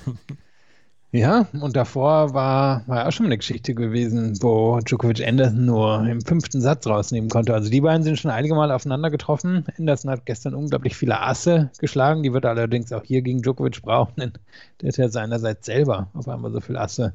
Ja, 1.12 1.48
und 1.60 1.76
davor 1.76 2.36
war, 2.36 2.88
war 2.88 3.08
auch 3.08 3.12
schon 3.12 3.26
eine 3.26 3.38
Geschichte 3.38 3.74
gewesen, 3.74 4.38
wo 4.44 4.80
Djokovic 4.80 5.28
Anderson 5.28 5.66
nur 5.66 6.06
im 6.08 6.22
fünften 6.22 6.62
Satz 6.62 6.86
rausnehmen 6.86 7.32
konnte. 7.32 7.52
Also 7.56 7.72
die 7.72 7.82
beiden 7.82 8.04
sind 8.04 8.20
schon 8.20 8.30
einige 8.30 8.54
Mal 8.54 8.72
aufeinander 8.72 9.10
getroffen. 9.10 9.66
Anderson 9.80 10.12
hat 10.12 10.28
gestern 10.28 10.54
unglaublich 10.54 10.96
viele 10.96 11.20
Asse 11.20 11.72
geschlagen. 11.80 12.22
Die 12.22 12.32
wird 12.32 12.44
er 12.44 12.52
allerdings 12.52 12.94
auch 12.94 13.04
hier 13.04 13.24
gegen 13.24 13.42
Djokovic 13.42 13.82
brauchen, 13.82 14.14
denn 14.18 14.34
der 14.82 14.90
hat 14.90 14.98
ja 14.98 15.10
seinerseits 15.10 15.66
selber 15.66 16.10
auf 16.14 16.28
einmal 16.28 16.52
so 16.52 16.62
viele 16.62 16.80
Asse 16.80 17.14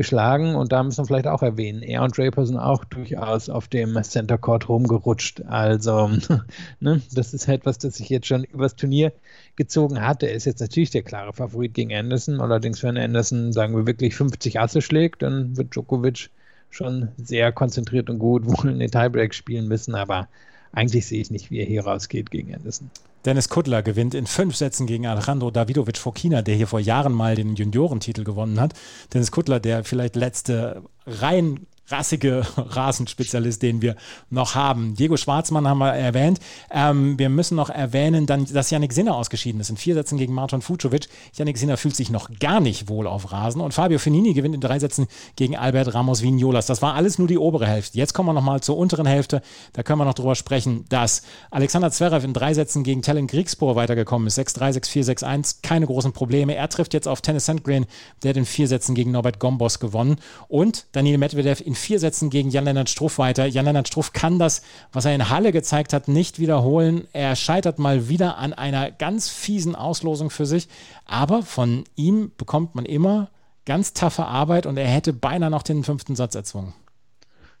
geschlagen 0.00 0.54
und 0.54 0.72
da 0.72 0.82
müssen 0.82 0.96
wir 0.96 1.04
vielleicht 1.04 1.26
auch 1.26 1.42
erwähnen, 1.42 1.82
er 1.82 2.02
und 2.02 2.16
Draper 2.16 2.46
sind 2.46 2.56
auch 2.56 2.86
durchaus 2.86 3.50
auf 3.50 3.68
dem 3.68 4.02
Center 4.02 4.38
Court 4.38 4.66
rumgerutscht. 4.66 5.42
Also, 5.46 6.08
ne, 6.80 7.02
das 7.12 7.34
ist 7.34 7.48
etwas, 7.48 7.76
das 7.76 7.96
sich 7.96 8.08
jetzt 8.08 8.26
schon 8.26 8.44
übers 8.44 8.76
Turnier 8.76 9.12
gezogen 9.56 10.00
hat. 10.00 10.22
Er 10.22 10.32
ist 10.32 10.46
jetzt 10.46 10.60
natürlich 10.60 10.88
der 10.88 11.02
klare 11.02 11.34
Favorit 11.34 11.74
gegen 11.74 11.92
Anderson. 11.94 12.40
Allerdings, 12.40 12.82
wenn 12.82 12.96
Anderson, 12.96 13.52
sagen 13.52 13.76
wir, 13.76 13.86
wirklich 13.86 14.14
50 14.14 14.58
Asse 14.58 14.80
schlägt, 14.80 15.20
dann 15.20 15.58
wird 15.58 15.74
Djokovic 15.74 16.30
schon 16.70 17.08
sehr 17.18 17.52
konzentriert 17.52 18.08
und 18.08 18.18
gut 18.18 18.46
wohl 18.46 18.70
in 18.70 18.78
den 18.78 18.90
Tiebreak 18.90 19.34
spielen 19.34 19.68
müssen. 19.68 19.94
Aber 19.94 20.28
eigentlich 20.72 21.06
sehe 21.06 21.20
ich 21.20 21.30
nicht, 21.30 21.50
wie 21.50 21.58
er 21.58 21.66
hier 21.66 21.84
rausgeht 21.84 22.30
gegen 22.30 22.54
Anderson. 22.54 22.90
Dennis 23.24 23.48
Kuttler 23.48 23.82
gewinnt 23.82 24.14
in 24.14 24.26
fünf 24.26 24.56
Sätzen 24.56 24.86
gegen 24.86 25.06
Alejandro 25.06 25.50
Davidovic 25.50 25.98
Fokina, 25.98 26.42
der 26.42 26.54
hier 26.54 26.66
vor 26.66 26.80
Jahren 26.80 27.12
mal 27.12 27.34
den 27.34 27.54
Juniorentitel 27.54 28.24
gewonnen 28.24 28.60
hat. 28.60 28.72
Dennis 29.12 29.30
Kuttler, 29.30 29.60
der 29.60 29.84
vielleicht 29.84 30.16
letzte 30.16 30.82
rein 31.06 31.66
rassige 31.90 32.42
Rasenspezialist, 32.56 33.62
den 33.62 33.82
wir 33.82 33.96
noch 34.30 34.54
haben. 34.54 34.94
Diego 34.94 35.16
Schwarzmann 35.16 35.68
haben 35.68 35.78
wir 35.78 35.92
erwähnt. 35.92 36.40
Ähm, 36.70 37.18
wir 37.18 37.28
müssen 37.28 37.56
noch 37.56 37.70
erwähnen, 37.70 38.26
dann, 38.26 38.46
dass 38.46 38.70
Yannick 38.70 38.92
Sinner 38.92 39.16
ausgeschieden 39.16 39.60
ist 39.60 39.70
in 39.70 39.76
vier 39.76 39.94
Sätzen 39.94 40.18
gegen 40.18 40.32
Martin 40.32 40.62
Fucovic. 40.62 41.08
Yannick 41.34 41.58
Sinner 41.58 41.76
fühlt 41.76 41.96
sich 41.96 42.10
noch 42.10 42.30
gar 42.38 42.60
nicht 42.60 42.88
wohl 42.88 43.06
auf 43.06 43.32
Rasen 43.32 43.60
und 43.60 43.74
Fabio 43.74 43.98
Finini 43.98 44.32
gewinnt 44.32 44.54
in 44.54 44.60
drei 44.60 44.78
Sätzen 44.78 45.06
gegen 45.36 45.56
Albert 45.56 45.94
Ramos 45.94 46.22
Vignolas. 46.22 46.66
Das 46.66 46.82
war 46.82 46.94
alles 46.94 47.18
nur 47.18 47.28
die 47.28 47.38
obere 47.38 47.66
Hälfte. 47.66 47.98
Jetzt 47.98 48.14
kommen 48.14 48.28
wir 48.28 48.32
nochmal 48.32 48.60
zur 48.60 48.76
unteren 48.76 49.06
Hälfte. 49.06 49.42
Da 49.72 49.82
können 49.82 49.98
wir 49.98 50.04
noch 50.04 50.14
drüber 50.14 50.34
sprechen, 50.34 50.84
dass 50.88 51.22
Alexander 51.50 51.90
Zverev 51.90 52.24
in 52.24 52.32
drei 52.32 52.54
Sätzen 52.54 52.84
gegen 52.84 53.02
Tellen 53.02 53.26
Kriegspor 53.26 53.76
weitergekommen 53.76 54.26
ist. 54.28 54.38
6-3, 54.38 54.80
6-4, 54.80 55.24
6-1. 55.24 55.56
Keine 55.62 55.86
großen 55.86 56.12
Probleme. 56.12 56.54
Er 56.54 56.68
trifft 56.68 56.94
jetzt 56.94 57.08
auf 57.08 57.20
Tennis 57.20 57.46
Sandgren. 57.46 57.86
Der 58.22 58.30
hat 58.30 58.36
in 58.36 58.46
vier 58.46 58.68
Sätzen 58.68 58.94
gegen 58.94 59.10
Norbert 59.10 59.38
Gombos 59.38 59.80
gewonnen. 59.80 60.16
Und 60.48 60.86
Daniel 60.92 61.18
Medvedev 61.18 61.60
in 61.60 61.74
vier 61.80 61.98
Sätzen 61.98 62.30
gegen 62.30 62.50
Jan-Lennart 62.50 62.88
Struff 62.88 63.18
weiter. 63.18 63.46
Jan-Lennart 63.46 63.88
Struff 63.88 64.12
kann 64.12 64.38
das, 64.38 64.62
was 64.92 65.04
er 65.04 65.14
in 65.14 65.30
Halle 65.30 65.52
gezeigt 65.52 65.92
hat, 65.92 66.06
nicht 66.08 66.38
wiederholen. 66.38 67.08
Er 67.12 67.34
scheitert 67.34 67.78
mal 67.78 68.08
wieder 68.08 68.38
an 68.38 68.52
einer 68.52 68.90
ganz 68.90 69.28
fiesen 69.28 69.74
Auslosung 69.74 70.30
für 70.30 70.46
sich. 70.46 70.68
Aber 71.06 71.42
von 71.42 71.84
ihm 71.96 72.30
bekommt 72.36 72.74
man 72.74 72.84
immer 72.84 73.30
ganz 73.64 73.92
taffe 73.92 74.26
Arbeit 74.26 74.66
und 74.66 74.76
er 74.76 74.86
hätte 74.86 75.12
beinahe 75.12 75.50
noch 75.50 75.62
den 75.62 75.84
fünften 75.84 76.16
Satz 76.16 76.34
erzwungen. 76.34 76.74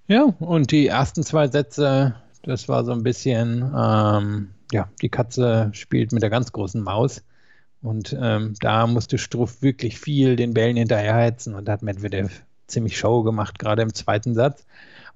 Ja, 0.06 0.24
und 0.40 0.72
die 0.72 0.88
ersten 0.88 1.22
zwei 1.22 1.48
Sätze, 1.48 2.14
das 2.42 2.68
war 2.68 2.84
so 2.84 2.92
ein 2.92 3.02
bisschen, 3.02 3.62
ähm, 3.76 4.50
ja, 4.72 4.88
die 5.02 5.08
Katze 5.08 5.70
spielt 5.72 6.12
mit 6.12 6.22
der 6.22 6.30
ganz 6.30 6.52
großen 6.52 6.82
Maus. 6.82 7.22
Und 7.82 8.16
ähm, 8.20 8.54
da 8.60 8.86
musste 8.86 9.18
Struff 9.18 9.62
wirklich 9.62 9.98
viel 9.98 10.36
den 10.36 10.52
Bällen 10.52 10.76
hinterherhetzen 10.76 11.54
und 11.54 11.68
hat 11.68 11.82
Medvedev 11.82 12.42
ziemlich 12.70 12.98
Show 12.98 13.22
gemacht, 13.22 13.58
gerade 13.58 13.82
im 13.82 13.94
zweiten 13.94 14.34
Satz. 14.34 14.66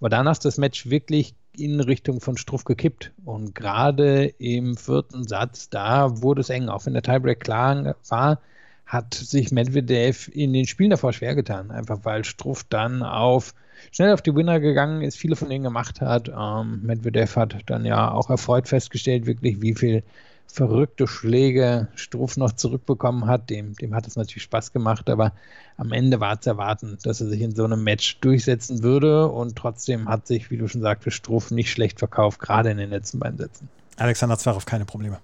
Aber 0.00 0.08
danach 0.08 0.32
ist 0.32 0.44
das 0.44 0.58
Match 0.58 0.90
wirklich 0.90 1.34
in 1.56 1.80
Richtung 1.80 2.20
von 2.20 2.36
Struff 2.36 2.64
gekippt. 2.64 3.12
Und 3.24 3.54
gerade 3.54 4.26
im 4.38 4.76
vierten 4.76 5.26
Satz, 5.26 5.70
da 5.70 6.22
wurde 6.22 6.40
es 6.40 6.50
eng. 6.50 6.68
Auch 6.68 6.84
wenn 6.86 6.94
der 6.94 7.02
Tiebreak 7.02 7.40
klar 7.40 7.96
war, 8.08 8.40
hat 8.86 9.14
sich 9.14 9.50
Medvedev 9.50 10.28
in 10.32 10.52
den 10.52 10.66
Spielen 10.66 10.90
davor 10.90 11.12
schwer 11.12 11.34
getan. 11.34 11.70
Einfach 11.70 12.00
weil 12.02 12.24
Struff 12.24 12.64
dann 12.64 13.02
auf 13.02 13.54
schnell 13.90 14.12
auf 14.12 14.22
die 14.22 14.34
Winner 14.34 14.60
gegangen 14.60 15.02
ist, 15.02 15.16
viele 15.16 15.36
von 15.36 15.48
denen 15.48 15.64
gemacht 15.64 16.00
hat. 16.00 16.28
Ähm, 16.28 16.80
Medvedev 16.82 17.36
hat 17.36 17.56
dann 17.66 17.84
ja 17.84 18.10
auch 18.10 18.30
erfreut 18.30 18.68
festgestellt, 18.68 19.26
wirklich, 19.26 19.62
wie 19.62 19.74
viel 19.74 20.02
verrückte 20.46 21.06
Schläge 21.06 21.88
Struff 21.96 22.36
noch 22.36 22.52
zurückbekommen 22.52 23.26
hat. 23.26 23.50
Dem, 23.50 23.74
dem 23.74 23.94
hat 23.94 24.06
es 24.06 24.16
natürlich 24.16 24.44
Spaß 24.44 24.72
gemacht, 24.72 25.10
aber 25.10 25.32
am 25.76 25.92
Ende 25.92 26.20
war 26.20 26.40
zu 26.40 26.50
erwarten, 26.50 26.96
dass 27.02 27.20
er 27.20 27.28
sich 27.28 27.40
in 27.40 27.54
so 27.54 27.64
einem 27.64 27.82
Match 27.82 28.20
durchsetzen 28.20 28.82
würde 28.82 29.28
und 29.28 29.56
trotzdem 29.56 30.08
hat 30.08 30.26
sich, 30.26 30.50
wie 30.50 30.56
du 30.56 30.68
schon 30.68 30.80
sagtest, 30.80 31.16
Struff 31.16 31.50
nicht 31.50 31.70
schlecht 31.70 31.98
verkauft, 31.98 32.40
gerade 32.40 32.70
in 32.70 32.78
den 32.78 32.90
letzten 32.90 33.18
beiden 33.18 33.38
Sätzen. 33.38 33.68
Alexander 33.96 34.38
Zverev 34.38 34.64
keine 34.64 34.84
Probleme. 34.84 35.18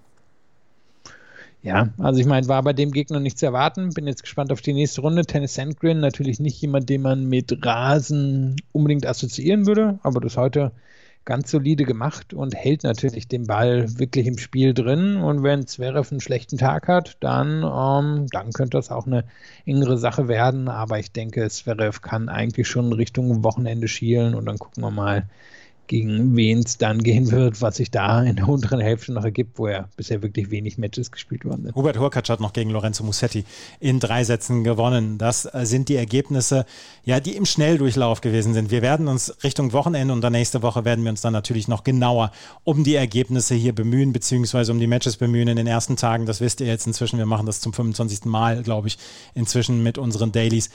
Ja, 1.63 1.89
also 1.99 2.19
ich 2.19 2.25
meine, 2.25 2.47
war 2.47 2.63
bei 2.63 2.73
dem 2.73 2.91
Gegner 2.91 3.19
nicht 3.19 3.37
zu 3.37 3.45
erwarten. 3.45 3.93
Bin 3.93 4.07
jetzt 4.07 4.23
gespannt 4.23 4.51
auf 4.51 4.61
die 4.61 4.73
nächste 4.73 5.01
Runde. 5.01 5.25
Tennis 5.25 5.53
Sandgren, 5.53 5.99
natürlich 5.99 6.39
nicht 6.39 6.59
jemand, 6.59 6.89
den 6.89 7.03
man 7.03 7.25
mit 7.25 7.63
Rasen 7.63 8.55
unbedingt 8.71 9.05
assoziieren 9.05 9.67
würde, 9.67 9.99
aber 10.01 10.19
das 10.21 10.37
heute 10.37 10.71
ganz 11.25 11.51
solide 11.51 11.85
gemacht 11.85 12.33
und 12.33 12.55
hält 12.55 12.83
natürlich 12.83 13.27
den 13.27 13.45
Ball 13.45 13.99
wirklich 13.99 14.25
im 14.25 14.37
Spiel 14.37 14.73
drin. 14.73 15.17
Und 15.17 15.43
wenn 15.43 15.67
Zverev 15.67 16.11
einen 16.11 16.21
schlechten 16.21 16.57
Tag 16.57 16.87
hat, 16.87 17.17
dann, 17.19 17.63
ähm, 17.63 18.27
dann 18.31 18.51
könnte 18.51 18.77
das 18.77 18.91
auch 18.91 19.05
eine 19.05 19.25
engere 19.65 19.97
Sache 19.97 20.27
werden. 20.27 20.67
Aber 20.67 20.99
ich 20.99 21.11
denke, 21.11 21.47
Zverev 21.49 22.01
kann 22.01 22.29
eigentlich 22.29 22.67
schon 22.67 22.91
Richtung 22.93 23.43
Wochenende 23.43 23.87
schielen 23.87 24.33
und 24.33 24.45
dann 24.45 24.57
gucken 24.57 24.83
wir 24.83 24.91
mal 24.91 25.27
gegen 25.91 26.37
wen 26.37 26.59
es 26.59 26.77
dann 26.77 27.03
gehen 27.03 27.31
wird, 27.31 27.61
was 27.61 27.75
sich 27.75 27.91
da 27.91 28.23
in 28.23 28.37
der 28.37 28.47
unteren 28.47 28.79
Hälfte 28.79 29.11
noch 29.11 29.25
ergibt, 29.25 29.59
wo 29.59 29.67
ja 29.67 29.89
bisher 29.97 30.21
wirklich 30.23 30.49
wenig 30.49 30.77
Matches 30.77 31.11
gespielt 31.11 31.43
worden 31.43 31.63
sind. 31.63 31.75
Hubert 31.75 31.99
Hurkacz 31.99 32.29
hat 32.29 32.39
noch 32.39 32.53
gegen 32.53 32.69
Lorenzo 32.69 33.03
Musetti 33.03 33.43
in 33.81 33.99
drei 33.99 34.23
Sätzen 34.23 34.63
gewonnen. 34.63 35.17
Das 35.17 35.43
äh, 35.53 35.65
sind 35.65 35.89
die 35.89 35.97
Ergebnisse, 35.97 36.65
ja, 37.03 37.19
die 37.19 37.35
im 37.35 37.45
Schnelldurchlauf 37.45 38.21
gewesen 38.21 38.53
sind. 38.53 38.71
Wir 38.71 38.81
werden 38.81 39.09
uns 39.09 39.35
Richtung 39.43 39.73
Wochenende 39.73 40.13
und 40.13 40.21
dann 40.21 40.31
nächste 40.31 40.61
Woche 40.61 40.85
werden 40.85 41.03
wir 41.03 41.11
uns 41.11 41.19
dann 41.19 41.33
natürlich 41.33 41.67
noch 41.67 41.83
genauer 41.83 42.31
um 42.63 42.85
die 42.85 42.95
Ergebnisse 42.95 43.55
hier 43.55 43.75
bemühen, 43.75 44.13
beziehungsweise 44.13 44.71
um 44.71 44.79
die 44.79 44.87
Matches 44.87 45.17
bemühen 45.17 45.49
in 45.49 45.57
den 45.57 45.67
ersten 45.67 45.97
Tagen. 45.97 46.25
Das 46.25 46.39
wisst 46.39 46.61
ihr 46.61 46.67
jetzt 46.67 46.87
inzwischen. 46.87 47.17
Wir 47.17 47.25
machen 47.25 47.47
das 47.47 47.59
zum 47.59 47.73
25. 47.73 48.23
Mal, 48.23 48.63
glaube 48.63 48.87
ich, 48.87 48.97
inzwischen 49.35 49.83
mit 49.83 49.97
unseren 49.97 50.31
Dailies. 50.31 50.69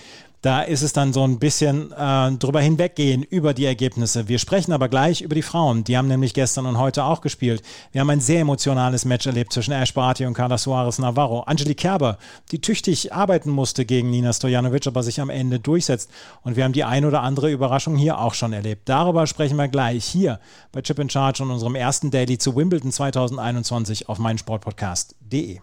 Da 0.46 0.62
ist 0.62 0.82
es 0.82 0.92
dann 0.92 1.12
so 1.12 1.24
ein 1.24 1.40
bisschen 1.40 1.90
äh, 1.90 2.30
drüber 2.30 2.60
hinweggehen 2.60 3.24
über 3.24 3.52
die 3.52 3.64
Ergebnisse. 3.64 4.28
Wir 4.28 4.38
sprechen 4.38 4.70
aber 4.70 4.88
gleich 4.88 5.22
über 5.22 5.34
die 5.34 5.42
Frauen. 5.42 5.82
Die 5.82 5.98
haben 5.98 6.06
nämlich 6.06 6.34
gestern 6.34 6.66
und 6.66 6.78
heute 6.78 7.02
auch 7.02 7.20
gespielt. 7.20 7.64
Wir 7.90 8.00
haben 8.00 8.10
ein 8.10 8.20
sehr 8.20 8.42
emotionales 8.42 9.04
Match 9.04 9.26
erlebt 9.26 9.52
zwischen 9.52 9.72
Ash 9.72 9.92
Barty 9.92 10.24
und 10.24 10.34
Carla 10.34 10.56
Suarez 10.56 11.00
Navarro. 11.00 11.40
Angelique 11.40 11.78
Kerber, 11.78 12.18
die 12.52 12.60
tüchtig 12.60 13.12
arbeiten 13.12 13.50
musste 13.50 13.84
gegen 13.84 14.08
Nina 14.10 14.32
Stojanovic, 14.32 14.86
aber 14.86 15.02
sich 15.02 15.20
am 15.20 15.30
Ende 15.30 15.58
durchsetzt. 15.58 16.12
Und 16.44 16.54
wir 16.54 16.62
haben 16.62 16.72
die 16.72 16.84
ein 16.84 17.04
oder 17.04 17.22
andere 17.22 17.50
Überraschung 17.50 17.96
hier 17.96 18.20
auch 18.20 18.34
schon 18.34 18.52
erlebt. 18.52 18.88
Darüber 18.88 19.26
sprechen 19.26 19.56
wir 19.56 19.66
gleich 19.66 20.04
hier 20.04 20.38
bei 20.70 20.80
Chip 20.80 21.00
in 21.00 21.10
Charge 21.10 21.42
und 21.42 21.50
unserem 21.50 21.74
ersten 21.74 22.12
Daily 22.12 22.38
zu 22.38 22.54
Wimbledon 22.54 22.92
2021 22.92 24.08
auf 24.08 24.20
meinsportpodcast.de. 24.20 25.58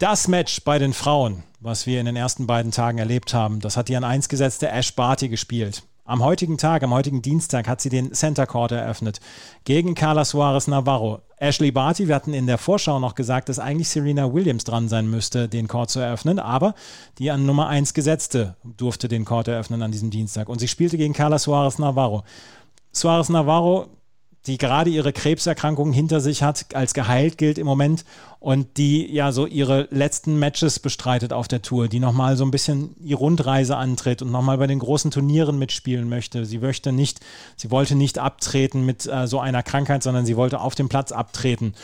Das 0.00 0.28
Match 0.28 0.64
bei 0.64 0.78
den 0.78 0.94
Frauen, 0.94 1.42
was 1.60 1.86
wir 1.86 2.00
in 2.00 2.06
den 2.06 2.16
ersten 2.16 2.46
beiden 2.46 2.72
Tagen 2.72 2.96
erlebt 2.96 3.34
haben, 3.34 3.60
das 3.60 3.76
hat 3.76 3.90
die 3.90 3.96
an 3.98 4.02
1 4.02 4.30
gesetzte 4.30 4.70
Ash 4.70 4.96
Barty 4.96 5.28
gespielt. 5.28 5.82
Am 6.06 6.24
heutigen 6.24 6.56
Tag, 6.56 6.82
am 6.82 6.94
heutigen 6.94 7.20
Dienstag, 7.20 7.68
hat 7.68 7.82
sie 7.82 7.90
den 7.90 8.14
Center 8.14 8.46
Court 8.46 8.72
eröffnet 8.72 9.20
gegen 9.64 9.94
Carla 9.94 10.24
Suarez 10.24 10.68
Navarro. 10.68 11.20
Ashley 11.36 11.70
Barty, 11.70 12.08
wir 12.08 12.14
hatten 12.14 12.32
in 12.32 12.46
der 12.46 12.56
Vorschau 12.56 12.98
noch 12.98 13.14
gesagt, 13.14 13.50
dass 13.50 13.58
eigentlich 13.58 13.90
Serena 13.90 14.32
Williams 14.32 14.64
dran 14.64 14.88
sein 14.88 15.06
müsste, 15.10 15.50
den 15.50 15.68
Court 15.68 15.90
zu 15.90 16.00
eröffnen, 16.00 16.38
aber 16.38 16.74
die 17.18 17.30
an 17.30 17.44
Nummer 17.44 17.68
1 17.68 17.92
gesetzte 17.92 18.56
durfte 18.64 19.06
den 19.06 19.26
Court 19.26 19.48
eröffnen 19.48 19.82
an 19.82 19.92
diesem 19.92 20.08
Dienstag 20.08 20.48
und 20.48 20.60
sie 20.60 20.68
spielte 20.68 20.96
gegen 20.96 21.12
Carla 21.12 21.38
Suarez 21.38 21.78
Navarro. 21.78 22.24
Suarez 22.90 23.28
Navarro 23.28 23.88
die 24.46 24.56
gerade 24.56 24.88
ihre 24.90 25.12
Krebserkrankung 25.12 25.92
hinter 25.92 26.20
sich 26.20 26.42
hat, 26.42 26.74
als 26.74 26.94
geheilt 26.94 27.36
gilt 27.36 27.58
im 27.58 27.66
Moment 27.66 28.04
und 28.38 28.78
die 28.78 29.12
ja 29.12 29.32
so 29.32 29.46
ihre 29.46 29.86
letzten 29.90 30.38
Matches 30.38 30.78
bestreitet 30.78 31.32
auf 31.32 31.46
der 31.46 31.60
Tour, 31.60 31.88
die 31.88 32.00
nochmal 32.00 32.36
so 32.36 32.44
ein 32.44 32.50
bisschen 32.50 32.94
die 32.98 33.12
Rundreise 33.12 33.76
antritt 33.76 34.22
und 34.22 34.30
nochmal 34.30 34.56
bei 34.56 34.66
den 34.66 34.78
großen 34.78 35.10
Turnieren 35.10 35.58
mitspielen 35.58 36.08
möchte. 36.08 36.46
Sie 36.46 36.58
möchte 36.58 36.90
nicht, 36.90 37.20
sie 37.56 37.70
wollte 37.70 37.94
nicht 37.94 38.18
abtreten 38.18 38.86
mit 38.86 39.06
äh, 39.06 39.26
so 39.26 39.40
einer 39.40 39.62
Krankheit, 39.62 40.02
sondern 40.02 40.24
sie 40.24 40.36
wollte 40.36 40.60
auf 40.60 40.74
dem 40.74 40.88
Platz 40.88 41.12
abtreten. 41.12 41.74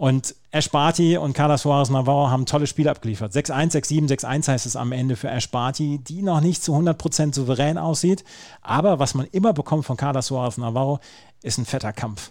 Und 0.00 0.34
Ash 0.50 0.70
Barty 0.70 1.18
und 1.18 1.34
Carla 1.34 1.58
Suarez 1.58 1.90
Navarro 1.90 2.30
haben 2.30 2.46
tolle 2.46 2.66
Spiele 2.66 2.90
abgeliefert. 2.90 3.34
6-1, 3.34 3.72
6-7, 3.72 4.08
6-1 4.08 4.48
heißt 4.48 4.64
es 4.64 4.74
am 4.74 4.92
Ende 4.92 5.14
für 5.14 5.28
Ash 5.28 5.50
Barty, 5.50 5.98
die 5.98 6.22
noch 6.22 6.40
nicht 6.40 6.62
zu 6.62 6.74
100% 6.74 7.34
souverän 7.34 7.76
aussieht. 7.76 8.24
Aber 8.62 8.98
was 8.98 9.12
man 9.12 9.26
immer 9.30 9.52
bekommt 9.52 9.84
von 9.84 9.98
Carla 9.98 10.22
Suarez 10.22 10.56
Navarro, 10.56 11.00
ist 11.42 11.58
ein 11.58 11.66
fetter 11.66 11.92
Kampf. 11.92 12.30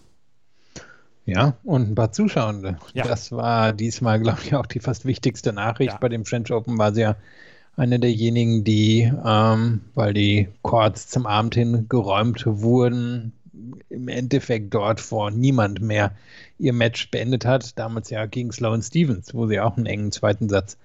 Ja, 1.27 1.57
und 1.63 1.91
ein 1.91 1.93
paar 1.93 2.11
Zuschauende. 2.11 2.79
Ja. 2.95 3.03
Das 3.03 3.31
war 3.31 3.71
diesmal, 3.71 4.19
glaube 4.19 4.39
ich, 4.43 4.55
auch 4.55 4.65
die 4.65 4.79
fast 4.79 5.05
wichtigste 5.05 5.53
Nachricht. 5.53 5.93
Ja. 5.93 5.99
Bei 5.99 6.09
dem 6.09 6.25
French 6.25 6.51
Open 6.51 6.79
war 6.79 6.91
sie 6.91 7.01
ja 7.01 7.17
eine 7.77 7.99
derjenigen, 7.99 8.63
die, 8.63 9.13
ähm, 9.23 9.81
weil 9.93 10.15
die 10.15 10.49
Courts 10.63 11.07
zum 11.07 11.27
Abend 11.27 11.53
hin 11.53 11.85
geräumt 11.87 12.43
wurden, 12.47 13.31
im 13.89 14.07
Endeffekt 14.07 14.73
dort 14.73 14.99
vor 14.99 15.31
niemand 15.31 15.81
mehr 15.81 16.11
ihr 16.57 16.73
Match 16.73 17.11
beendet 17.11 17.45
hat. 17.45 17.77
Damals 17.77 18.09
ja 18.09 18.25
gegen 18.25 18.51
Sloane 18.51 18.83
Stevens, 18.83 19.33
wo 19.33 19.47
sie 19.47 19.59
auch 19.59 19.77
einen 19.77 19.85
engen 19.85 20.11
zweiten 20.11 20.49
Satz 20.49 20.77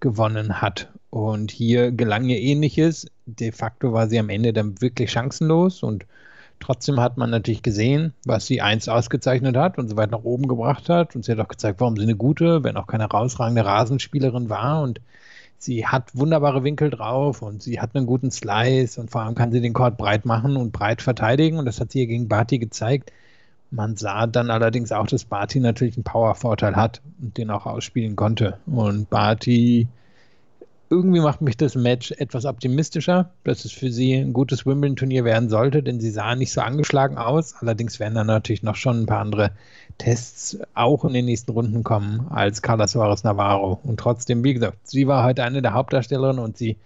gewonnen 0.00 0.60
hat. 0.60 0.92
Und 1.10 1.50
hier 1.50 1.90
gelang 1.92 2.28
ihr 2.28 2.38
ähnliches. 2.38 3.06
De 3.26 3.52
facto 3.52 3.92
war 3.92 4.08
sie 4.08 4.18
am 4.18 4.28
Ende 4.28 4.52
dann 4.52 4.80
wirklich 4.80 5.10
chancenlos 5.10 5.82
und 5.82 6.06
Trotzdem 6.60 7.00
hat 7.00 7.16
man 7.16 7.30
natürlich 7.30 7.62
gesehen, 7.62 8.12
was 8.24 8.46
sie 8.46 8.60
eins 8.60 8.88
ausgezeichnet 8.88 9.56
hat 9.56 9.78
und 9.78 9.88
so 9.88 9.96
weit 9.96 10.10
nach 10.10 10.24
oben 10.24 10.48
gebracht 10.48 10.88
hat. 10.88 11.14
Und 11.14 11.24
sie 11.24 11.32
hat 11.32 11.40
auch 11.40 11.48
gezeigt, 11.48 11.80
warum 11.80 11.96
sie 11.96 12.02
eine 12.02 12.16
gute, 12.16 12.64
wenn 12.64 12.76
auch 12.76 12.86
keine 12.86 13.04
herausragende 13.04 13.64
Rasenspielerin 13.64 14.50
war. 14.50 14.82
Und 14.82 15.00
sie 15.58 15.86
hat 15.86 16.16
wunderbare 16.16 16.64
Winkel 16.64 16.90
drauf 16.90 17.42
und 17.42 17.62
sie 17.62 17.80
hat 17.80 17.94
einen 17.94 18.06
guten 18.06 18.30
Slice 18.30 19.00
und 19.00 19.10
vor 19.10 19.22
allem 19.22 19.34
kann 19.34 19.52
sie 19.52 19.60
den 19.60 19.72
Court 19.72 19.96
breit 19.96 20.24
machen 20.24 20.56
und 20.56 20.72
breit 20.72 21.02
verteidigen. 21.02 21.58
Und 21.58 21.66
das 21.66 21.80
hat 21.80 21.92
sie 21.92 22.00
hier 22.00 22.08
gegen 22.08 22.28
Barty 22.28 22.58
gezeigt. 22.58 23.12
Man 23.70 23.96
sah 23.96 24.26
dann 24.26 24.50
allerdings 24.50 24.92
auch, 24.92 25.06
dass 25.06 25.24
Barty 25.24 25.60
natürlich 25.60 25.96
einen 25.96 26.04
Power-Vorteil 26.04 26.76
hat 26.76 27.02
und 27.20 27.36
den 27.36 27.50
auch 27.50 27.66
ausspielen 27.66 28.16
konnte. 28.16 28.58
Und 28.66 29.10
Barty 29.10 29.88
irgendwie 30.90 31.20
macht 31.20 31.42
mich 31.42 31.56
das 31.56 31.74
Match 31.74 32.12
etwas 32.12 32.44
optimistischer, 32.44 33.30
dass 33.44 33.64
es 33.64 33.72
für 33.72 33.90
sie 33.90 34.14
ein 34.14 34.32
gutes 34.32 34.64
Wimbledon-Turnier 34.64 35.24
werden 35.24 35.48
sollte, 35.48 35.82
denn 35.82 36.00
sie 36.00 36.10
sah 36.10 36.34
nicht 36.34 36.52
so 36.52 36.60
angeschlagen 36.60 37.18
aus. 37.18 37.54
Allerdings 37.60 38.00
werden 38.00 38.14
dann 38.14 38.26
natürlich 38.26 38.62
noch 38.62 38.76
schon 38.76 39.02
ein 39.02 39.06
paar 39.06 39.20
andere 39.20 39.50
Tests 39.98 40.58
auch 40.74 41.04
in 41.04 41.12
den 41.12 41.26
nächsten 41.26 41.52
Runden 41.52 41.84
kommen 41.84 42.26
als 42.30 42.62
Carla 42.62 42.88
Suarez 42.88 43.24
Navarro. 43.24 43.80
Und 43.82 44.00
trotzdem, 44.00 44.44
wie 44.44 44.54
gesagt, 44.54 44.78
sie 44.84 45.06
war 45.06 45.24
heute 45.24 45.44
eine 45.44 45.60
der 45.60 45.74
Hauptdarstellerinnen 45.74 46.42
und 46.42 46.56
sie 46.56 46.76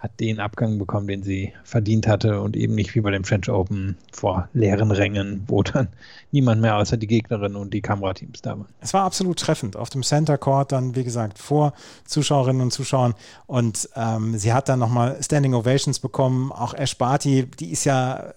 hat 0.00 0.18
den 0.18 0.40
Abgang 0.40 0.78
bekommen, 0.78 1.06
den 1.06 1.22
sie 1.22 1.52
verdient 1.62 2.06
hatte 2.06 2.40
und 2.40 2.56
eben 2.56 2.74
nicht 2.74 2.94
wie 2.94 3.02
bei 3.02 3.10
dem 3.10 3.22
French 3.22 3.50
Open 3.50 3.98
vor 4.10 4.48
leeren 4.54 4.90
Rängen, 4.90 5.44
wo 5.46 5.62
dann 5.62 5.88
niemand 6.32 6.62
mehr 6.62 6.78
außer 6.78 6.96
die 6.96 7.06
Gegnerin 7.06 7.54
und 7.54 7.74
die 7.74 7.82
Kamerateams 7.82 8.40
da 8.40 8.52
waren. 8.52 8.68
Es 8.80 8.94
war 8.94 9.04
absolut 9.04 9.38
treffend. 9.38 9.76
Auf 9.76 9.90
dem 9.90 10.02
Center 10.02 10.38
Court 10.38 10.72
dann, 10.72 10.96
wie 10.96 11.04
gesagt, 11.04 11.38
vor 11.38 11.74
Zuschauerinnen 12.06 12.62
und 12.62 12.72
Zuschauern 12.72 13.14
und 13.46 13.90
ähm, 13.94 14.38
sie 14.38 14.54
hat 14.54 14.70
dann 14.70 14.78
nochmal 14.78 15.18
Standing 15.22 15.52
Ovations 15.52 15.98
bekommen. 15.98 16.50
Auch 16.50 16.72
Ash 16.72 16.96
Barty, 16.96 17.44
die 17.58 17.70
ist 17.70 17.84
ja, 17.84 18.32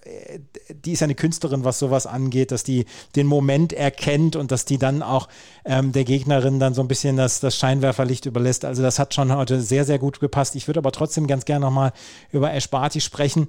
die 0.83 0.91
ist 0.91 1.01
eine 1.01 1.15
Künstlerin, 1.15 1.63
was 1.63 1.79
sowas 1.79 2.05
angeht, 2.07 2.51
dass 2.51 2.65
die 2.65 2.85
den 3.15 3.25
Moment 3.25 3.71
erkennt 3.71 4.35
und 4.35 4.51
dass 4.51 4.65
die 4.65 4.77
dann 4.77 5.01
auch 5.01 5.29
ähm, 5.63 5.93
der 5.93 6.03
Gegnerin 6.03 6.59
dann 6.59 6.73
so 6.73 6.81
ein 6.81 6.89
bisschen 6.89 7.15
das, 7.15 7.39
das 7.39 7.55
Scheinwerferlicht 7.55 8.25
überlässt. 8.25 8.65
Also 8.65 8.81
das 8.81 8.99
hat 8.99 9.13
schon 9.13 9.33
heute 9.33 9.61
sehr, 9.61 9.85
sehr 9.85 9.97
gut 9.97 10.19
gepasst. 10.19 10.55
Ich 10.55 10.67
würde 10.67 10.79
aber 10.79 10.91
trotzdem 10.91 11.25
ganz 11.25 11.45
gerne 11.45 11.52
gerne 11.53 11.65
nochmal 11.65 11.93
über 12.31 12.53
Ash 12.53 12.69
Barty 12.69 13.01
sprechen. 13.01 13.47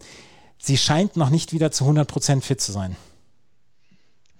Sie 0.59 0.77
scheint 0.77 1.17
noch 1.17 1.31
nicht 1.31 1.53
wieder 1.53 1.71
zu 1.71 1.85
100% 1.85 2.43
fit 2.43 2.61
zu 2.61 2.73
sein. 2.73 2.97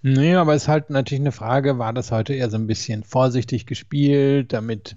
Nee, 0.03 0.35
aber 0.35 0.55
es 0.55 0.65
ist 0.65 0.69
halt 0.69 0.91
natürlich 0.91 1.23
eine 1.23 1.33
Frage, 1.33 1.79
war 1.79 1.95
das 1.95 2.13
heute 2.13 2.35
eher 2.35 2.51
so 2.51 2.59
ein 2.59 2.67
bisschen 2.67 3.05
vorsichtig 3.05 3.65
gespielt, 3.65 4.53
damit 4.53 4.97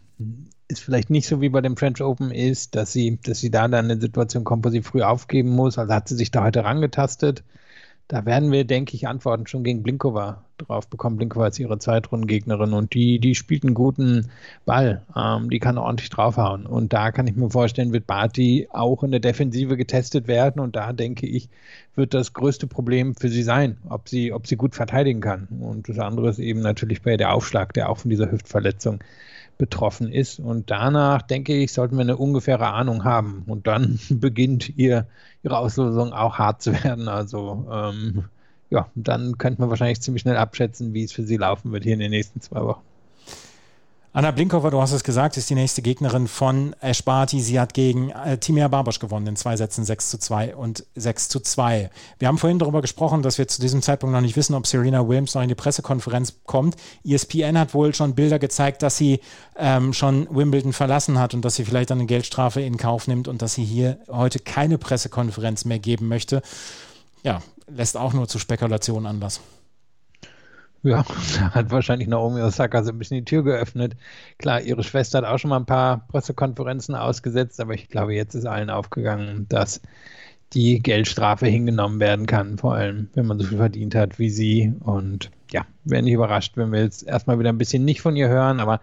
es 0.67 0.81
vielleicht 0.81 1.09
nicht 1.09 1.27
so 1.27 1.39
wie 1.39 1.47
bei 1.47 1.61
dem 1.61 1.77
French 1.77 2.01
Open 2.01 2.29
ist, 2.29 2.75
dass 2.75 2.91
sie, 2.91 3.17
dass 3.23 3.39
sie 3.39 3.49
da 3.49 3.69
dann 3.69 3.89
eine 3.89 4.01
Situation 4.01 4.43
kommt, 4.43 4.65
wo 4.65 4.69
sie 4.69 4.81
früh 4.81 5.01
aufgeben 5.01 5.49
muss. 5.49 5.77
Also 5.77 5.93
hat 5.93 6.09
sie 6.09 6.15
sich 6.15 6.29
da 6.29 6.43
heute 6.43 6.65
rangetastet. 6.65 7.43
Da 8.07 8.25
werden 8.25 8.53
wir, 8.53 8.63
denke 8.63 8.95
ich, 8.95 9.05
Antworten 9.05 9.47
schon 9.47 9.65
gegen 9.65 9.83
Blinkova 9.83 10.45
drauf 10.57 10.87
bekommen. 10.87 11.17
Blinkova 11.17 11.47
ist 11.47 11.59
ihre 11.59 11.77
Zweitrundengegnerin 11.77 12.71
und 12.71 12.93
die, 12.93 13.19
die 13.19 13.35
spielt 13.35 13.65
einen 13.65 13.73
guten 13.73 14.29
Ball. 14.65 15.03
Ähm, 15.13 15.49
die 15.49 15.59
kann 15.59 15.77
ordentlich 15.77 16.09
draufhauen. 16.09 16.65
Und 16.65 16.93
da 16.93 17.11
kann 17.11 17.27
ich 17.27 17.35
mir 17.35 17.49
vorstellen, 17.49 17.91
wird 17.91 18.07
Barty 18.07 18.69
auch 18.71 19.03
in 19.03 19.11
der 19.11 19.19
Defensive 19.19 19.75
getestet 19.75 20.29
werden. 20.29 20.61
Und 20.61 20.77
da 20.77 20.93
denke 20.93 21.27
ich, 21.27 21.49
wird 21.95 22.13
das 22.13 22.31
größte 22.31 22.65
Problem 22.67 23.13
für 23.13 23.27
sie 23.27 23.43
sein, 23.43 23.77
ob 23.89 24.07
sie, 24.07 24.31
ob 24.31 24.47
sie 24.47 24.55
gut 24.55 24.73
verteidigen 24.73 25.19
kann. 25.19 25.47
Und 25.59 25.89
das 25.89 25.99
andere 25.99 26.29
ist 26.29 26.39
eben 26.39 26.61
natürlich 26.61 27.01
bei 27.01 27.17
der 27.17 27.33
Aufschlag, 27.33 27.73
der 27.73 27.89
auch 27.89 27.97
von 27.97 28.09
dieser 28.09 28.31
Hüftverletzung 28.31 28.99
betroffen 29.57 30.11
ist. 30.11 30.39
Und 30.39 30.69
danach, 30.71 31.21
denke 31.21 31.55
ich, 31.55 31.73
sollten 31.73 31.95
wir 31.95 32.01
eine 32.01 32.17
ungefähre 32.17 32.67
Ahnung 32.67 33.03
haben. 33.03 33.43
Und 33.47 33.67
dann 33.67 33.99
beginnt 34.09 34.77
ihr, 34.77 35.07
ihre 35.43 35.57
Auslosung 35.57 36.13
auch 36.13 36.37
hart 36.37 36.61
zu 36.61 36.73
werden. 36.83 37.07
Also 37.07 37.67
ähm, 37.71 38.25
ja, 38.69 38.89
dann 38.95 39.37
könnte 39.37 39.61
man 39.61 39.69
wahrscheinlich 39.69 40.01
ziemlich 40.01 40.21
schnell 40.21 40.37
abschätzen, 40.37 40.93
wie 40.93 41.03
es 41.03 41.11
für 41.13 41.23
sie 41.23 41.37
laufen 41.37 41.71
wird 41.71 41.83
hier 41.83 41.93
in 41.93 41.99
den 41.99 42.11
nächsten 42.11 42.41
zwei 42.41 42.61
Wochen. 42.61 42.81
Anna 44.17 44.31
Blinkova, 44.31 44.71
du 44.71 44.81
hast 44.81 44.93
es 44.93 45.03
gesagt, 45.03 45.37
ist 45.37 45.47
die 45.47 45.53
nächste 45.53 45.83
Gegnerin 45.83 46.27
von 46.27 46.75
Ash. 46.81 47.03
Sie 47.27 47.59
hat 47.59 47.75
gegen 47.75 48.09
äh, 48.09 48.39
Timea 48.39 48.67
Barbosch 48.67 48.97
gewonnen 48.97 49.27
in 49.27 49.35
zwei 49.35 49.55
Sätzen 49.55 49.85
6 49.85 50.09
zu 50.09 50.17
2 50.17 50.55
und 50.55 50.87
6 50.95 51.29
zu 51.29 51.39
2. 51.39 51.91
Wir 52.17 52.27
haben 52.27 52.39
vorhin 52.39 52.57
darüber 52.57 52.81
gesprochen, 52.81 53.21
dass 53.21 53.37
wir 53.37 53.47
zu 53.47 53.61
diesem 53.61 53.83
Zeitpunkt 53.83 54.15
noch 54.15 54.21
nicht 54.21 54.35
wissen, 54.35 54.55
ob 54.55 54.65
Serena 54.65 55.07
Williams 55.07 55.35
noch 55.35 55.43
in 55.43 55.49
die 55.49 55.53
Pressekonferenz 55.53 56.33
kommt. 56.47 56.77
ESPN 57.05 57.59
hat 57.59 57.75
wohl 57.75 57.93
schon 57.93 58.15
Bilder 58.15 58.39
gezeigt, 58.39 58.81
dass 58.81 58.97
sie 58.97 59.19
ähm, 59.55 59.93
schon 59.93 60.27
Wimbledon 60.35 60.73
verlassen 60.73 61.19
hat 61.19 61.35
und 61.35 61.45
dass 61.45 61.53
sie 61.53 61.65
vielleicht 61.65 61.91
eine 61.91 62.07
Geldstrafe 62.07 62.61
in 62.61 62.77
Kauf 62.77 63.07
nimmt 63.07 63.27
und 63.27 63.43
dass 63.43 63.53
sie 63.53 63.65
hier 63.65 63.99
heute 64.09 64.39
keine 64.39 64.79
Pressekonferenz 64.79 65.63
mehr 65.63 65.77
geben 65.77 66.07
möchte. 66.07 66.41
Ja, 67.21 67.43
lässt 67.67 67.95
auch 67.95 68.13
nur 68.13 68.27
zu 68.27 68.39
Spekulationen 68.39 69.05
Anlass. 69.05 69.41
Ja, 70.87 71.03
hat 71.51 71.71
wahrscheinlich 71.71 72.07
Naomi 72.07 72.41
Osaka 72.41 72.83
so 72.83 72.91
ein 72.91 72.97
bisschen 72.97 73.17
die 73.17 73.25
Tür 73.25 73.43
geöffnet. 73.43 73.97
Klar, 74.37 74.61
ihre 74.61 74.83
Schwester 74.83 75.19
hat 75.19 75.25
auch 75.25 75.37
schon 75.37 75.49
mal 75.49 75.57
ein 75.57 75.65
paar 75.65 76.07
Pressekonferenzen 76.07 76.95
ausgesetzt, 76.95 77.59
aber 77.59 77.73
ich 77.73 77.89
glaube, 77.89 78.13
jetzt 78.13 78.35
ist 78.35 78.45
allen 78.45 78.69
aufgegangen, 78.69 79.47
dass 79.49 79.81
die 80.53 80.79
Geldstrafe 80.79 81.47
hingenommen 81.47 81.99
werden 81.99 82.25
kann, 82.25 82.57
vor 82.57 82.75
allem 82.75 83.09
wenn 83.15 83.25
man 83.25 83.37
so 83.37 83.45
viel 83.45 83.57
verdient 83.57 83.95
hat 83.95 84.17
wie 84.17 84.29
sie. 84.29 84.73
Und 84.79 85.29
ja, 85.51 85.65
wäre 85.83 86.03
nicht 86.03 86.13
überrascht, 86.13 86.55
wenn 86.55 86.71
wir 86.71 86.81
jetzt 86.81 87.03
erstmal 87.03 87.37
wieder 87.37 87.49
ein 87.49 87.57
bisschen 87.57 87.83
nicht 87.83 88.01
von 88.01 88.15
ihr 88.15 88.29
hören, 88.29 88.61
aber 88.61 88.79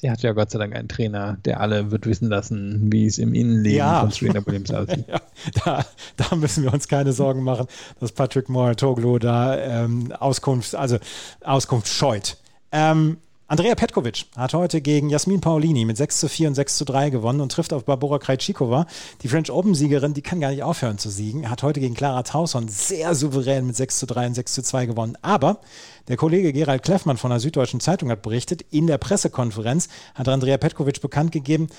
sie 0.00 0.10
hat 0.10 0.22
ja 0.22 0.32
Gott 0.32 0.50
sei 0.50 0.58
Dank 0.58 0.74
einen 0.74 0.88
Trainer, 0.88 1.36
der 1.44 1.60
alle 1.60 1.90
wird 1.90 2.06
wissen 2.06 2.28
lassen, 2.28 2.90
wie 2.92 3.06
es 3.06 3.18
im 3.18 3.34
Innenleben 3.34 3.78
Ja. 3.78 4.00
von 4.00 4.10
Serena 4.10 4.44
Williams 4.46 4.70
aussieht. 4.72 5.04
Ja, 5.08 5.20
da, 5.64 5.86
da 6.30 6.36
müssen 6.36 6.64
wir 6.64 6.72
uns 6.74 6.86
keine 6.88 7.12
Sorgen 7.12 7.42
machen, 7.42 7.66
dass 7.98 8.12
Patrick 8.12 8.48
Moratoglu 8.50 9.18
da 9.18 9.56
ähm, 9.56 10.12
Auskunft, 10.12 10.74
also 10.74 10.98
Auskunft 11.42 11.88
scheut. 11.88 12.36
Ähm, 12.72 13.16
Andrea 13.50 13.74
Petkovic 13.74 14.26
hat 14.36 14.54
heute 14.54 14.80
gegen 14.80 15.10
Jasmin 15.10 15.40
Paolini 15.40 15.84
mit 15.84 15.96
6 15.96 16.20
zu 16.20 16.28
4 16.28 16.46
und 16.46 16.54
6 16.54 16.76
zu 16.76 16.84
3 16.84 17.10
gewonnen 17.10 17.40
und 17.40 17.50
trifft 17.50 17.72
auf 17.72 17.84
Barbora 17.84 18.20
Krejcikova. 18.20 18.86
Die 19.22 19.28
French 19.28 19.50
Open-Siegerin, 19.50 20.14
die 20.14 20.22
kann 20.22 20.38
gar 20.38 20.52
nicht 20.52 20.62
aufhören 20.62 20.98
zu 20.98 21.10
siegen, 21.10 21.50
hat 21.50 21.64
heute 21.64 21.80
gegen 21.80 21.96
Clara 21.96 22.22
Tauson 22.22 22.68
sehr 22.68 23.12
souverän 23.16 23.66
mit 23.66 23.74
6 23.74 23.98
zu 23.98 24.06
3 24.06 24.28
und 24.28 24.34
6 24.34 24.52
zu 24.52 24.62
2 24.62 24.86
gewonnen. 24.86 25.18
Aber 25.22 25.58
der 26.06 26.16
Kollege 26.16 26.52
Gerald 26.52 26.84
Kleffmann 26.84 27.16
von 27.16 27.30
der 27.30 27.40
Süddeutschen 27.40 27.80
Zeitung 27.80 28.08
hat 28.12 28.22
berichtet, 28.22 28.62
in 28.70 28.86
der 28.86 28.98
Pressekonferenz 28.98 29.88
hat 30.14 30.28
Andrea 30.28 30.56
Petkovic 30.56 31.00
bekannt 31.00 31.32
gegeben, 31.32 31.70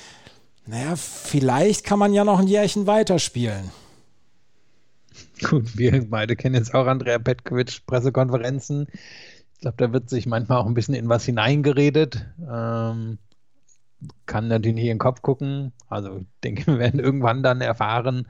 naja, 0.66 0.98
vielleicht 0.98 1.86
kann 1.86 2.00
man 2.00 2.14
ja 2.14 2.26
noch 2.26 2.40
ein 2.40 2.48
Jährchen 2.48 2.86
weiterspielen. 2.86 3.72
Gut, 5.42 5.78
wir 5.78 6.06
beide 6.10 6.36
kennen 6.36 6.56
jetzt 6.56 6.74
auch 6.74 6.86
Andrea 6.86 7.18
Petkovic 7.18 7.86
Pressekonferenzen. 7.86 8.88
Ich 9.62 9.64
glaube, 9.64 9.78
da 9.78 9.94
wird 9.94 10.10
sich 10.10 10.26
manchmal 10.26 10.58
auch 10.58 10.66
ein 10.66 10.74
bisschen 10.74 10.96
in 10.96 11.08
was 11.08 11.24
hineingeredet. 11.24 12.26
Ähm, 12.52 13.20
kann 14.26 14.48
natürlich 14.48 14.74
nicht 14.74 14.86
in 14.86 14.94
den 14.94 14.98
Kopf 14.98 15.22
gucken. 15.22 15.72
Also 15.88 16.18
ich 16.18 16.26
denke, 16.44 16.66
wir 16.66 16.80
werden 16.80 17.00
irgendwann 17.00 17.44
dann 17.44 17.62
erfahren, 17.62 18.28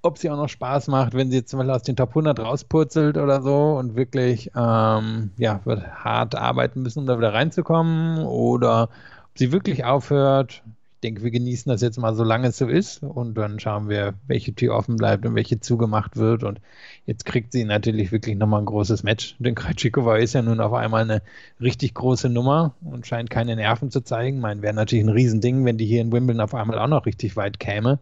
ob 0.00 0.16
sie 0.16 0.30
auch 0.30 0.38
noch 0.38 0.48
Spaß 0.48 0.88
macht, 0.88 1.12
wenn 1.12 1.30
sie 1.30 1.36
jetzt 1.36 1.50
zum 1.50 1.58
Beispiel 1.58 1.74
aus 1.74 1.82
den 1.82 1.96
Top 1.96 2.08
100 2.08 2.40
rauspurzelt 2.40 3.18
oder 3.18 3.42
so 3.42 3.76
und 3.76 3.94
wirklich 3.94 4.52
ähm, 4.56 5.32
ja, 5.36 5.60
wird 5.66 5.86
hart 5.86 6.34
arbeiten 6.34 6.80
müssen, 6.80 7.00
um 7.00 7.06
da 7.06 7.18
wieder 7.18 7.34
reinzukommen 7.34 8.24
oder 8.24 8.84
ob 8.84 9.38
sie 9.38 9.52
wirklich 9.52 9.84
aufhört. 9.84 10.62
Ich 11.04 11.06
denke, 11.06 11.22
wir 11.22 11.32
genießen 11.32 11.68
das 11.70 11.82
jetzt 11.82 11.98
mal, 11.98 12.14
solange 12.14 12.48
es 12.48 12.56
so 12.56 12.66
ist 12.66 13.02
und 13.02 13.34
dann 13.34 13.60
schauen 13.60 13.90
wir, 13.90 14.14
welche 14.26 14.54
Tür 14.54 14.74
offen 14.74 14.96
bleibt 14.96 15.26
und 15.26 15.34
welche 15.34 15.60
zugemacht 15.60 16.16
wird 16.16 16.44
und 16.44 16.62
jetzt 17.04 17.26
kriegt 17.26 17.52
sie 17.52 17.66
natürlich 17.66 18.10
wirklich 18.10 18.38
nochmal 18.38 18.62
ein 18.62 18.64
großes 18.64 19.02
Match. 19.02 19.36
Denn 19.38 19.54
Krajcikova 19.54 20.16
ist 20.16 20.32
ja 20.32 20.40
nun 20.40 20.60
auf 20.60 20.72
einmal 20.72 21.02
eine 21.02 21.20
richtig 21.60 21.92
große 21.92 22.30
Nummer 22.30 22.72
und 22.82 23.06
scheint 23.06 23.28
keine 23.28 23.54
Nerven 23.54 23.90
zu 23.90 24.00
zeigen. 24.00 24.38
Ich 24.38 24.42
meine, 24.42 24.62
wäre 24.62 24.72
natürlich 24.72 25.04
ein 25.04 25.10
Riesending, 25.10 25.62
wenn 25.66 25.76
die 25.76 25.84
hier 25.84 26.00
in 26.00 26.10
Wimbledon 26.10 26.40
auf 26.40 26.54
einmal 26.54 26.78
auch 26.78 26.88
noch 26.88 27.04
richtig 27.04 27.36
weit 27.36 27.60
käme. 27.60 27.98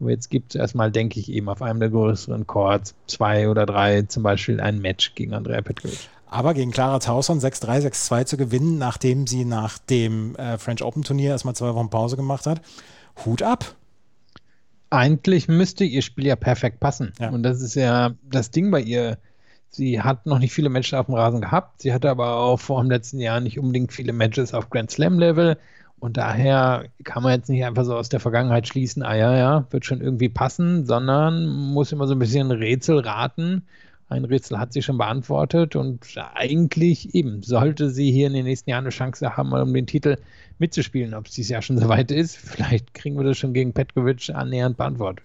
Aber 0.00 0.08
jetzt 0.08 0.30
gibt 0.30 0.54
es 0.54 0.58
erstmal, 0.58 0.90
denke 0.90 1.20
ich, 1.20 1.30
eben 1.30 1.50
auf 1.50 1.60
einem 1.60 1.80
der 1.80 1.90
größeren 1.90 2.46
Chords, 2.46 2.94
zwei 3.08 3.50
oder 3.50 3.66
drei, 3.66 4.00
zum 4.02 4.22
Beispiel 4.22 4.58
ein 4.62 4.80
Match 4.80 5.14
gegen 5.14 5.34
Andrea 5.34 5.60
Petkovic. 5.60 6.08
Aber 6.30 6.54
gegen 6.54 6.70
Clara 6.70 6.98
Tauson 6.98 7.40
6-3, 7.40 7.88
6-2 7.88 8.24
zu 8.26 8.36
gewinnen, 8.36 8.78
nachdem 8.78 9.26
sie 9.26 9.44
nach 9.44 9.78
dem 9.78 10.36
äh, 10.36 10.58
French 10.58 10.82
Open 10.82 11.02
Turnier 11.02 11.30
erstmal 11.30 11.54
zwei 11.54 11.74
Wochen 11.74 11.90
Pause 11.90 12.16
gemacht 12.16 12.46
hat. 12.46 12.60
Hut 13.24 13.42
ab. 13.42 13.74
Eigentlich 14.90 15.48
müsste 15.48 15.84
ihr 15.84 16.02
Spiel 16.02 16.26
ja 16.26 16.36
perfekt 16.36 16.80
passen. 16.80 17.12
Ja. 17.18 17.30
Und 17.30 17.42
das 17.42 17.60
ist 17.60 17.74
ja 17.74 18.12
das 18.22 18.50
Ding 18.50 18.70
bei 18.70 18.80
ihr. 18.80 19.18
Sie 19.70 20.00
hat 20.00 20.24
noch 20.26 20.38
nicht 20.38 20.52
viele 20.52 20.70
Matches 20.70 20.94
auf 20.94 21.06
dem 21.06 21.14
Rasen 21.14 21.40
gehabt. 21.40 21.82
Sie 21.82 21.92
hatte 21.92 22.10
aber 22.10 22.36
auch 22.36 22.58
vor 22.58 22.82
dem 22.82 22.90
letzten 22.90 23.20
Jahr 23.20 23.40
nicht 23.40 23.58
unbedingt 23.58 23.92
viele 23.92 24.12
Matches 24.12 24.54
auf 24.54 24.70
Grand 24.70 24.90
Slam 24.90 25.18
Level. 25.18 25.58
Und 25.98 26.16
daher 26.16 26.84
kann 27.04 27.22
man 27.22 27.32
jetzt 27.32 27.48
nicht 27.48 27.64
einfach 27.64 27.84
so 27.84 27.96
aus 27.96 28.08
der 28.08 28.20
Vergangenheit 28.20 28.68
schließen, 28.68 29.02
ah 29.02 29.16
ja, 29.16 29.36
ja, 29.36 29.66
wird 29.70 29.84
schon 29.84 30.00
irgendwie 30.00 30.28
passen, 30.28 30.86
sondern 30.86 31.46
muss 31.46 31.90
immer 31.90 32.06
so 32.06 32.14
ein 32.14 32.20
bisschen 32.20 32.50
Rätsel 32.50 33.00
raten. 33.00 33.66
Ein 34.10 34.24
Rätsel 34.24 34.58
hat 34.58 34.72
sie 34.72 34.80
schon 34.80 34.96
beantwortet 34.96 35.76
und 35.76 36.06
eigentlich 36.34 37.14
eben 37.14 37.42
sollte 37.42 37.90
sie 37.90 38.10
hier 38.10 38.28
in 38.28 38.32
den 38.32 38.44
nächsten 38.44 38.70
Jahren 38.70 38.84
eine 38.84 38.90
Chance 38.90 39.36
haben, 39.36 39.52
um 39.52 39.74
den 39.74 39.86
Titel 39.86 40.16
mitzuspielen. 40.58 41.12
Ob 41.12 41.26
es 41.26 41.32
dieses 41.34 41.50
Jahr 41.50 41.60
schon 41.62 41.78
soweit 41.78 42.10
ist, 42.10 42.36
vielleicht 42.36 42.94
kriegen 42.94 43.16
wir 43.16 43.24
das 43.24 43.36
schon 43.36 43.52
gegen 43.52 43.74
Petkovic 43.74 44.30
annähernd 44.30 44.78
beantwortet. 44.78 45.24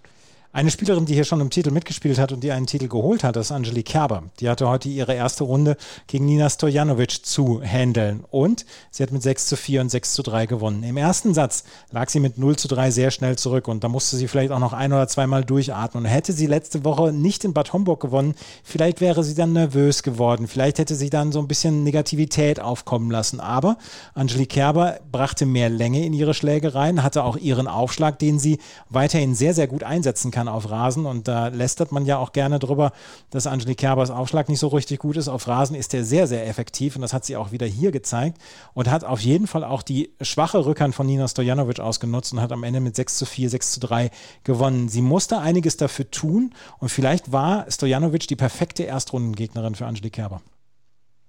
Eine 0.56 0.70
Spielerin, 0.70 1.08
die 1.08 1.16
hier 1.16 1.24
schon 1.24 1.42
im 1.42 1.50
Titel 1.50 1.72
mitgespielt 1.72 2.20
hat 2.20 2.32
und 2.32 2.44
die 2.44 2.52
einen 2.52 2.68
Titel 2.68 2.88
geholt 2.88 3.24
hat, 3.24 3.36
ist 3.38 3.52
Angelique 3.52 3.88
Kerber. 3.88 4.26
Die 4.40 4.48
hatte 4.48 4.70
heute 4.70 4.88
ihre 4.88 5.16
erste 5.16 5.46
Runde 5.46 5.78
gegen 6.06 6.26
Nina 6.26 6.48
Stojanovic 6.48 7.26
zu 7.26 7.64
handeln 7.64 8.24
und 8.30 8.64
sie 8.92 9.02
hat 9.02 9.12
mit 9.12 9.24
6 9.24 9.48
zu 9.48 9.56
4 9.56 9.82
und 9.82 9.90
6 9.90 10.14
zu 10.14 10.22
3 10.22 10.46
gewonnen. 10.46 10.84
Im 10.84 10.96
ersten 10.96 11.34
Satz 11.34 11.64
lag 11.90 12.08
sie 12.10 12.20
mit 12.20 12.38
0 12.38 12.56
zu 12.56 12.68
3 12.68 12.92
sehr 12.92 13.10
schnell 13.10 13.36
zurück 13.36 13.68
und 13.68 13.84
da 13.84 13.90
musste 13.90 14.16
sie 14.16 14.28
vielleicht 14.28 14.52
auch 14.52 14.60
noch 14.60 14.74
ein 14.74 14.94
oder 14.94 15.08
zweimal 15.08 15.44
durchatmen. 15.44 16.04
Und 16.04 16.10
hätte 16.12 16.34
sie 16.34 16.46
letzte 16.46 16.86
Woche 16.86 17.12
nicht 17.12 17.44
in 17.46 17.54
Bad 17.54 17.74
Homburg 17.74 18.00
gewonnen, 18.00 18.36
vielleicht 18.64 19.02
wäre 19.02 19.24
sie 19.24 19.34
dann 19.34 19.54
nervös 19.54 20.04
geworden. 20.04 20.48
Vielleicht 20.48 20.78
hätte 20.78 20.94
sie 20.94 21.10
dann 21.10 21.32
so 21.32 21.40
ein 21.40 21.48
bisschen 21.48 21.84
Negativität 21.84 22.60
aufkommen 22.60 23.10
lassen. 23.10 23.40
Aber 23.40 23.80
Angelique 24.14 24.50
Kerber 24.50 25.00
brachte 25.12 25.48
mehr 25.48 25.70
Länge 25.70 26.06
in 26.06 26.14
ihre 26.14 26.36
Schläge 26.36 26.76
rein, 26.76 27.02
hatte 27.02 27.24
auch 27.24 27.38
ihren 27.38 27.66
Aufschlag, 27.66 28.20
den 28.20 28.38
sie 28.38 28.60
weiterhin 28.92 29.34
sehr, 29.34 29.56
sehr 29.56 29.66
gut 29.66 29.82
einsetzen 29.82 30.30
kann 30.30 30.43
auf 30.48 30.70
Rasen. 30.70 31.06
Und 31.06 31.28
da 31.28 31.48
lästert 31.48 31.92
man 31.92 32.06
ja 32.06 32.18
auch 32.18 32.32
gerne 32.32 32.60
drüber, 32.60 32.92
dass 33.30 33.48
Angelique 33.48 33.78
Kerbers 33.78 34.10
Aufschlag 34.10 34.50
nicht 34.50 34.60
so 34.60 34.68
richtig 34.70 35.00
gut 35.00 35.18
ist. 35.18 35.28
Auf 35.28 35.48
Rasen 35.48 35.76
ist 35.76 35.94
er 35.94 36.04
sehr, 36.04 36.28
sehr 36.28 36.48
effektiv 36.48 36.96
und 36.96 37.02
das 37.02 37.14
hat 37.14 37.26
sie 37.26 37.36
auch 37.36 37.52
wieder 37.52 37.66
hier 37.66 37.92
gezeigt 37.92 38.38
und 38.74 38.90
hat 38.90 39.04
auf 39.04 39.20
jeden 39.20 39.48
Fall 39.48 39.64
auch 39.64 39.82
die 39.82 40.12
schwache 40.22 40.66
Rückhand 40.66 40.96
von 40.96 41.06
Nina 41.06 41.28
Stojanovic 41.28 41.80
ausgenutzt 41.80 42.34
und 42.34 42.42
hat 42.42 42.52
am 42.52 42.64
Ende 42.64 42.80
mit 42.80 42.96
6 42.96 43.18
zu 43.18 43.26
4, 43.26 43.50
6 43.50 43.72
zu 43.74 43.80
3 43.82 44.12
gewonnen. 44.44 44.90
Sie 44.90 45.02
musste 45.02 45.40
einiges 45.40 45.78
dafür 45.78 46.10
tun 46.12 46.54
und 46.80 46.90
vielleicht 46.90 47.32
war 47.32 47.70
Stojanovic 47.70 48.28
die 48.28 48.36
perfekte 48.36 48.84
Erstrundengegnerin 48.84 49.76
für 49.76 49.86
Angelique 49.86 50.14
Kerber. 50.14 50.42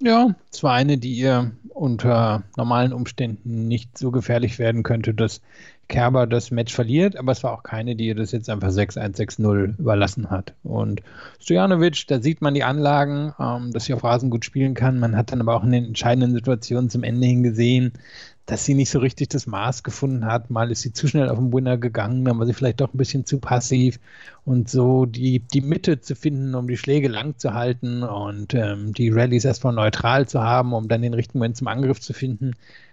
Ja, 0.05 0.35
es 0.53 0.63
war 0.63 0.75
eine, 0.75 0.99
die 0.99 1.15
ihr 1.15 1.53
unter 1.71 2.43
normalen 2.59 2.93
Umständen 2.93 3.69
nicht 3.69 3.97
so 3.97 4.11
gefährlich 4.11 4.59
werden 4.59 4.83
könnte, 4.83 5.15
dass 5.15 5.41
Kerber 5.89 6.27
das 6.27 6.51
Match 6.51 6.75
verliert, 6.75 7.17
aber 7.17 7.33
es 7.33 7.43
war 7.43 7.53
auch 7.53 7.63
keine, 7.63 7.97
die 7.97 8.09
ihr 8.09 8.15
das 8.15 8.31
jetzt 8.33 8.51
einfach 8.51 8.69
6-1, 8.69 9.17
6-0 9.17 9.79
überlassen 9.79 10.29
hat. 10.29 10.53
Und 10.63 11.01
Stojanovic, 11.41 12.07
da 12.07 12.21
sieht 12.21 12.43
man 12.43 12.53
die 12.53 12.65
Anlagen, 12.65 13.33
ähm, 13.41 13.73
dass 13.73 13.87
sie 13.87 13.95
auf 13.95 14.05
Rasen 14.05 14.29
gut 14.29 14.45
spielen 14.45 14.75
kann. 14.75 14.99
Man 14.99 15.17
hat 15.17 15.33
dann 15.33 15.41
aber 15.41 15.57
auch 15.57 15.65
in 15.65 15.73
den 15.73 15.87
entscheidenden 15.87 16.35
Situationen 16.35 16.91
zum 16.91 17.03
Ende 17.03 17.27
hin 17.27 17.43
gesehen, 17.43 17.93
dass 18.47 18.65
sie 18.65 18.75
nicht 18.75 18.91
so 18.91 18.99
richtig 18.99 19.29
das 19.31 19.47
Maß 19.47 19.83
gefunden 19.83 20.27
hat. 20.27 20.51
Mal 20.51 20.71
ist 20.71 20.83
sie 20.83 20.93
zu 20.93 21.09
schnell 21.09 21.29
auf 21.29 21.39
den 21.39 21.53
Winner 21.53 21.79
gegangen, 21.79 22.25
dann 22.25 22.39
war 22.39 22.47
sie 22.47 22.53
vielleicht 22.53 22.81
doch 22.81 22.93
ein 22.93 22.99
bisschen 22.99 23.25
zu 23.25 23.39
passiv 23.39 23.99
und 24.45 24.69
so 24.69 25.07
die, 25.07 25.41
die 25.41 25.63
Mitte 25.63 26.01
zu 26.01 26.15
finden, 26.15 26.55
um 26.55 26.69
die 26.69 26.77
Schläge 26.77 27.09
lang 27.09 27.39
zu 27.39 27.55
halten 27.55 28.03
und 28.03 28.53
ähm, 28.55 28.93
die 28.93 29.11
Rallyes 29.11 29.47
erstmal 29.47 29.73
neutral 29.73 30.29
zu 30.29 30.43
haben, 30.43 30.75
um 30.75 30.89
dann 30.89 31.03
den 31.03 31.15
richtigen 31.15 31.39
Moment 31.39 31.57
zum 31.57 31.69
Angriff 31.69 32.01
zu 32.01 32.13
finden. 32.13 32.53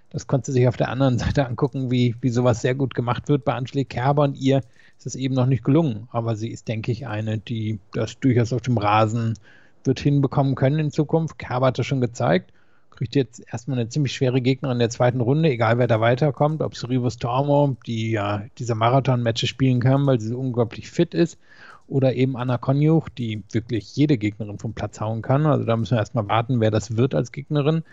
Das 0.10 0.28
konnte 0.28 0.52
sich 0.52 0.68
auf 0.68 0.78
der 0.78 0.90
anderen 0.90 1.18
Seite 1.20 1.46
angucken, 1.46 1.92
wie, 1.92 2.16
wie 2.22 2.30
sowas 2.30 2.62
sehr 2.62 2.76
gut 2.76 2.96
gemacht 2.96 3.28
wird 3.28 3.44
bei 3.44 3.54
Angelique 3.54 3.90
Kerber 3.90 4.24
und 4.24 4.36
ihr 4.38 4.62
ist 4.98 5.06
es 5.06 5.16
eben 5.16 5.36
noch 5.36 5.48
nicht 5.48 5.64
gelungen. 5.66 6.08
Aber 6.12 6.36
sie 6.38 6.50
ist, 6.50 6.68
denke 6.70 6.92
ich, 6.92 7.08
eine, 7.08 7.40
die 7.40 7.80
das 7.94 8.20
durchaus 8.20 8.54
auf 8.54 8.62
dem 8.62 8.78
Rasen 8.78 9.38
wird 9.84 10.00
hinbekommen 10.00 10.56
können 10.56 10.80
in 10.80 10.92
Zukunft. 10.92 11.40
Kerber 11.40 11.68
hat 11.68 11.80
das 11.80 11.88
schon 11.88 12.02
gezeigt 12.02 12.54
kriegt 12.92 13.16
jetzt 13.16 13.42
erstmal 13.52 13.80
eine 13.80 13.90
ziemlich 13.90 14.14
schwere 14.14 14.42
Gegnerin 14.42 14.76
in 14.76 14.80
der 14.80 14.90
zweiten 14.90 15.22
Runde, 15.22 15.50
egal 15.50 15.80
wer 15.80 15.88
da 15.88 16.00
weiterkommt, 16.00 16.62
ob 16.62 16.74
es 16.74 16.88
Rivus 16.88 17.18
Tormo, 17.18 17.78
die 17.88 18.12
ja 18.12 18.44
diese 18.58 18.76
Marathon-Matches 18.76 19.50
spielen 19.50 19.80
kann, 19.80 20.06
weil 20.06 20.20
sie 20.20 20.30
so 20.30 20.38
unglaublich 20.38 20.90
fit 20.90 21.14
ist, 21.14 21.40
oder 21.88 22.14
eben 22.14 22.38
Anna 22.38 22.58
Konjuch, 22.58 23.10
die 23.10 23.44
wirklich 23.52 23.96
jede 23.96 24.18
Gegnerin 24.18 24.60
vom 24.60 24.74
Platz 24.74 25.02
hauen 25.02 25.22
kann. 25.22 25.46
Also 25.46 25.66
da 25.66 25.76
müssen 25.76 25.96
wir 25.96 26.00
erstmal 26.00 26.28
warten, 26.30 26.62
wer 26.62 26.72
das 26.72 26.96
wird 26.96 27.16
als 27.16 27.32
Gegnerin. 27.32 27.84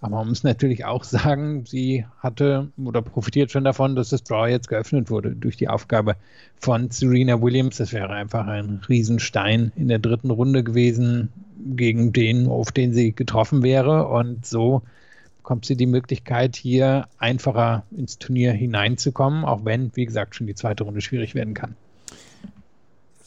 Aber 0.00 0.16
man 0.16 0.28
muss 0.28 0.44
natürlich 0.44 0.84
auch 0.84 1.04
sagen, 1.04 1.64
sie 1.64 2.04
hatte 2.18 2.70
oder 2.76 3.00
profitiert 3.02 3.50
schon 3.50 3.64
davon, 3.64 3.96
dass 3.96 4.10
das 4.10 4.22
Draw 4.24 4.48
jetzt 4.48 4.68
geöffnet 4.68 5.10
wurde 5.10 5.34
durch 5.34 5.56
die 5.56 5.68
Aufgabe 5.68 6.16
von 6.60 6.90
Serena 6.90 7.40
Williams. 7.40 7.78
Das 7.78 7.92
wäre 7.92 8.10
einfach 8.10 8.46
ein 8.46 8.82
Riesenstein 8.88 9.72
in 9.74 9.88
der 9.88 9.98
dritten 9.98 10.30
Runde 10.30 10.62
gewesen, 10.62 11.32
gegen 11.64 12.12
den, 12.12 12.46
auf 12.48 12.72
den 12.72 12.92
sie 12.92 13.12
getroffen 13.12 13.62
wäre. 13.62 14.08
Und 14.08 14.44
so 14.44 14.82
bekommt 15.38 15.64
sie 15.64 15.76
die 15.76 15.86
Möglichkeit, 15.86 16.56
hier 16.56 17.06
einfacher 17.18 17.84
ins 17.96 18.18
Turnier 18.18 18.52
hineinzukommen, 18.52 19.44
auch 19.44 19.64
wenn, 19.64 19.90
wie 19.94 20.04
gesagt, 20.04 20.34
schon 20.34 20.46
die 20.46 20.54
zweite 20.54 20.84
Runde 20.84 21.00
schwierig 21.00 21.34
werden 21.34 21.54
kann. 21.54 21.74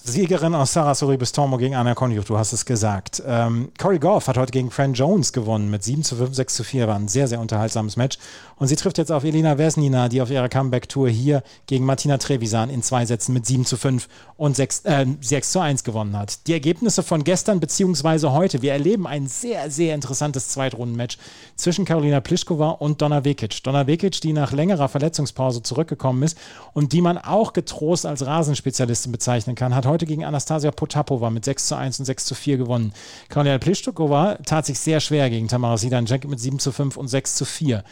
Siegerin 0.01 0.55
aus 0.55 0.73
Sarah 0.73 0.95
Sorribes 0.95 1.33
Tormo 1.33 1.57
gegen 1.57 1.75
Anna 1.75 1.93
Konjuch, 1.93 2.23
du 2.23 2.37
hast 2.37 2.53
es 2.53 2.65
gesagt. 2.65 3.21
Ähm, 3.27 3.71
Corey 3.77 3.99
Goff 3.99 4.27
hat 4.27 4.37
heute 4.37 4.51
gegen 4.51 4.71
Fran 4.71 4.93
Jones 4.93 5.33
gewonnen 5.33 5.69
mit 5.69 5.83
7 5.83 6.03
zu 6.03 6.15
5, 6.15 6.33
6 6.33 6.55
zu 6.55 6.63
4. 6.63 6.87
War 6.87 6.95
ein 6.95 7.09
sehr, 7.09 7.27
sehr 7.27 7.39
unterhaltsames 7.39 7.97
Match. 7.97 8.17
Und 8.55 8.67
sie 8.67 8.75
trifft 8.77 8.97
jetzt 8.97 9.11
auf 9.11 9.23
Elina 9.23 9.57
Vesnina, 9.57 10.07
die 10.07 10.21
auf 10.21 10.31
ihrer 10.31 10.47
Comeback-Tour 10.47 11.09
hier 11.09 11.43
gegen 11.67 11.85
Martina 11.85 12.17
Trevisan 12.17 12.69
in 12.69 12.81
zwei 12.81 13.05
Sätzen 13.05 13.33
mit 13.33 13.45
7 13.45 13.65
zu 13.65 13.75
5 13.75 14.07
und 14.37 14.55
6, 14.55 14.85
äh, 14.85 15.05
6 15.19 15.51
zu 15.51 15.59
1 15.59 15.83
gewonnen 15.83 16.17
hat. 16.17 16.47
Die 16.47 16.53
Ergebnisse 16.53 17.03
von 17.03 17.23
gestern 17.23 17.59
bzw. 17.59 18.29
heute. 18.29 18.61
Wir 18.61 18.71
erleben 18.71 19.05
ein 19.05 19.27
sehr, 19.27 19.69
sehr 19.69 19.95
interessantes 19.95 20.49
Zweitrunden-Match 20.49 21.17
zwischen 21.55 21.83
Karolina 21.83 22.21
Pliskova 22.21 22.69
und 22.69 23.01
Donna 23.01 23.25
Vekic. 23.25 23.63
Donna 23.63 23.85
Vekic, 23.85 24.21
die 24.21 24.33
nach 24.33 24.53
längerer 24.53 24.87
Verletzungspause 24.87 25.61
zurückgekommen 25.61 26.23
ist 26.23 26.37
und 26.73 26.93
die 26.93 27.01
man 27.01 27.17
auch 27.17 27.53
getrost 27.53 28.05
als 28.05 28.25
Rasenspezialistin 28.25 29.11
bezeichnen 29.11 29.55
kann, 29.55 29.75
hat 29.75 29.88
heute 29.89 30.05
gegen 30.05 30.25
Anastasia 30.25 30.71
Potapova 30.71 31.29
mit 31.29 31.45
6 31.45 31.67
zu 31.67 31.75
1 31.75 31.99
und 31.99 32.05
6 32.05 32.25
zu 32.25 32.35
4 32.35 32.57
gewonnen. 32.57 32.93
Karolina 33.27 33.57
Plischtukova 33.57 34.35
tat 34.45 34.65
sich 34.65 34.79
sehr 34.79 34.99
schwer 34.99 35.29
gegen 35.29 35.47
Tamara 35.47 35.77
Sidanjek 35.77 36.27
mit 36.27 36.39
7 36.39 36.59
zu 36.59 36.71
5 36.71 36.97
und 36.97 37.07
6 37.07 37.35
zu 37.35 37.45
4. 37.45 37.83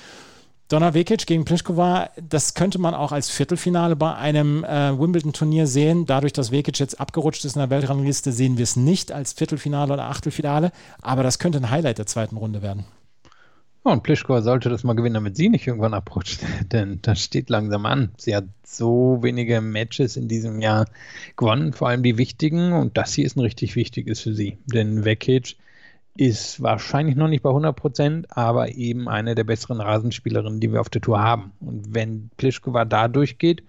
Donna 0.69 0.93
Vekic 0.93 1.25
gegen 1.25 1.45
Pliskova, 1.45 2.09
das 2.21 2.53
könnte 2.53 2.77
man 2.77 2.93
auch 2.93 3.13
als 3.13 3.29
Viertelfinale 3.29 3.95
bei 3.95 4.13
einem 4.15 4.65
äh, 4.65 4.99
Wimbledon-Turnier 4.99 5.65
sehen. 5.65 6.05
Dadurch, 6.05 6.33
dass 6.33 6.51
Vekic 6.51 6.77
jetzt 6.79 6.99
abgerutscht 6.99 7.45
ist 7.45 7.55
in 7.55 7.61
der 7.61 7.69
Weltrangliste, 7.69 8.33
sehen 8.33 8.57
wir 8.57 8.63
es 8.63 8.75
nicht 8.75 9.13
als 9.13 9.31
Viertelfinale 9.31 9.93
oder 9.93 10.09
Achtelfinale. 10.09 10.73
Aber 11.01 11.23
das 11.23 11.39
könnte 11.39 11.59
ein 11.59 11.69
Highlight 11.69 11.99
der 11.99 12.05
zweiten 12.05 12.35
Runde 12.35 12.61
werden. 12.61 12.83
Ja, 13.85 13.93
und 13.93 14.03
Pliskova 14.03 14.41
sollte 14.41 14.69
das 14.69 14.83
mal 14.83 14.95
gewinnen, 14.95 15.15
damit 15.15 15.37
sie 15.37 15.49
nicht 15.49 15.67
irgendwann 15.67 15.93
abrutscht. 15.93 16.41
Denn 16.71 16.99
das 17.01 17.21
steht 17.21 17.49
langsam 17.49 17.85
an. 17.85 18.11
Sie 18.17 18.35
hat 18.35 18.45
so 18.63 19.19
wenige 19.21 19.61
Matches 19.61 20.17
in 20.17 20.27
diesem 20.27 20.61
Jahr 20.61 20.85
gewonnen, 21.35 21.73
vor 21.73 21.89
allem 21.89 22.03
die 22.03 22.17
wichtigen. 22.17 22.73
Und 22.73 22.97
das 22.97 23.13
hier 23.13 23.25
ist 23.25 23.37
ein 23.37 23.41
richtig 23.41 23.75
wichtiges 23.75 24.21
für 24.21 24.33
sie. 24.33 24.57
Denn 24.65 25.05
Vekic 25.05 25.55
ist 26.17 26.61
wahrscheinlich 26.61 27.15
noch 27.15 27.27
nicht 27.27 27.43
bei 27.43 27.49
100 27.49 27.75
Prozent, 27.75 28.27
aber 28.35 28.69
eben 28.69 29.07
eine 29.07 29.35
der 29.35 29.43
besseren 29.43 29.79
Rasenspielerinnen, 29.79 30.59
die 30.59 30.71
wir 30.71 30.81
auf 30.81 30.89
der 30.89 31.01
Tour 31.01 31.21
haben. 31.21 31.51
Und 31.59 31.93
wenn 31.93 32.29
Pliskova 32.37 32.85
da 32.85 33.07
durchgeht, 33.07 33.63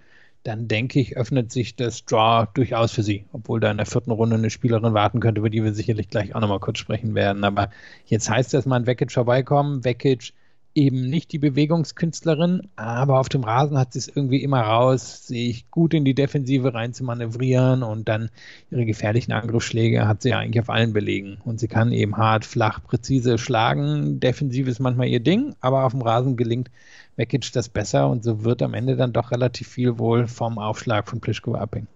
dann 0.44 0.68
denke 0.68 1.00
ich, 1.00 1.16
öffnet 1.16 1.52
sich 1.52 1.76
das 1.76 2.04
Draw 2.04 2.46
durchaus 2.54 2.92
für 2.92 3.02
sie, 3.02 3.26
obwohl 3.32 3.60
da 3.60 3.70
in 3.70 3.76
der 3.76 3.86
vierten 3.86 4.10
Runde 4.10 4.36
eine 4.36 4.50
Spielerin 4.50 4.94
warten 4.94 5.20
könnte, 5.20 5.40
über 5.40 5.50
die 5.50 5.62
wir 5.62 5.74
sicherlich 5.74 6.08
gleich 6.08 6.34
auch 6.34 6.40
nochmal 6.40 6.60
kurz 6.60 6.78
sprechen 6.78 7.14
werden. 7.14 7.44
Aber 7.44 7.70
jetzt 8.06 8.30
heißt 8.30 8.54
es 8.54 8.66
mal 8.66 8.76
an 8.76 8.86
Vekic 8.86 9.12
vorbeikommen. 9.12 9.84
Vekic 9.84 10.32
eben 10.74 11.08
nicht 11.08 11.32
die 11.32 11.38
Bewegungskünstlerin, 11.38 12.68
aber 12.76 13.18
auf 13.18 13.28
dem 13.28 13.42
Rasen 13.42 13.78
hat 13.78 13.92
sie 13.92 13.98
es 13.98 14.08
irgendwie 14.08 14.42
immer 14.42 14.60
raus, 14.60 15.26
sich 15.26 15.70
gut 15.70 15.94
in 15.94 16.04
die 16.04 16.14
Defensive 16.14 16.72
rein 16.74 16.92
zu 16.92 17.04
manövrieren 17.04 17.82
und 17.82 18.08
dann 18.08 18.30
ihre 18.70 18.84
gefährlichen 18.84 19.32
Angriffsschläge 19.32 20.06
hat 20.06 20.22
sie 20.22 20.30
ja 20.30 20.38
eigentlich 20.38 20.62
auf 20.62 20.70
allen 20.70 20.92
belegen. 20.92 21.38
Und 21.44 21.58
sie 21.58 21.68
kann 21.68 21.92
eben 21.92 22.16
hart, 22.16 22.44
flach, 22.44 22.82
präzise 22.82 23.38
schlagen. 23.38 24.20
Defensiv 24.20 24.68
ist 24.68 24.78
manchmal 24.78 25.08
ihr 25.08 25.20
Ding, 25.20 25.54
aber 25.60 25.84
auf 25.84 25.92
dem 25.92 26.02
Rasen 26.02 26.36
gelingt 26.36 26.70
Vekic 27.16 27.50
das 27.52 27.68
besser 27.68 28.08
und 28.08 28.22
so 28.22 28.44
wird 28.44 28.62
am 28.62 28.74
Ende 28.74 28.96
dann 28.96 29.12
doch 29.12 29.32
relativ 29.32 29.68
viel 29.68 29.98
wohl 29.98 30.28
vom 30.28 30.58
Aufschlag 30.58 31.08
von 31.08 31.20
Pliskova 31.20 31.58
abhängen. 31.58 31.88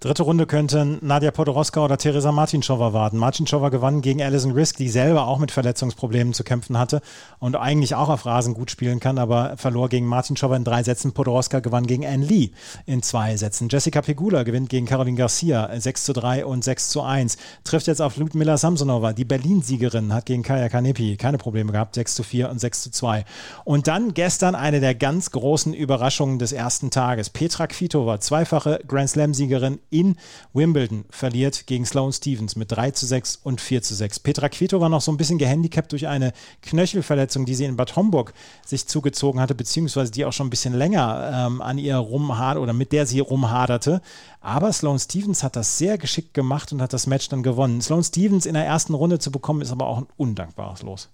Dritte 0.00 0.22
Runde 0.22 0.46
könnten 0.46 0.96
Nadja 1.02 1.30
Podoroska 1.30 1.84
oder 1.84 1.98
Teresa 1.98 2.32
Martinschowa 2.32 2.94
warten. 2.94 3.18
Martinschowa 3.18 3.68
gewann 3.68 4.00
gegen 4.00 4.22
Alison 4.22 4.52
Risk, 4.52 4.78
die 4.78 4.88
selber 4.88 5.26
auch 5.26 5.38
mit 5.38 5.50
Verletzungsproblemen 5.50 6.32
zu 6.32 6.42
kämpfen 6.42 6.78
hatte 6.78 7.02
und 7.38 7.54
eigentlich 7.54 7.94
auch 7.94 8.08
auf 8.08 8.24
Rasen 8.24 8.54
gut 8.54 8.70
spielen 8.70 8.98
kann, 8.98 9.18
aber 9.18 9.58
verlor 9.58 9.90
gegen 9.90 10.06
Martinschowa 10.06 10.56
in 10.56 10.64
drei 10.64 10.82
Sätzen. 10.84 11.12
Podoroska 11.12 11.60
gewann 11.60 11.86
gegen 11.86 12.06
Anne 12.06 12.24
Lee 12.24 12.48
in 12.86 13.02
zwei 13.02 13.36
Sätzen. 13.36 13.68
Jessica 13.68 14.00
Pegula 14.00 14.42
gewinnt 14.42 14.70
gegen 14.70 14.86
Caroline 14.86 15.18
Garcia 15.18 15.68
6 15.78 16.04
zu 16.04 16.14
3 16.14 16.46
und 16.46 16.64
6 16.64 16.88
zu 16.88 17.02
1. 17.02 17.36
Trifft 17.64 17.86
jetzt 17.86 18.00
auf 18.00 18.16
Ludmila 18.16 18.56
Samsonova, 18.56 19.12
die 19.12 19.26
Berlin-Siegerin, 19.26 20.14
hat 20.14 20.24
gegen 20.24 20.42
Kaya 20.42 20.70
Kanepi 20.70 21.18
keine 21.18 21.36
Probleme 21.36 21.72
gehabt, 21.72 21.96
6 21.96 22.14
zu 22.14 22.22
4 22.22 22.48
und 22.48 22.58
6 22.58 22.84
zu 22.84 22.90
2. 22.90 23.26
Und 23.66 23.86
dann 23.86 24.14
gestern 24.14 24.54
eine 24.54 24.80
der 24.80 24.94
ganz 24.94 25.30
großen 25.30 25.74
Überraschungen 25.74 26.38
des 26.38 26.52
ersten 26.52 26.90
Tages. 26.90 27.28
Petra 27.28 27.66
Kvitova, 27.66 28.18
zweifache 28.18 28.80
Grand 28.88 29.10
Slam-Siegerin 29.10 29.78
in 29.90 30.16
Wimbledon 30.52 31.04
verliert 31.10 31.66
gegen 31.66 31.84
Sloane 31.84 32.12
Stevens 32.12 32.56
mit 32.56 32.72
3 32.72 32.92
zu 32.92 33.06
6 33.06 33.40
und 33.42 33.60
4 33.60 33.82
zu 33.82 33.94
6. 33.94 34.20
Petra 34.20 34.48
Quito 34.48 34.80
war 34.80 34.88
noch 34.88 35.00
so 35.00 35.12
ein 35.12 35.16
bisschen 35.16 35.38
gehandicapt 35.38 35.92
durch 35.92 36.06
eine 36.06 36.32
Knöchelverletzung, 36.62 37.44
die 37.44 37.54
sie 37.54 37.64
in 37.64 37.76
Bad 37.76 37.96
Homburg 37.96 38.32
sich 38.64 38.86
zugezogen 38.86 39.40
hatte, 39.40 39.54
beziehungsweise 39.54 40.10
die 40.10 40.24
auch 40.24 40.32
schon 40.32 40.46
ein 40.46 40.50
bisschen 40.50 40.74
länger 40.74 41.46
ähm, 41.46 41.60
an 41.60 41.78
ihr 41.78 41.96
rumhadert 41.96 42.62
oder 42.62 42.72
mit 42.72 42.92
der 42.92 43.06
sie 43.06 43.20
rumhaderte. 43.20 44.00
Aber 44.40 44.72
Sloane 44.72 44.98
Stevens 44.98 45.42
hat 45.42 45.56
das 45.56 45.78
sehr 45.78 45.98
geschickt 45.98 46.34
gemacht 46.34 46.72
und 46.72 46.80
hat 46.80 46.92
das 46.92 47.06
Match 47.06 47.28
dann 47.28 47.42
gewonnen. 47.42 47.80
Sloane 47.82 48.04
Stevens 48.04 48.46
in 48.46 48.54
der 48.54 48.64
ersten 48.64 48.94
Runde 48.94 49.18
zu 49.18 49.30
bekommen, 49.30 49.60
ist 49.60 49.72
aber 49.72 49.86
auch 49.86 49.98
ein 49.98 50.06
undankbares 50.16 50.82
Los. 50.82 51.10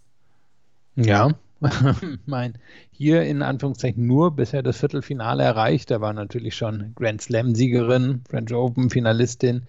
Ja, 0.96 1.34
mein, 2.26 2.54
hier 2.90 3.22
in 3.22 3.42
Anführungszeichen 3.42 4.06
nur 4.06 4.36
bisher 4.36 4.62
das 4.62 4.78
Viertelfinale 4.78 5.42
erreicht. 5.42 5.90
Da 5.90 6.00
war 6.00 6.12
natürlich 6.12 6.54
schon 6.54 6.92
Grand 6.94 7.22
Slam-Siegerin, 7.22 8.22
French 8.28 8.52
Open-Finalistin 8.52 9.62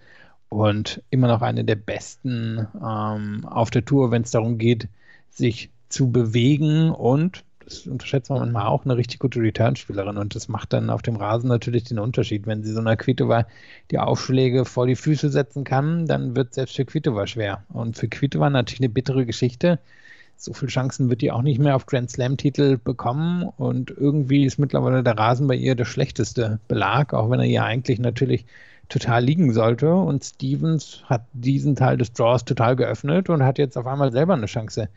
und 0.48 1.02
immer 1.10 1.28
noch 1.28 1.42
eine 1.42 1.64
der 1.64 1.76
besten 1.76 2.66
ähm, 2.82 3.44
auf 3.46 3.70
der 3.70 3.84
Tour, 3.84 4.10
wenn 4.10 4.22
es 4.22 4.30
darum 4.30 4.58
geht, 4.58 4.88
sich 5.30 5.70
zu 5.88 6.10
bewegen 6.10 6.90
und 6.90 7.44
das 7.68 7.86
unterschätzt 7.86 8.30
man 8.30 8.40
manchmal 8.40 8.66
auch, 8.66 8.84
eine 8.84 8.96
richtig 8.96 9.18
gute 9.18 9.40
Returnspielerin 9.40 10.16
und 10.16 10.34
das 10.34 10.48
macht 10.48 10.72
dann 10.72 10.88
auf 10.88 11.02
dem 11.02 11.16
Rasen 11.16 11.48
natürlich 11.48 11.84
den 11.84 11.98
Unterschied. 11.98 12.46
Wenn 12.46 12.62
sie 12.62 12.72
so 12.72 12.80
einer 12.80 12.96
Kvitova 12.96 13.46
die 13.90 13.98
Aufschläge 13.98 14.64
vor 14.64 14.86
die 14.86 14.96
Füße 14.96 15.28
setzen 15.28 15.64
kann, 15.64 16.06
dann 16.06 16.34
wird 16.34 16.54
selbst 16.54 16.76
für 16.76 16.86
Kvitova 16.86 17.26
schwer. 17.26 17.64
Und 17.68 17.98
für 17.98 18.08
Kvitova 18.08 18.48
natürlich 18.48 18.80
eine 18.80 18.88
bittere 18.88 19.26
Geschichte 19.26 19.78
so 20.38 20.52
viele 20.52 20.70
Chancen 20.70 21.10
wird 21.10 21.20
die 21.20 21.32
auch 21.32 21.42
nicht 21.42 21.58
mehr 21.58 21.74
auf 21.74 21.86
Grand 21.86 22.10
Slam-Titel 22.10 22.78
bekommen 22.78 23.42
und 23.56 23.90
irgendwie 23.90 24.44
ist 24.44 24.58
mittlerweile 24.58 25.02
der 25.02 25.18
Rasen 25.18 25.48
bei 25.48 25.56
ihr 25.56 25.74
der 25.74 25.84
schlechteste 25.84 26.60
Belag, 26.68 27.12
auch 27.12 27.28
wenn 27.28 27.40
er 27.40 27.46
ihr 27.46 27.64
eigentlich 27.64 27.98
natürlich 27.98 28.46
total 28.88 29.24
liegen 29.24 29.52
sollte. 29.52 29.92
Und 29.92 30.24
Stevens 30.24 31.02
hat 31.06 31.24
diesen 31.32 31.74
Teil 31.74 31.96
des 31.96 32.12
Draws 32.12 32.44
total 32.44 32.76
geöffnet 32.76 33.28
und 33.28 33.42
hat 33.42 33.58
jetzt 33.58 33.76
auf 33.76 33.86
einmal 33.86 34.12
selber 34.12 34.34
eine 34.34 34.46
Chance, 34.46 34.88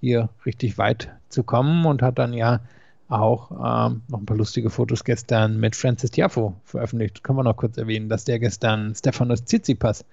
hier 0.00 0.28
richtig 0.44 0.76
weit 0.76 1.10
zu 1.30 1.44
kommen 1.44 1.86
und 1.86 2.02
hat 2.02 2.18
dann 2.18 2.34
ja 2.34 2.60
auch 3.08 3.50
ähm, 3.50 4.02
noch 4.08 4.20
ein 4.20 4.26
paar 4.26 4.36
lustige 4.36 4.70
Fotos 4.70 5.04
gestern 5.04 5.58
mit 5.58 5.76
Francis 5.76 6.10
Tiafo 6.10 6.54
veröffentlicht. 6.64 7.24
Können 7.24 7.38
wir 7.38 7.42
noch 7.42 7.56
kurz 7.56 7.76
erwähnen, 7.78 8.08
dass 8.10 8.24
der 8.24 8.38
gestern 8.38 8.94
Stefanos 8.94 9.44
Tsitsipas 9.44 10.04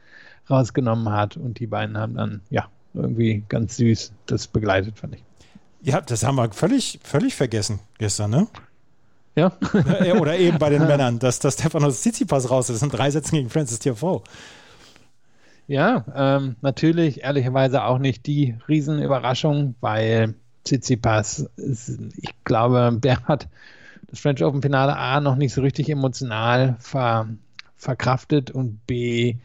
rausgenommen 0.50 1.12
hat 1.12 1.36
und 1.36 1.60
die 1.60 1.68
beiden 1.68 1.98
haben 1.98 2.16
dann 2.16 2.42
ja 2.50 2.70
irgendwie 2.98 3.44
ganz 3.50 3.78
süß 3.78 4.12
das 4.26 4.48
begleitet, 4.48 4.98
fand 4.98 5.16
ich. 5.16 5.24
Ja, 5.82 6.02
das 6.02 6.24
haben 6.24 6.36
wir 6.36 6.52
völlig, 6.52 7.00
völlig 7.04 7.36
vergessen 7.36 7.80
gestern, 7.98 8.32
ne? 8.32 8.48
Ja. 9.36 9.52
Oder 10.20 10.38
eben 10.38 10.58
bei 10.58 10.70
den 10.70 10.88
Männern, 10.88 11.20
dass, 11.20 11.40
dass 11.40 11.54
Stefanos 11.54 12.02
Tsitsipas 12.02 12.50
raus 12.50 12.70
ist 12.70 12.82
in 12.82 12.90
drei 12.90 13.12
Sätzen 13.12 13.36
gegen 13.36 13.50
Francis 13.50 13.80
TFO. 13.80 14.24
Ja, 15.68 16.06
ähm, 16.16 16.56
natürlich 16.62 17.24
ehrlicherweise 17.24 17.84
auch 17.84 18.00
nicht 18.00 18.26
die 18.26 18.56
Riesenüberraschung, 18.68 19.76
weil 19.82 20.34
Tsitsipas, 20.64 21.48
ist, 21.58 22.00
ich 22.18 22.34
glaube, 22.46 22.98
der 23.02 23.24
hat 23.26 23.48
das 24.10 24.20
French 24.20 24.44
Open 24.44 24.62
Finale 24.62 24.96
A 24.96 25.20
noch 25.20 25.36
nicht 25.36 25.54
so 25.54 25.62
richtig 25.62 25.90
emotional 25.90 26.78
ver, 26.80 27.28
verkraftet 27.76 28.50
und 28.52 28.86
B 28.88 29.36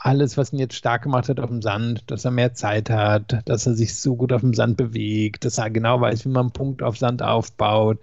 alles, 0.00 0.38
was 0.38 0.52
ihn 0.52 0.58
jetzt 0.58 0.74
stark 0.74 1.02
gemacht 1.02 1.28
hat 1.28 1.38
auf 1.38 1.50
dem 1.50 1.60
Sand, 1.60 2.04
dass 2.10 2.24
er 2.24 2.30
mehr 2.30 2.54
Zeit 2.54 2.88
hat, 2.88 3.42
dass 3.44 3.66
er 3.66 3.74
sich 3.74 3.94
so 3.94 4.16
gut 4.16 4.32
auf 4.32 4.40
dem 4.40 4.54
Sand 4.54 4.78
bewegt, 4.78 5.44
dass 5.44 5.58
er 5.58 5.68
genau 5.70 6.00
weiß, 6.00 6.24
wie 6.24 6.30
man 6.30 6.46
einen 6.46 6.52
Punkt 6.52 6.82
auf 6.82 6.96
Sand 6.96 7.22
aufbaut, 7.22 7.98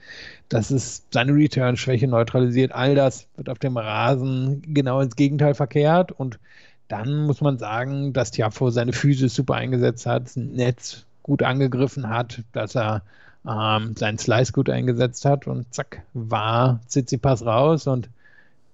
dass 0.48 0.70
es 0.70 1.04
seine 1.12 1.34
Return-Schwäche 1.34 2.08
neutralisiert. 2.08 2.72
All 2.72 2.94
das 2.94 3.28
wird 3.36 3.50
auf 3.50 3.58
dem 3.58 3.78
Rasen 3.78 4.62
genau 4.74 5.02
ins 5.02 5.16
Gegenteil 5.16 5.56
verkehrt 5.56 6.12
und 6.12 6.40
dann 6.88 7.26
muss 7.26 7.42
man 7.42 7.58
sagen, 7.58 8.14
dass 8.14 8.32
Tiafo 8.32 8.70
seine 8.70 8.94
Füße 8.94 9.28
super 9.28 9.56
eingesetzt 9.56 10.06
hat, 10.06 10.26
das 10.26 10.36
Netz 10.36 11.06
gut 11.24 11.42
angegriffen 11.42 12.10
hat, 12.10 12.44
dass 12.54 12.76
er 12.76 13.02
ähm, 13.46 13.96
seinen 13.98 14.20
Slice 14.20 14.54
gut 14.54 14.70
eingesetzt 14.70 15.26
hat 15.26 15.48
und 15.48 15.74
zack, 15.74 16.04
war 16.14 16.80
Tsitsipas 16.88 17.44
raus 17.46 17.88
und 17.88 18.10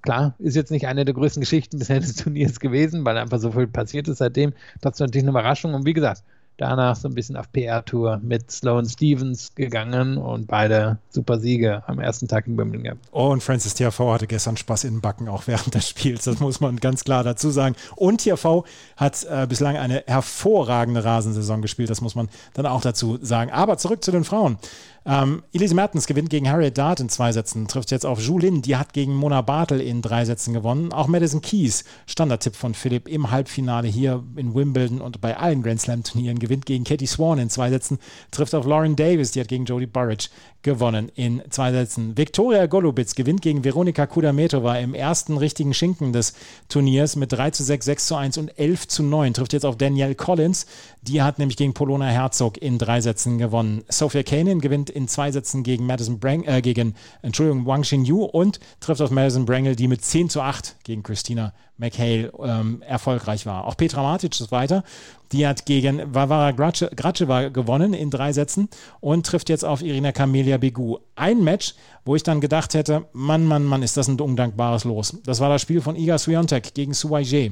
klar, 0.04 0.36
ist 0.38 0.56
jetzt 0.56 0.70
nicht 0.70 0.86
eine 0.88 1.06
der 1.06 1.16
größten 1.16 1.42
Geschichten 1.42 1.80
bisher 1.80 2.00
des 2.00 2.16
Turniers 2.16 2.60
gewesen, 2.60 3.04
weil 3.06 3.18
einfach 3.18 3.40
so 3.40 3.52
viel 3.52 3.68
passiert 3.68 4.08
ist 4.08 4.20
seitdem. 4.20 4.54
Trotzdem 4.82 5.06
natürlich 5.06 5.24
eine 5.24 5.32
Überraschung. 5.32 5.74
Und 5.74 5.86
wie 5.86 5.94
gesagt, 5.94 6.24
danach 6.58 6.96
so 6.96 7.08
ein 7.08 7.16
bisschen 7.16 7.36
auf 7.36 7.52
PR-Tour 7.52 8.20
mit 8.24 8.52
Sloan 8.52 8.86
Stevens 8.86 9.56
gegangen 9.56 10.18
und 10.18 10.48
beide 10.48 10.98
super 11.10 11.40
Siege 11.40 11.84
am 11.88 12.00
ersten 12.00 12.28
Tag 12.28 12.48
in 12.48 12.58
Wimbledon 12.58 12.84
gehabt. 12.84 13.08
Oh, 13.12 13.30
und 13.30 13.42
Francis 13.42 13.74
THV 13.74 14.00
hatte 14.12 14.28
gestern 14.28 14.58
Spaß 14.58 14.86
in 14.86 14.96
den 14.96 15.02
Backen, 15.02 15.28
auch 15.28 15.48
während 15.48 15.74
des 15.74 15.90
Spiels. 15.90 16.24
Das 16.26 16.40
muss 16.40 16.60
man 16.60 16.78
ganz 16.78 17.04
klar 17.04 17.24
dazu 17.24 17.50
sagen. 17.50 17.76
Und 17.96 18.22
THV 18.22 18.64
hat 18.98 19.24
äh, 19.24 19.48
bislang 19.48 19.78
eine 19.78 20.04
hervorragende 20.08 21.04
Rasensaison 21.04 21.62
gespielt, 21.62 21.90
das 21.90 22.02
muss 22.02 22.16
man 22.16 22.30
dann 22.54 22.66
auch 22.66 22.82
dazu 22.82 23.18
sagen. 23.22 23.52
Aber 23.52 23.78
zurück 23.78 24.04
zu 24.04 24.12
den 24.12 24.24
Frauen. 24.24 24.58
Ähm, 25.06 25.44
Elise 25.52 25.76
Mertens 25.76 26.08
gewinnt 26.08 26.30
gegen 26.30 26.50
Harriet 26.50 26.78
Dart 26.78 27.02
in 27.02 27.10
zwei 27.10 27.34
Sätzen, 27.34 27.68
trifft 27.68 27.92
jetzt 27.92 28.06
auf 28.06 28.22
Julin, 28.22 28.62
die 28.62 28.78
hat 28.78 28.94
gegen 28.94 29.14
Mona 29.14 29.42
Bartel 29.42 29.82
in 29.82 30.02
drei 30.02 30.24
Sätzen 30.24 30.54
gewonnen. 30.54 30.94
Auch 30.94 31.08
Madison 31.08 31.42
Keys, 31.42 31.84
Standardtipp 32.06 32.56
von 32.56 32.74
Philipp 32.74 33.10
im 33.10 33.30
Halbfinale 33.30 33.88
hier 33.88 34.24
in 34.38 34.56
Wimbledon 34.56 35.02
und 35.02 35.20
bei 35.20 35.36
allen 35.36 35.62
Grand 35.62 35.82
Slam 35.82 36.04
Turnieren 36.04 36.40
gewinnt 36.44 36.66
gegen 36.66 36.84
Katie 36.84 37.08
Swan 37.08 37.40
in 37.40 37.50
zwei 37.50 37.70
Sätzen, 37.70 37.98
trifft 38.30 38.54
auf 38.54 38.66
Lauren 38.66 38.96
Davis, 38.96 39.32
die 39.32 39.40
hat 39.40 39.48
gegen 39.48 39.66
Jodie 39.66 39.88
Burridge 39.88 40.28
gewonnen 40.62 41.10
in 41.16 41.42
zwei 41.50 41.72
Sätzen. 41.72 42.18
Viktoria 42.18 42.66
Golubitz 42.66 43.16
gewinnt 43.16 43.42
gegen 43.42 43.64
Veronika 43.64 44.06
Kudametova 44.06 44.78
im 44.78 44.94
ersten 44.94 45.38
richtigen 45.38 45.74
Schinken 45.74 46.14
des 46.14 46.34
Turniers 46.70 47.16
mit 47.16 47.32
3 47.32 47.52
zu 47.52 47.64
6, 47.64 47.86
6 47.86 48.08
zu 48.08 48.16
1 48.16 48.38
und 48.38 48.60
11 48.60 48.88
zu 48.88 49.04
9. 49.04 49.34
Trifft 49.34 49.54
jetzt 49.54 49.66
auf 49.66 49.78
Danielle 49.78 50.16
Collins. 50.16 50.66
Die 51.06 51.22
hat 51.22 51.38
nämlich 51.38 51.58
gegen 51.58 51.74
Polona 51.74 52.06
Herzog 52.06 52.58
in 52.58 52.78
drei 52.78 53.02
Sätzen 53.02 53.38
gewonnen. 53.38 53.84
Sophia 53.90 54.24
Kanin 54.24 54.62
gewinnt 54.62 54.90
in 54.90 55.10
zwei 55.10 55.32
Sätzen 55.32 55.64
gegen 55.64 55.86
Madison 55.86 56.18
Brang, 56.18 56.44
äh, 56.46 56.62
gegen, 56.62 56.96
Entschuldigung, 57.22 57.66
Wang 57.66 57.82
Xinyu 57.82 58.24
und 58.24 58.62
trifft 58.80 59.02
auf 59.02 59.12
Madison 59.12 59.46
Brangle, 59.46 59.76
die 59.76 59.90
mit 59.90 60.06
10 60.06 60.30
zu 60.30 60.42
8 60.42 60.78
gegen 60.86 61.04
Christina 61.04 61.52
McHale 61.76 62.32
ähm, 62.42 62.82
erfolgreich 62.84 63.46
war. 63.46 63.66
Auch 63.66 63.76
Petra 63.76 64.02
Matic 64.02 64.40
ist 64.40 64.54
weiter. 64.54 64.86
Die 65.34 65.46
hat 65.46 65.66
gegen 65.66 66.14
Vavara 66.14 66.52
Graceva 66.52 67.50
gewonnen 67.50 67.94
in 67.94 68.10
drei 68.10 68.32
Sätzen 68.32 68.70
und 69.02 69.26
trifft 69.26 69.50
jetzt 69.50 69.66
auf 69.66 69.82
Irina 69.82 70.14
Camelia 70.14 70.58
Begu. 70.58 71.00
Ein 71.16 71.44
Match, 71.44 71.76
wo 72.06 72.16
ich 72.16 72.24
dann 72.24 72.40
gedacht 72.40 72.76
hätte, 72.76 73.08
Mann, 73.12 73.46
Mann, 73.46 73.66
Mann, 73.66 73.84
ist 73.84 73.98
das 73.98 74.08
ein 74.08 74.22
undankbares 74.22 74.86
Los. 74.86 75.18
Das 75.26 75.42
war 75.42 75.50
das 75.50 75.62
Spiel 75.62 75.82
von 75.82 75.98
Iga 75.98 76.18
Swiatek 76.18 76.74
gegen 76.74 76.94
Suwaije. 76.94 77.52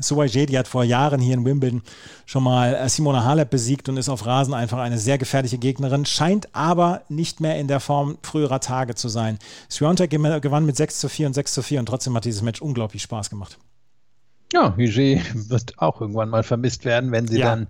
Suwaije, 0.00 0.46
die 0.46 0.58
hat 0.58 0.68
vor 0.68 0.84
Jahren 0.84 1.20
hier 1.20 1.34
in 1.34 1.44
Wimbledon 1.44 1.82
schon 2.26 2.44
mal 2.44 2.74
äh, 2.74 2.88
Simona 2.88 3.24
Halep 3.24 3.50
besiegt 3.50 3.88
und 3.88 3.96
ist 3.96 4.08
auf 4.08 4.26
Rasen 4.26 4.54
einfach 4.54 4.78
eine 4.78 4.98
sehr 4.98 5.18
gefährliche 5.18 5.58
Gegnerin, 5.58 6.06
scheint 6.06 6.54
aber 6.54 7.02
nicht 7.08 7.40
mehr 7.40 7.58
in 7.58 7.68
der 7.68 7.80
Form 7.80 8.18
früherer 8.22 8.60
Tage 8.60 8.94
zu 8.94 9.08
sein. 9.08 9.38
Swiatek 9.70 10.10
gewann 10.10 10.66
mit 10.66 10.76
6 10.76 11.00
zu 11.00 11.08
4 11.08 11.28
und 11.28 11.34
6 11.34 11.52
zu 11.54 11.62
4 11.62 11.80
und 11.80 11.86
trotzdem 11.86 12.14
hat 12.14 12.24
dieses 12.24 12.42
Match 12.42 12.60
unglaublich 12.60 13.02
Spaß 13.02 13.30
gemacht. 13.30 13.58
Ja, 14.52 14.74
Huger 14.76 15.20
wird 15.34 15.78
auch 15.78 16.00
irgendwann 16.00 16.30
mal 16.30 16.42
vermisst 16.42 16.84
werden, 16.84 17.12
wenn 17.12 17.26
sie 17.26 17.40
ja. 17.40 17.50
dann 17.50 17.66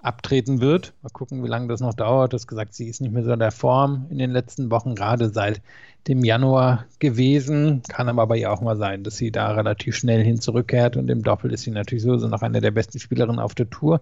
abtreten 0.00 0.60
wird. 0.60 0.94
Mal 1.02 1.10
gucken, 1.10 1.42
wie 1.42 1.48
lange 1.48 1.68
das 1.68 1.80
noch 1.80 1.94
dauert. 1.94 2.32
Du 2.32 2.36
hast 2.36 2.46
gesagt, 2.46 2.74
sie 2.74 2.88
ist 2.88 3.00
nicht 3.00 3.12
mehr 3.12 3.24
so 3.24 3.32
in 3.32 3.40
der 3.40 3.50
Form 3.50 4.06
in 4.10 4.18
den 4.18 4.30
letzten 4.30 4.70
Wochen, 4.70 4.94
gerade 4.94 5.30
seit 5.30 5.60
dem 6.06 6.24
Januar 6.24 6.86
gewesen. 7.00 7.82
Kann 7.88 8.08
aber 8.08 8.26
bei 8.26 8.38
ihr 8.38 8.52
auch 8.52 8.60
mal 8.60 8.76
sein, 8.76 9.02
dass 9.02 9.16
sie 9.16 9.32
da 9.32 9.52
relativ 9.52 9.96
schnell 9.96 10.22
hin 10.22 10.40
zurückkehrt 10.40 10.96
und 10.96 11.10
im 11.10 11.22
Doppel 11.22 11.52
ist 11.52 11.62
sie 11.62 11.70
natürlich 11.70 12.04
so 12.04 12.14
noch 12.14 12.42
eine 12.42 12.60
der 12.60 12.70
besten 12.70 12.98
Spielerinnen 12.98 13.40
auf 13.40 13.54
der 13.54 13.68
Tour. 13.70 14.00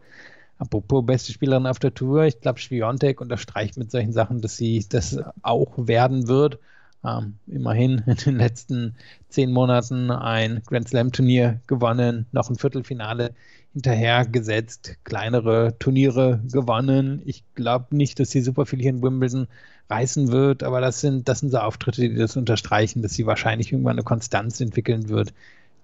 Apropos 0.59 1.05
beste 1.05 1.32
Spielerin 1.32 1.66
auf 1.66 1.78
der 1.78 1.92
Tour, 1.92 2.24
ich 2.24 2.40
glaube, 2.40 2.59
Schwiontek 2.59 3.20
unterstreicht 3.20 3.76
mit 3.76 3.90
solchen 3.90 4.12
Sachen, 4.12 4.40
dass 4.40 4.57
sie 4.57 4.84
das 4.88 5.18
auch 5.42 5.72
werden 5.76 6.28
wird. 6.28 6.59
Ähm, 7.05 7.34
immerhin 7.47 7.99
in 8.07 8.16
den 8.16 8.36
letzten 8.36 8.97
zehn 9.28 9.53
Monaten 9.53 10.11
ein 10.11 10.62
Grand 10.66 10.88
Slam 10.88 11.12
Turnier 11.12 11.61
gewonnen, 11.66 12.26
noch 12.32 12.49
ein 12.49 12.57
Viertelfinale 12.57 13.34
hinterhergesetzt, 13.77 14.97
kleinere 15.05 15.79
Turniere 15.79 16.41
gewonnen. 16.51 17.20
Ich 17.27 17.45
glaube 17.55 17.95
nicht, 17.95 18.18
dass 18.18 18.31
sie 18.31 18.41
super 18.41 18.64
viel 18.64 18.81
hier 18.81 18.89
in 18.89 19.03
Wimbledon 19.03 19.49
reißen 19.91 20.33
wird, 20.33 20.62
aber 20.62 20.81
das 20.81 21.03
sind, 21.03 21.29
das 21.29 21.41
sind 21.41 21.51
so 21.51 21.59
Auftritte, 21.59 22.01
die 22.01 22.14
das 22.14 22.39
unterstreichen, 22.39 23.03
dass 23.03 23.12
sie 23.12 23.27
wahrscheinlich 23.27 23.72
irgendwann 23.72 23.97
eine 23.97 24.03
Konstanz 24.03 24.62
entwickeln 24.62 25.11
wird, 25.11 25.35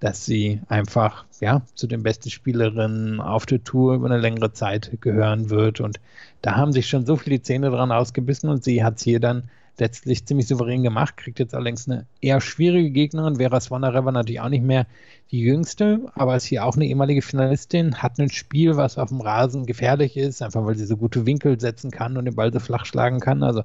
dass 0.00 0.24
sie 0.24 0.62
einfach 0.68 1.26
ja, 1.42 1.60
zu 1.74 1.86
den 1.86 2.02
besten 2.02 2.30
Spielerinnen 2.30 3.20
auf 3.20 3.44
der 3.44 3.62
Tour 3.62 3.96
über 3.96 4.06
eine 4.06 4.18
längere 4.18 4.54
Zeit 4.54 4.96
gehören 5.02 5.50
wird. 5.50 5.80
Und 5.80 6.00
da 6.40 6.56
haben 6.56 6.72
sich 6.72 6.88
schon 6.88 7.04
so 7.04 7.16
viele 7.16 7.42
Zähne 7.42 7.68
dran 7.68 7.92
ausgebissen 7.92 8.48
und 8.48 8.64
sie 8.64 8.82
hat 8.82 8.96
es 8.96 9.04
hier 9.04 9.20
dann 9.20 9.50
letztlich 9.78 10.26
ziemlich 10.26 10.46
souverän 10.46 10.82
gemacht, 10.82 11.16
kriegt 11.16 11.38
jetzt 11.38 11.54
allerdings 11.54 11.88
eine 11.88 12.06
eher 12.20 12.40
schwierige 12.40 12.90
Gegnerin. 12.90 13.36
Vera 13.36 13.60
Swanareva 13.60 14.12
natürlich 14.12 14.40
auch 14.40 14.48
nicht 14.48 14.64
mehr 14.64 14.86
die 15.30 15.40
jüngste, 15.40 16.00
aber 16.14 16.36
ist 16.36 16.44
hier 16.44 16.64
auch 16.64 16.76
eine 16.76 16.86
ehemalige 16.86 17.22
Finalistin, 17.22 18.02
hat 18.02 18.18
ein 18.18 18.30
Spiel, 18.30 18.76
was 18.76 18.98
auf 18.98 19.08
dem 19.08 19.20
Rasen 19.20 19.66
gefährlich 19.66 20.16
ist, 20.16 20.42
einfach 20.42 20.64
weil 20.64 20.76
sie 20.76 20.86
so 20.86 20.96
gute 20.96 21.26
Winkel 21.26 21.58
setzen 21.58 21.90
kann 21.90 22.16
und 22.16 22.26
den 22.26 22.34
Ball 22.34 22.52
so 22.52 22.60
flach 22.60 22.84
schlagen 22.84 23.20
kann. 23.20 23.42
Also 23.42 23.62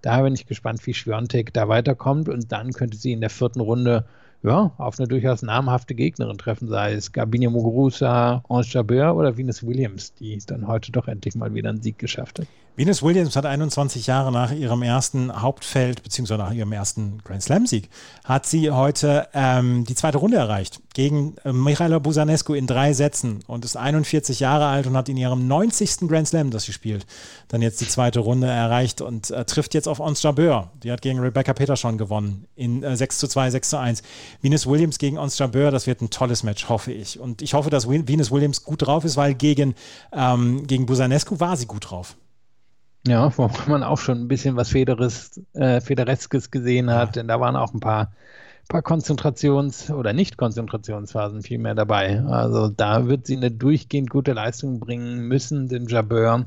da 0.00 0.22
bin 0.22 0.34
ich 0.34 0.46
gespannt, 0.46 0.86
wie 0.86 0.94
Schwiontek 0.94 1.52
da 1.52 1.68
weiterkommt 1.68 2.28
und 2.28 2.52
dann 2.52 2.72
könnte 2.72 2.96
sie 2.96 3.12
in 3.12 3.20
der 3.20 3.30
vierten 3.30 3.60
Runde 3.60 4.04
ja, 4.42 4.72
auf 4.78 4.98
eine 4.98 5.08
durchaus 5.08 5.42
namhafte 5.42 5.94
Gegnerin 5.96 6.38
treffen, 6.38 6.68
sei 6.68 6.92
es 6.92 7.12
Gabine 7.12 7.50
Muguruza, 7.50 8.44
Ange 8.48 8.66
Jabeur 8.66 9.16
oder 9.16 9.36
Venus 9.36 9.66
Williams, 9.66 10.14
die 10.14 10.38
dann 10.46 10.68
heute 10.68 10.92
doch 10.92 11.08
endlich 11.08 11.34
mal 11.34 11.52
wieder 11.54 11.70
einen 11.70 11.82
Sieg 11.82 11.98
geschafft 11.98 12.38
hat. 12.38 12.46
Venus 12.78 13.02
Williams 13.02 13.34
hat 13.34 13.44
21 13.44 14.06
Jahre 14.06 14.30
nach 14.30 14.52
ihrem 14.52 14.84
ersten 14.84 15.42
Hauptfeld, 15.42 16.04
beziehungsweise 16.04 16.38
nach 16.40 16.52
ihrem 16.52 16.70
ersten 16.70 17.18
Grand 17.24 17.42
Slam-Sieg, 17.42 17.90
hat 18.22 18.46
sie 18.46 18.70
heute 18.70 19.26
ähm, 19.34 19.84
die 19.84 19.96
zweite 19.96 20.18
Runde 20.18 20.36
erreicht 20.36 20.80
gegen 20.94 21.34
äh, 21.44 21.52
Michaela 21.52 21.98
Busanescu 21.98 22.54
in 22.54 22.68
drei 22.68 22.92
Sätzen 22.92 23.40
und 23.48 23.64
ist 23.64 23.76
41 23.76 24.38
Jahre 24.38 24.66
alt 24.66 24.86
und 24.86 24.96
hat 24.96 25.08
in 25.08 25.16
ihrem 25.16 25.48
90. 25.48 26.06
Grand 26.06 26.28
Slam, 26.28 26.52
das 26.52 26.66
sie 26.66 26.72
spielt, 26.72 27.04
dann 27.48 27.62
jetzt 27.62 27.80
die 27.80 27.88
zweite 27.88 28.20
Runde 28.20 28.46
erreicht 28.46 29.00
und 29.00 29.32
äh, 29.32 29.44
trifft 29.44 29.74
jetzt 29.74 29.88
auf 29.88 29.98
Ons 29.98 30.22
Jabeur. 30.22 30.70
Die 30.84 30.92
hat 30.92 31.02
gegen 31.02 31.18
Rebecca 31.18 31.54
Peterson 31.54 31.98
gewonnen 31.98 32.46
in 32.54 32.84
äh, 32.84 32.96
6 32.96 33.18
zu 33.18 33.26
2, 33.26 33.50
6 33.50 33.70
zu 33.70 33.78
1. 33.80 34.02
Venus 34.40 34.68
Williams 34.68 34.98
gegen 34.98 35.18
Ons 35.18 35.36
Jabeur, 35.36 35.72
das 35.72 35.88
wird 35.88 36.00
ein 36.00 36.10
tolles 36.10 36.44
Match, 36.44 36.68
hoffe 36.68 36.92
ich. 36.92 37.18
Und 37.18 37.42
ich 37.42 37.54
hoffe, 37.54 37.70
dass 37.70 37.88
Venus 37.88 38.30
Williams 38.30 38.62
gut 38.62 38.82
drauf 38.82 39.04
ist, 39.04 39.16
weil 39.16 39.34
gegen, 39.34 39.74
ähm, 40.12 40.64
gegen 40.68 40.86
Busanescu 40.86 41.40
war 41.40 41.56
sie 41.56 41.66
gut 41.66 41.90
drauf. 41.90 42.14
Ja, 43.08 43.32
wo 43.36 43.50
man 43.66 43.82
auch 43.82 43.98
schon 43.98 44.18
ein 44.18 44.28
bisschen 44.28 44.56
was 44.56 44.68
Federes, 44.68 45.40
äh, 45.54 45.80
Federeskes 45.80 46.50
gesehen 46.50 46.90
hat, 46.90 47.16
ja. 47.16 47.22
denn 47.22 47.28
da 47.28 47.40
waren 47.40 47.56
auch 47.56 47.72
ein 47.72 47.80
paar, 47.80 48.12
paar 48.68 48.82
Konzentrations- 48.82 49.90
oder 49.90 50.12
Nicht-Konzentrationsphasen 50.12 51.42
viel 51.42 51.58
mehr 51.58 51.74
dabei. 51.74 52.22
Also 52.24 52.68
da 52.68 53.06
wird 53.08 53.26
sie 53.26 53.36
eine 53.36 53.50
durchgehend 53.50 54.10
gute 54.10 54.34
Leistung 54.34 54.78
bringen 54.78 55.26
müssen, 55.26 55.68
den 55.68 55.86
Jabeur 55.86 56.46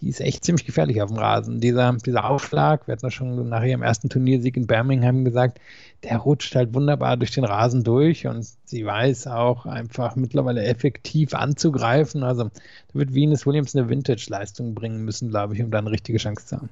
die 0.00 0.08
ist 0.08 0.20
echt 0.20 0.44
ziemlich 0.44 0.64
gefährlich 0.64 1.02
auf 1.02 1.10
dem 1.10 1.18
Rasen. 1.18 1.60
Dieser, 1.60 1.92
dieser 1.92 2.24
Aufschlag, 2.24 2.86
wir 2.86 2.92
hatten 2.92 3.06
das 3.06 3.14
schon 3.14 3.48
nach 3.48 3.62
ihrem 3.62 3.82
ersten 3.82 4.08
Turniersieg 4.08 4.56
in 4.56 4.66
Birmingham 4.66 5.24
gesagt, 5.24 5.60
der 6.02 6.16
rutscht 6.16 6.54
halt 6.54 6.72
wunderbar 6.74 7.16
durch 7.16 7.32
den 7.32 7.44
Rasen 7.44 7.84
durch 7.84 8.26
und 8.26 8.46
sie 8.64 8.86
weiß 8.86 9.26
auch 9.26 9.66
einfach 9.66 10.16
mittlerweile 10.16 10.62
effektiv 10.64 11.34
anzugreifen. 11.34 12.22
Also 12.22 12.44
da 12.44 12.50
wird 12.94 13.14
Venus 13.14 13.46
Williams 13.46 13.76
eine 13.76 13.88
Vintage-Leistung 13.88 14.74
bringen 14.74 15.04
müssen, 15.04 15.28
glaube 15.28 15.54
ich, 15.54 15.62
um 15.62 15.70
da 15.70 15.78
eine 15.78 15.90
richtige 15.90 16.18
Chance 16.18 16.46
zu 16.46 16.56
haben. 16.56 16.68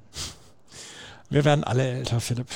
Wir 1.29 1.45
werden 1.45 1.63
alle 1.63 1.87
älter, 1.87 2.19
Philipp. 2.19 2.47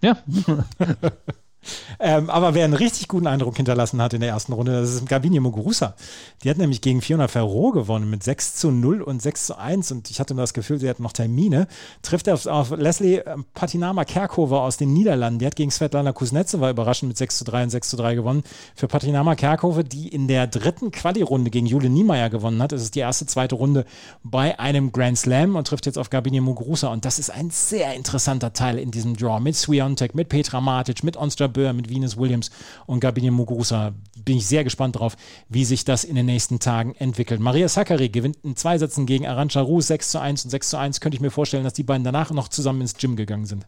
Ja. 0.00 0.16
Ähm, 1.98 2.30
aber 2.30 2.54
wer 2.54 2.64
einen 2.64 2.74
richtig 2.74 3.08
guten 3.08 3.26
Eindruck 3.26 3.56
hinterlassen 3.56 4.00
hat 4.00 4.14
in 4.14 4.20
der 4.20 4.30
ersten 4.30 4.52
Runde, 4.52 4.72
das 4.72 4.94
ist 4.94 5.06
Gabinia 5.06 5.40
Muguruza. 5.40 5.94
Die 6.42 6.50
hat 6.50 6.58
nämlich 6.58 6.80
gegen 6.80 7.02
Fiona 7.02 7.28
Ferro 7.28 7.70
gewonnen 7.72 8.08
mit 8.08 8.22
6 8.22 8.54
zu 8.54 8.70
0 8.70 9.02
und 9.02 9.20
6 9.20 9.46
zu 9.46 9.58
1 9.58 9.92
und 9.92 10.10
ich 10.10 10.20
hatte 10.20 10.34
das 10.34 10.54
Gefühl, 10.54 10.78
sie 10.78 10.88
hat 10.88 11.00
noch 11.00 11.12
Termine. 11.12 11.66
Trifft 12.02 12.28
auf, 12.28 12.46
auf 12.46 12.70
Leslie 12.70 13.18
ähm, 13.18 13.44
Patinama 13.54 14.04
Kerkhover 14.04 14.62
aus 14.62 14.76
den 14.76 14.92
Niederlanden. 14.92 15.40
Die 15.40 15.46
hat 15.46 15.56
gegen 15.56 15.70
Svetlana 15.70 16.12
Kuznetsova 16.12 16.70
überraschend 16.70 17.08
mit 17.08 17.18
6 17.18 17.38
zu 17.38 17.44
3 17.44 17.64
und 17.64 17.70
6 17.70 17.90
zu 17.90 17.96
3 17.96 18.14
gewonnen. 18.14 18.42
Für 18.74 18.88
Patinama 18.88 19.34
Kerkhover, 19.34 19.82
die 19.82 20.08
in 20.08 20.28
der 20.28 20.46
dritten 20.46 20.90
Quali-Runde 20.90 21.50
gegen 21.50 21.66
Jule 21.66 21.90
Niemeyer 21.90 22.30
gewonnen 22.30 22.62
hat. 22.62 22.72
Das 22.72 22.82
ist 22.82 22.94
die 22.94 23.00
erste, 23.00 23.26
zweite 23.26 23.56
Runde 23.56 23.84
bei 24.22 24.58
einem 24.58 24.92
Grand 24.92 25.18
Slam 25.18 25.56
und 25.56 25.66
trifft 25.66 25.86
jetzt 25.86 25.98
auf 25.98 26.10
Gabinia 26.10 26.40
Muguruza. 26.40 26.88
Und 26.88 27.04
das 27.04 27.18
ist 27.18 27.30
ein 27.30 27.50
sehr 27.50 27.94
interessanter 27.94 28.52
Teil 28.52 28.78
in 28.78 28.90
diesem 28.90 29.16
Draw 29.16 29.40
mit 29.40 29.56
Swiontek, 29.56 30.14
mit 30.14 30.28
Petra 30.28 30.60
Matic, 30.60 31.04
mit 31.04 31.16
Onstra 31.16 31.49
Böhr, 31.50 31.72
mit 31.72 31.90
Venus 31.90 32.16
Williams 32.16 32.50
und 32.86 33.00
Gabine 33.00 33.30
Muguruza. 33.30 33.92
Bin 34.24 34.38
ich 34.38 34.46
sehr 34.46 34.64
gespannt 34.64 34.96
drauf, 34.96 35.16
wie 35.48 35.64
sich 35.64 35.84
das 35.84 36.04
in 36.04 36.16
den 36.16 36.26
nächsten 36.26 36.58
Tagen 36.58 36.94
entwickelt. 36.94 37.40
Maria 37.40 37.68
Sakkari 37.68 38.08
gewinnt 38.08 38.38
in 38.42 38.56
zwei 38.56 38.78
Sätzen 38.78 39.06
gegen 39.06 39.26
Arantxa 39.26 39.60
Rus 39.60 39.88
6 39.88 40.10
zu 40.10 40.20
1 40.20 40.44
und 40.44 40.50
6 40.50 40.70
zu 40.70 40.78
1. 40.78 41.00
Könnte 41.00 41.16
ich 41.16 41.22
mir 41.22 41.30
vorstellen, 41.30 41.64
dass 41.64 41.74
die 41.74 41.82
beiden 41.82 42.04
danach 42.04 42.30
noch 42.30 42.48
zusammen 42.48 42.80
ins 42.80 42.94
Gym 42.94 43.16
gegangen 43.16 43.46
sind. 43.46 43.66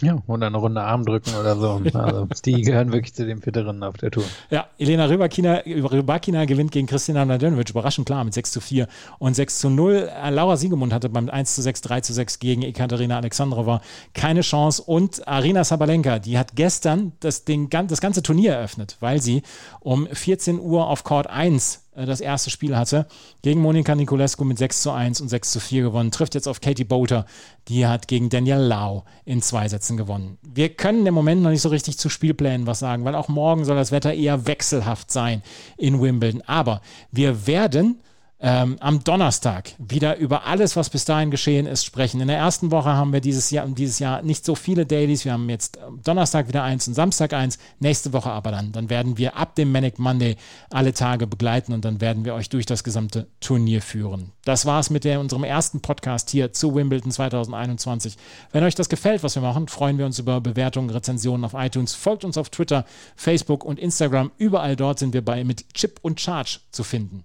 Ja, 0.00 0.18
oder 0.26 0.46
eine 0.46 0.56
Runde 0.56 0.80
Arm 0.80 1.04
drücken 1.04 1.34
oder 1.38 1.56
so. 1.56 1.80
Also, 1.98 2.28
die 2.44 2.62
gehören 2.62 2.92
wirklich 2.92 3.14
zu 3.14 3.26
den 3.26 3.42
Fitterinnen 3.42 3.82
auf 3.82 3.96
der 3.96 4.10
Tour. 4.10 4.24
Ja, 4.50 4.66
Elena 4.78 5.06
Rybakina, 5.06 5.62
Rybakina 5.66 6.44
gewinnt 6.44 6.70
gegen 6.70 6.86
Christina 6.86 7.24
Mladenovic 7.24 7.70
überraschend 7.70 8.06
klar 8.06 8.22
mit 8.24 8.34
6 8.34 8.52
zu 8.52 8.60
4 8.60 8.86
und 9.18 9.34
6 9.34 9.58
zu 9.58 9.70
0. 9.70 10.08
Äh, 10.22 10.30
Laura 10.30 10.56
Siegemund 10.56 10.92
hatte 10.92 11.08
beim 11.08 11.28
1 11.28 11.54
zu 11.54 11.62
6, 11.62 11.80
3 11.80 12.00
zu 12.02 12.12
6 12.12 12.38
gegen 12.38 12.62
Ekaterina 12.62 13.16
Alexandrova 13.16 13.80
keine 14.14 14.42
Chance 14.42 14.82
und 14.82 15.26
Arina 15.26 15.64
Sabalenka, 15.64 16.18
die 16.18 16.38
hat 16.38 16.54
gestern 16.54 17.12
das, 17.20 17.44
den, 17.44 17.68
das 17.68 18.00
ganze 18.00 18.22
Turnier 18.22 18.54
eröffnet, 18.54 18.96
weil 19.00 19.20
sie 19.20 19.42
um 19.80 20.06
14 20.06 20.60
Uhr 20.60 20.86
auf 20.86 21.04
Court 21.04 21.26
1 21.26 21.76
äh, 21.76 21.87
das 22.06 22.20
erste 22.20 22.50
Spiel 22.50 22.76
hatte, 22.76 23.06
gegen 23.42 23.60
Monika 23.60 23.94
Niculescu 23.94 24.44
mit 24.44 24.58
6 24.58 24.82
zu 24.82 24.90
1 24.92 25.20
und 25.20 25.28
6 25.28 25.52
zu 25.52 25.60
4 25.60 25.82
gewonnen. 25.82 26.10
Trifft 26.10 26.34
jetzt 26.34 26.48
auf 26.48 26.60
Katie 26.60 26.84
Bolter, 26.84 27.26
die 27.68 27.86
hat 27.86 28.08
gegen 28.08 28.28
Danielle 28.28 28.66
Lau 28.66 29.04
in 29.24 29.42
zwei 29.42 29.68
Sätzen 29.68 29.96
gewonnen. 29.96 30.38
Wir 30.42 30.68
können 30.70 31.06
im 31.06 31.14
Moment 31.14 31.42
noch 31.42 31.50
nicht 31.50 31.62
so 31.62 31.68
richtig 31.68 31.98
zu 31.98 32.08
Spielplänen 32.08 32.66
was 32.66 32.78
sagen, 32.78 33.04
weil 33.04 33.14
auch 33.14 33.28
morgen 33.28 33.64
soll 33.64 33.76
das 33.76 33.92
Wetter 33.92 34.14
eher 34.14 34.46
wechselhaft 34.46 35.10
sein 35.10 35.42
in 35.76 36.00
Wimbledon. 36.00 36.42
Aber 36.46 36.80
wir 37.10 37.46
werden 37.46 38.00
ähm, 38.40 38.76
am 38.78 39.02
Donnerstag 39.02 39.72
wieder 39.78 40.16
über 40.16 40.44
alles, 40.44 40.76
was 40.76 40.90
bis 40.90 41.04
dahin 41.04 41.32
geschehen 41.32 41.66
ist, 41.66 41.84
sprechen. 41.84 42.20
In 42.20 42.28
der 42.28 42.36
ersten 42.36 42.70
Woche 42.70 42.90
haben 42.90 43.12
wir 43.12 43.20
dieses 43.20 43.50
Jahr, 43.50 43.66
dieses 43.66 43.98
Jahr 43.98 44.22
nicht 44.22 44.44
so 44.44 44.54
viele 44.54 44.86
Dailies. 44.86 45.24
Wir 45.24 45.32
haben 45.32 45.48
jetzt 45.50 45.78
Donnerstag 46.04 46.46
wieder 46.46 46.62
eins 46.62 46.86
und 46.86 46.94
Samstag 46.94 47.32
eins. 47.32 47.58
Nächste 47.80 48.12
Woche 48.12 48.30
aber 48.30 48.52
dann. 48.52 48.70
Dann 48.70 48.90
werden 48.90 49.18
wir 49.18 49.36
ab 49.36 49.56
dem 49.56 49.72
Manic 49.72 49.98
Monday 49.98 50.36
alle 50.70 50.92
Tage 50.92 51.26
begleiten 51.26 51.72
und 51.72 51.84
dann 51.84 52.00
werden 52.00 52.24
wir 52.24 52.34
euch 52.34 52.48
durch 52.48 52.64
das 52.64 52.84
gesamte 52.84 53.26
Turnier 53.40 53.82
führen. 53.82 54.30
Das 54.44 54.66
war 54.66 54.78
es 54.78 54.90
mit 54.90 55.02
der, 55.02 55.18
unserem 55.18 55.42
ersten 55.42 55.80
Podcast 55.80 56.30
hier 56.30 56.52
zu 56.52 56.76
Wimbledon 56.76 57.10
2021. 57.10 58.16
Wenn 58.52 58.62
euch 58.62 58.76
das 58.76 58.88
gefällt, 58.88 59.24
was 59.24 59.34
wir 59.34 59.42
machen, 59.42 59.66
freuen 59.66 59.98
wir 59.98 60.06
uns 60.06 60.20
über 60.20 60.40
Bewertungen, 60.40 60.90
Rezensionen 60.90 61.44
auf 61.44 61.54
iTunes. 61.54 61.94
Folgt 61.94 62.24
uns 62.24 62.38
auf 62.38 62.50
Twitter, 62.50 62.84
Facebook 63.16 63.64
und 63.64 63.80
Instagram. 63.80 64.30
Überall 64.38 64.76
dort 64.76 65.00
sind 65.00 65.12
wir 65.12 65.24
bei 65.24 65.42
mit 65.42 65.74
Chip 65.74 65.98
und 66.02 66.20
Charge 66.20 66.60
zu 66.70 66.84
finden. 66.84 67.24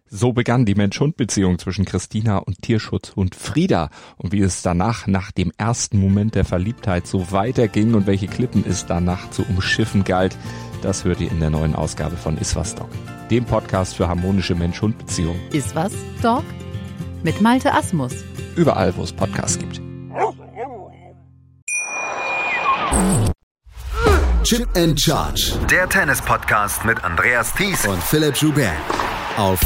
So 0.13 0.33
begann 0.33 0.65
die 0.65 0.75
Mensch-Hund-Beziehung 0.75 1.57
zwischen 1.57 1.85
Christina 1.85 2.39
und 2.39 2.61
Tierschutzhund 2.61 3.33
Frieda. 3.33 3.89
Und 4.17 4.33
wie 4.33 4.41
es 4.41 4.61
danach, 4.61 5.07
nach 5.07 5.31
dem 5.31 5.53
ersten 5.57 6.01
Moment 6.01 6.35
der 6.35 6.43
Verliebtheit, 6.43 7.07
so 7.07 7.31
weiterging 7.31 7.93
und 7.93 8.07
welche 8.07 8.27
Klippen 8.27 8.65
es 8.67 8.85
danach 8.85 9.29
zu 9.29 9.43
umschiffen 9.43 10.03
galt, 10.03 10.35
das 10.81 11.05
hört 11.05 11.21
ihr 11.21 11.31
in 11.31 11.39
der 11.39 11.49
neuen 11.49 11.75
Ausgabe 11.75 12.17
von 12.17 12.37
Iswas 12.37 12.75
Dog, 12.75 12.89
dem 13.29 13.45
Podcast 13.45 13.95
für 13.95 14.09
harmonische 14.09 14.53
Mensch-Hund-Beziehungen. 14.53 15.39
Iswas 15.53 15.93
Dog? 16.21 16.43
Mit 17.23 17.39
Malte 17.39 17.73
Asmus. 17.73 18.13
Überall, 18.57 18.93
wo 18.97 19.03
es 19.03 19.13
Podcasts 19.13 19.57
gibt. 19.57 19.81
Chip 24.43 24.67
and 24.75 24.99
Charge. 24.99 25.53
Der 25.69 25.87
Tennis-Podcast 25.87 26.83
mit 26.83 27.01
Andreas 27.01 27.53
Thies 27.53 27.87
und 27.87 28.03
Philipp 28.03 28.35
Joubert. 28.35 28.75
Auf 29.37 29.61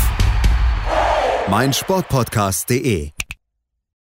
meinsportpodcast.de. 1.49 3.24